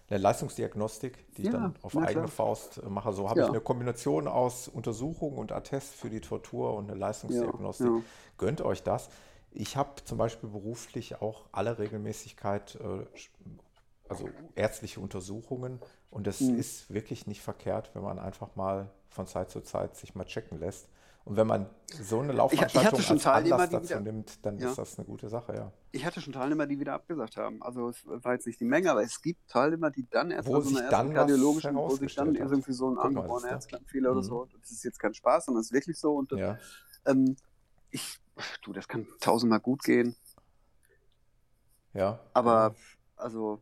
[0.08, 2.28] eine Leistungsdiagnostik, die ich Ja, dann auf eigene klar.
[2.28, 3.12] Faust äh, mache.
[3.12, 3.46] So habe Ja.
[3.46, 7.86] ich eine Kombination aus Untersuchung und Attest für die Tortur und eine Leistungsdiagnostik.
[7.86, 8.02] Ja.
[8.38, 9.08] Gönnt euch das.
[9.50, 13.06] Ich habe zum Beispiel beruflich auch alle Regelmäßigkeit, äh,
[14.08, 15.80] also ärztliche Untersuchungen.
[16.10, 16.58] Und es Mhm.
[16.58, 20.58] ist wirklich nicht verkehrt, wenn man einfach mal von Zeit zu Zeit sich mal checken
[20.60, 20.88] lässt.
[21.26, 24.70] Und wenn man so eine Laufveranstaltung schon als Teilnehmer, Anlass dazu wieder- nimmt, dann Ja.
[24.70, 25.72] ist das eine gute Sache, ja.
[25.90, 27.60] Ich hatte schon Teilnehmer, die wieder abgesagt haben.
[27.64, 30.60] Also es war jetzt nicht die Menge, aber es gibt Teilnehmer, die dann erst Wo
[30.60, 33.50] so einer ersten kardiologischen, wo sich dann irgendwie so ein angeborener du?
[33.54, 34.24] Herzklappenfehler oder Mhm.
[34.24, 34.48] so.
[34.60, 36.14] Das ist jetzt kein Spaß, sondern es ist wirklich so.
[36.14, 36.58] Und ja.
[37.06, 37.34] ähm,
[37.90, 38.20] ich,
[38.62, 40.14] du, das kann tausendmal gut gehen.
[41.92, 42.20] ja.
[42.34, 42.74] Aber
[43.16, 43.60] also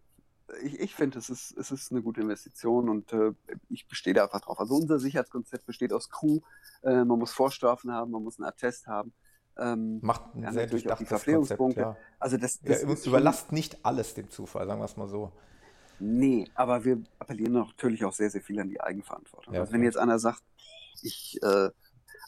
[0.62, 3.32] ich, ich finde, es ist, es ist eine gute Investition und äh,
[3.68, 4.58] ich bestehe da einfach drauf.
[4.60, 6.40] Also unser Sicherheitskonzept besteht aus Crew.
[6.82, 9.12] Äh, man muss Vorstrafen haben, man muss einen Attest haben.
[9.56, 11.80] Ähm, Macht ein Ja, sehr durchdachtes Konzept, Verpflegungspunkte.
[11.80, 11.96] ja.
[12.18, 15.30] also das, Ja, das schon- überlasst nicht alles dem Zufall, sagen wir es mal so.
[16.00, 19.54] Nee, aber wir appellieren natürlich auch sehr, sehr viel an die Eigenverantwortung.
[19.54, 20.42] Ja, also wenn jetzt einer sagt,
[21.02, 21.70] ich, äh,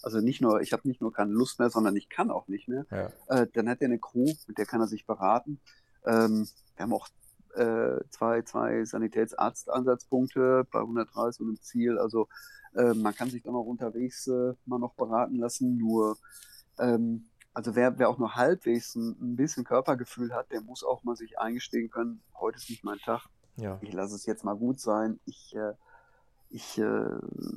[0.02, 2.68] also nicht nur, ich habe nicht nur keine Lust mehr, sondern ich kann auch nicht
[2.68, 3.10] mehr, Ja.
[3.26, 5.58] äh, dann hat er eine Crew, mit der kann er sich beraten.
[6.04, 6.46] Ähm,
[6.76, 7.08] wir haben auch
[7.56, 11.98] äh, zwei, zwei Sanitätsarztansatzpunkte bei 130 und im Ziel.
[11.98, 12.28] Also
[12.74, 15.76] äh, man kann sich dann auch unterwegs äh, mal noch beraten lassen.
[15.76, 16.16] Nur,
[16.78, 21.02] ähm, also wer, wer auch nur halbwegs ein, ein, bisschen Körpergefühl hat, der muss auch
[21.04, 23.26] mal sich eingestehen können, heute ist nicht mein Tag.
[23.56, 23.78] Ja.
[23.80, 25.18] Ich lasse es jetzt mal gut sein.
[25.24, 25.72] Ich, äh,
[26.50, 27.08] ich äh,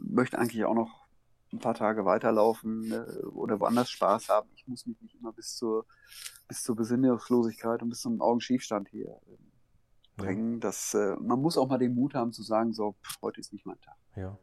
[0.10, 1.10] möchte eigentlich auch noch
[1.52, 4.50] ein paar Tage weiterlaufen äh, oder woanders Spaß haben.
[4.56, 5.86] Ich muss mich nicht immer bis zur,
[6.48, 9.49] bis zur Besinnungslosigkeit und bis zum Augenschiefstand hier ähm,
[10.24, 10.54] bringen.
[10.54, 10.60] Ja.
[10.60, 13.54] Das, äh, man muss auch mal den Mut haben zu sagen, so, pff, heute ist
[13.54, 13.96] nicht mein Tag.
[14.16, 14.38] Ja.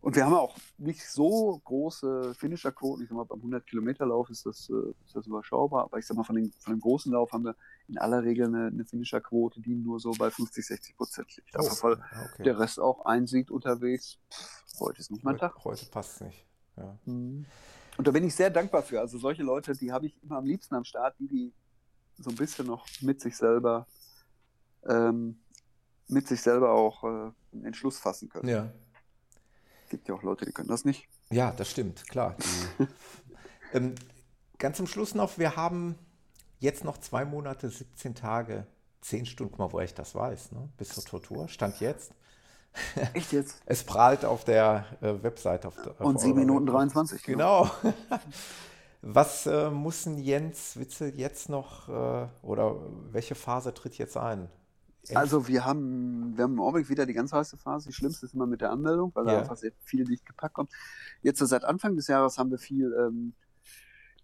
[0.00, 3.02] Und wir haben auch nicht so große Finisher-Quoten.
[3.02, 5.84] Ich sag mal, beim 100-Kilometer-Lauf ist das, äh, ist das überschaubar.
[5.84, 7.56] Aber ich sag mal, von, den, von dem großen Lauf haben wir
[7.88, 11.50] in aller Regel eine, eine Finisher-Quote, die nur so bei 50, 60 Prozent liegt.
[11.54, 12.42] Oh, also, weil okay.
[12.44, 14.18] der Rest auch einsieht unterwegs.
[14.32, 15.64] Pff, heute ist nicht mein heute, Tag.
[15.64, 16.46] Heute passt es nicht.
[16.76, 16.96] Ja.
[17.04, 17.44] Mhm.
[17.96, 19.00] Und da bin ich sehr dankbar für.
[19.00, 21.52] Also solche Leute, die habe ich immer am liebsten am Start, die, die
[22.16, 23.86] so ein bisschen noch mit sich selber,
[24.86, 25.38] ähm,
[26.08, 28.48] mit sich selber auch äh, einen Entschluss fassen können.
[28.48, 28.72] Ja
[29.88, 31.08] gibt ja auch Leute, die können das nicht.
[31.30, 32.36] Ja, das stimmt, klar.
[33.72, 33.94] ähm,
[34.58, 35.96] ganz zum Schluss noch, wir haben
[36.58, 38.66] jetzt noch zwei Monate, 17 Tage,
[39.02, 40.68] 10 Stunden, guck mal, wo ich das weiß, ne?
[40.76, 42.12] bis zur Tortur, stand jetzt.
[43.14, 43.60] Echt jetzt?
[43.66, 45.68] Es prahlt auf der äh, Webseite.
[45.68, 47.22] Auf, auf Und 7 Minuten 23.
[47.22, 47.70] Genau.
[49.00, 52.76] Was äh, muss Jens Witzel jetzt noch äh, oder
[53.12, 54.48] welche Phase tritt jetzt ein?
[55.16, 57.88] Also wir haben, wir haben im Augenblick wieder die ganz heiße Phase.
[57.88, 59.32] Die schlimmste ist immer mit der Anmeldung, weil ja.
[59.32, 60.72] da einfach sehr viel dicht gepackt kommt.
[61.22, 63.34] Jetzt seit Anfang des Jahres haben wir viel ähm,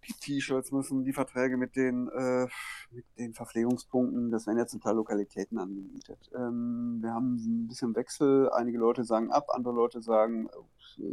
[0.07, 2.47] die T-Shirts müssen, die Verträge mit den, äh,
[2.91, 6.29] mit den Verpflegungspunkten, das werden ja zum Teil Lokalitäten angemietet.
[6.35, 8.49] Ähm, wir haben ein bisschen Wechsel.
[8.51, 10.49] Einige Leute sagen ab, andere Leute sagen,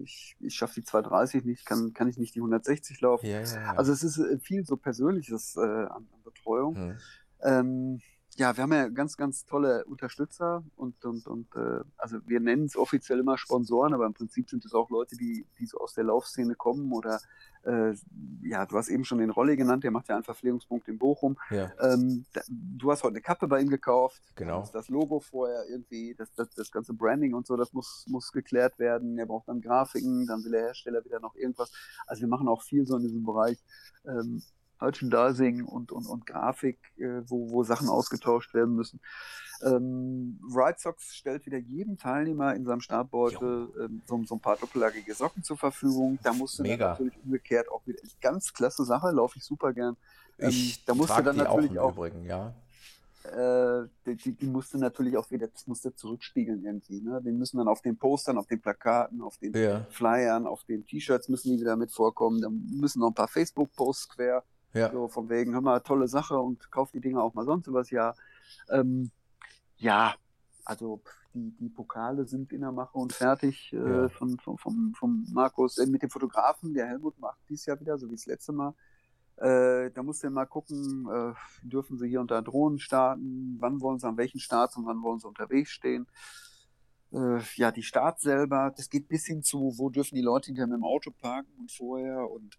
[0.03, 3.27] ich, ich schaffe die 230 nicht, kann, kann ich nicht die 160 laufen.
[3.27, 3.75] Ja, ja, ja.
[3.75, 6.77] Also es ist äh, viel so Persönliches äh, an, an Betreuung.
[6.77, 6.99] Hm.
[7.45, 8.01] Ähm,
[8.37, 12.65] ja, wir haben ja ganz, ganz tolle Unterstützer und, und, und äh, also wir nennen
[12.65, 15.93] es offiziell immer Sponsoren, aber im Prinzip sind es auch Leute, die, die so aus
[15.93, 17.21] der Laufszene kommen oder
[17.65, 17.95] äh,
[18.43, 21.37] ja, du hast eben schon den Rolli genannt, der macht ja einen Verpflegungspunkt in Bochum.
[21.51, 21.71] Ja.
[21.81, 24.23] Ähm, da, du hast heute eine Kappe bei ihm gekauft.
[24.35, 24.69] Genau.
[24.73, 28.79] Das Logo vorher irgendwie, das, das, das ganze Branding und so, das muss, muss geklärt
[28.79, 29.19] werden.
[29.19, 31.71] Er braucht dann Grafiken, dann will der Hersteller wieder noch irgendwas.
[32.07, 33.59] Also wir machen auch viel so in diesem Bereich.
[34.07, 34.43] Ähm,
[34.83, 39.01] Merchandising und, und, und Grafik, äh, wo, wo Sachen ausgetauscht werden müssen.
[39.63, 44.57] Ähm, Ride Socks stellt wieder jedem Teilnehmer in seinem Startbeutel ähm, so, so, ein paar
[44.57, 46.19] doppellagige Socken zur Verfügung.
[46.23, 49.97] Da musst du natürlich umgekehrt auch wieder ganz klasse Sache, laufe ich super gern.
[50.39, 52.53] Ähm, ich da musst du dann natürlich auch, auch Übrigen, ja.
[53.25, 57.01] Äh, die, die musste natürlich auch wieder, das musste zurückspiegeln irgendwie.
[57.01, 57.23] Ne?
[57.25, 59.87] Die müssen dann auf den Postern, auf den Plakaten, auf den ja.
[59.91, 62.41] Flyern, auf den T-Shirts müssen die wieder mit vorkommen.
[62.41, 64.43] Da müssen noch ein paar Facebook-Posts quer
[64.73, 64.91] ja.
[64.91, 67.91] So von wegen, hör mal, tolle Sache und kauf die Dinge auch mal sonst übers
[67.91, 68.17] Jahr.
[68.71, 69.11] Ähm,
[69.77, 70.15] ja,
[70.65, 71.03] also
[71.35, 74.09] die, die Pokale sind in der Mache und fertig äh, ja.
[74.09, 75.79] von, von, von, von Markus.
[75.79, 78.75] Äh, mit dem Fotografen, der Helmut macht dies Jahr wieder, so wie das letzte Mal.
[79.37, 83.99] Äh, da musst du mal gucken, äh, dürfen sie hier unter Drohnen starten, wann wollen
[83.99, 86.07] sie an welchen Starts und wann wollen sie unterwegs stehen.
[87.13, 90.67] Äh, ja, die Start selber, das geht bis hin zu, wo dürfen die Leute hinter
[90.67, 92.57] mit dem Auto parken und vorher und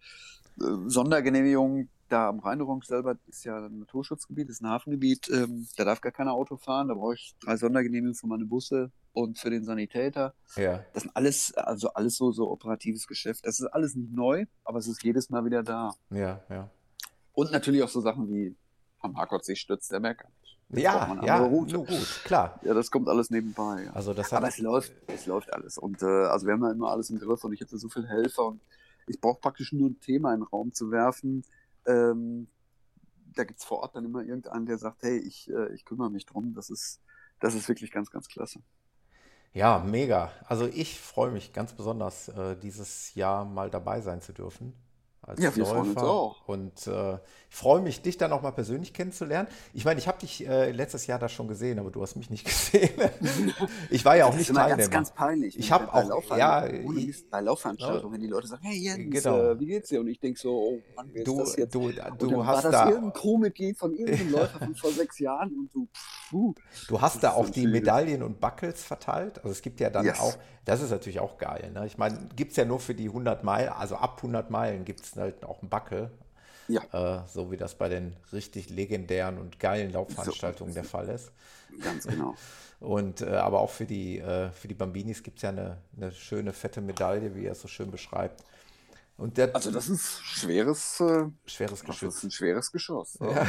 [0.59, 5.84] äh, Sondergenehmigungen da am Rheinrunk selber ist ja ein Naturschutzgebiet, ist ein Hafengebiet, ähm, da
[5.84, 9.49] darf gar kein Auto fahren, da brauche ich drei Sondergenehmigungen für meine Busse und für
[9.49, 10.36] den Sanitäter.
[10.55, 10.86] Ja.
[10.93, 13.47] Das sind alles, also alles so, so operatives Geschäft.
[13.47, 15.95] Das ist alles nicht neu, aber es ist jedes Mal wieder da.
[16.11, 16.70] Ja, ja.
[17.34, 18.55] Und natürlich auch so Sachen wie
[18.99, 20.84] am Markotsee stürzt der Merker nicht.
[20.84, 21.80] ja, ja, Route.
[21.80, 22.59] gut, klar.
[22.64, 23.86] Ja, das kommt alles nebenbei.
[23.86, 23.93] Ja.
[23.93, 25.80] Also das aber es läuft, es läuft alles.
[25.80, 28.08] Und äh, also wir haben ja immer alles im Griff und ich hätte so viele
[28.08, 28.62] Helfer und
[29.08, 31.43] ich brauche praktisch nur ein Thema in den Raum zu werfen
[31.86, 32.47] ähm,
[33.36, 36.12] da gibt es vor Ort dann immer irgendeinen, der sagt, hey, ich, äh, ich kümmere
[36.12, 36.54] mich drum.
[36.54, 37.01] Das ist,
[37.39, 38.62] das ist wirklich ganz, ganz klasse.
[39.54, 40.32] Ja, mega.
[40.46, 44.74] Also ich freue mich ganz besonders, äh, dieses Jahr mal dabei sein zu dürfen
[45.25, 45.75] als ja, wir Läufer.
[45.75, 46.47] freuen uns auch.
[46.47, 47.13] Und äh,
[47.50, 49.47] ich freue mich, dich dann auch mal persönlich kennenzulernen.
[49.74, 52.29] Ich meine, ich habe dich äh, letztes Jahr da schon gesehen, aber du hast mich
[52.29, 52.89] nicht gesehen.
[53.89, 54.78] ich war ja auch das nicht ist Teilnehmer.
[54.78, 55.58] Ganz, ganz peinlich.
[55.58, 59.51] Ich habe auch, Laufveranstaltungen, ja, ich, bei Laufveranstaltungen, wenn die Leute sagen, hey Jens, genau.
[59.51, 60.01] äh, wie geht's dir?
[60.01, 61.75] Und ich denke so, oh Mann, wer du, ist das jetzt?
[61.75, 65.20] Du, du, du hast war das da irgendein Co-Mitglied von irgendeinem Läufer von vor sechs
[65.20, 65.87] Jahren und du,
[66.29, 66.54] puh.
[66.87, 69.37] Du hast da auch die Medaillen und Buckles verteilt.
[69.37, 70.20] Also es gibt ja dann yes.
[70.20, 70.33] auch,
[70.66, 71.71] das ist natürlich auch geil.
[71.74, 71.86] Ne?
[71.86, 75.01] Ich meine, gibt es ja nur für die 100 Meilen, also ab 100 Meilen gibt
[75.01, 76.12] es halt auch einen Buckel.
[76.68, 76.82] Ja.
[76.94, 80.76] Äh, so wie das bei den richtig legendären und geilen Laufveranstaltungen so.
[80.80, 81.32] der Fall ist.
[81.84, 82.36] Ganz genau.
[82.80, 86.12] Und äh, aber auch für die, äh, für die Bambinis gibt es ja eine, eine
[86.12, 88.44] schöne fette Medaille, wie er es so schön beschreibt.
[89.16, 92.16] Und der, Also das ist schweres, äh, schweres das Geschütz.
[92.18, 93.18] ist ein schweres Geschoss.
[93.22, 93.48] Ja.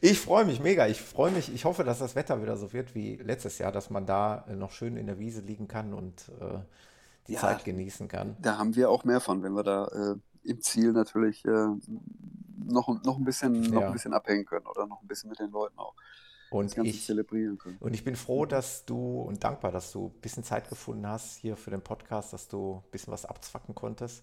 [0.00, 0.86] Ich freue mich mega.
[0.86, 1.52] Ich freue mich.
[1.52, 4.56] Ich hoffe, dass das Wetter wieder so wird wie letztes Jahr, dass man da äh,
[4.56, 6.58] noch schön in der Wiese liegen kann und äh,
[7.26, 7.40] die Ja.
[7.40, 8.36] Zeit genießen kann.
[8.40, 11.66] Da haben wir auch mehr von, wenn wir da äh, im Ziel natürlich äh,
[12.64, 13.86] noch, noch, ein bisschen, noch Ja.
[13.88, 16.90] ein bisschen abhängen können oder noch ein bisschen mit den Leuten auch das Und Ganze
[16.90, 17.76] ich, zelebrieren können.
[17.80, 21.36] und ich bin froh, dass du und dankbar, dass du ein bisschen Zeit gefunden hast
[21.36, 24.22] hier für den Podcast, dass du ein bisschen was abzwacken konntest.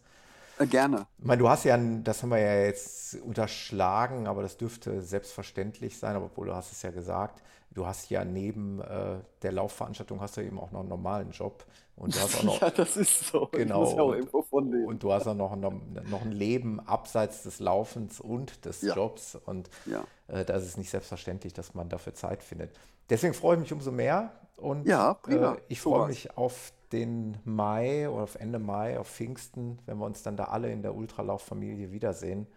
[0.57, 1.07] Äh, gerne.
[1.17, 5.01] Ich meine, du hast ja, ein- das haben wir ja jetzt unterschlagen, aber das dürfte
[5.01, 7.41] selbstverständlich sein, aber obwohl du hast es ja gesagt,
[7.71, 11.65] du hast ja neben äh, der Laufveranstaltung hast du eben auch noch einen normalen Job
[11.97, 13.47] und du hast auch noch, ja, das ist so.
[13.51, 14.01] Genau, ja
[14.31, 15.73] auch und- und du hast auch noch, noch,
[16.09, 18.95] noch ein Leben abseits des Laufens und des Ja.
[18.95, 20.05] Jobs und Ja.
[20.27, 22.71] äh, da ist es nicht selbstverständlich, dass man dafür Zeit findet.
[23.09, 25.55] Deswegen freue ich mich umso mehr und Ja, prima.
[25.55, 30.05] äh, ich freue mich auf den Mai oder auf Ende Mai, auf Pfingsten, wenn wir
[30.05, 32.47] uns dann da alle in der Ultralauf-Familie wiedersehen.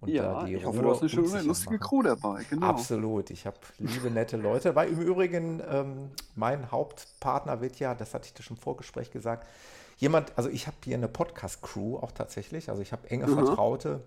[0.00, 1.80] Und ja, da die ich hoffe, Ruhe du hast eine schöne, lustige machen.
[1.88, 2.44] Crew dabei.
[2.50, 2.66] Genau.
[2.66, 3.30] Absolut.
[3.30, 4.74] Ich habe liebe, nette Leute.
[4.74, 9.10] Weil im Übrigen, ähm, mein Hauptpartner wird ja, das hatte ich dir schon im Vorgespräch
[9.10, 9.46] gesagt,
[9.96, 12.68] jemand, also ich habe hier eine Podcast-Crew auch tatsächlich.
[12.68, 13.34] Also ich habe enge Mhm.
[13.46, 14.02] Vertraute,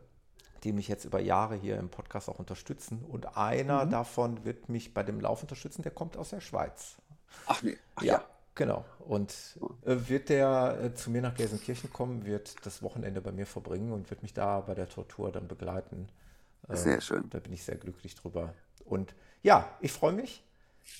[0.64, 3.04] die mich jetzt über Jahre hier im Podcast auch unterstützen.
[3.10, 3.90] Und einer Mhm.
[3.90, 6.98] davon wird mich bei dem Lauf unterstützen, der kommt aus der Schweiz.
[7.48, 7.78] Ach nee.
[7.96, 8.24] Ach, Ja,
[8.60, 8.86] genau.
[8.99, 9.34] Und
[9.86, 13.91] äh, wird der äh, zu mir nach Gelsenkirchen kommen, wird das Wochenende bei mir verbringen
[13.91, 16.07] und wird mich da bei der Tortur dann begleiten.
[16.68, 17.27] Äh, Sehr schön.
[17.31, 18.53] Da bin ich sehr glücklich drüber.
[18.86, 20.44] Und ja, ich freue mich.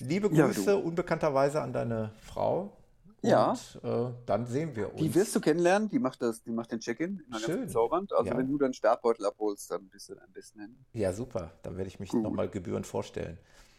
[0.00, 0.78] Liebe Ja, Grüße du.
[0.78, 2.76] unbekannterweise an deine Frau.
[3.22, 3.50] Ja.
[3.50, 5.00] Und äh, dann sehen wir uns.
[5.02, 7.64] Die wirst du kennenlernen, die macht das, die macht den Check-in, Schön.
[7.64, 7.90] Also
[8.24, 8.36] Ja.
[8.36, 10.76] wenn du deinen Startbeutel abholst, dann bist du am besten hin.
[10.94, 11.52] ja, super.
[11.62, 13.36] Dann werde ich mich nochmal gebührend vorstellen.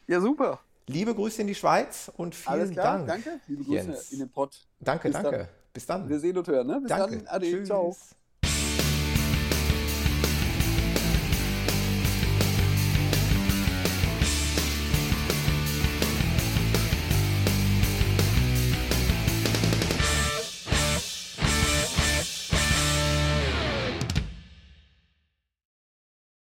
[0.07, 0.59] Ja, super.
[0.87, 3.07] Liebe Grüße in die Schweiz und vielen Alles klar, Dank.
[3.07, 3.39] danke.
[3.47, 4.11] Liebe Grüße Jens.
[4.11, 4.67] in den Pott.
[4.79, 5.37] Danke, Bis danke.
[5.37, 5.47] dann.
[5.73, 6.09] Bis dann.
[6.09, 6.79] Wir sehen und hören, ne?
[6.81, 7.17] Bis danke.
[7.17, 7.27] dann.
[7.27, 7.67] Ade, Tschüss.
[7.67, 7.95] ciao.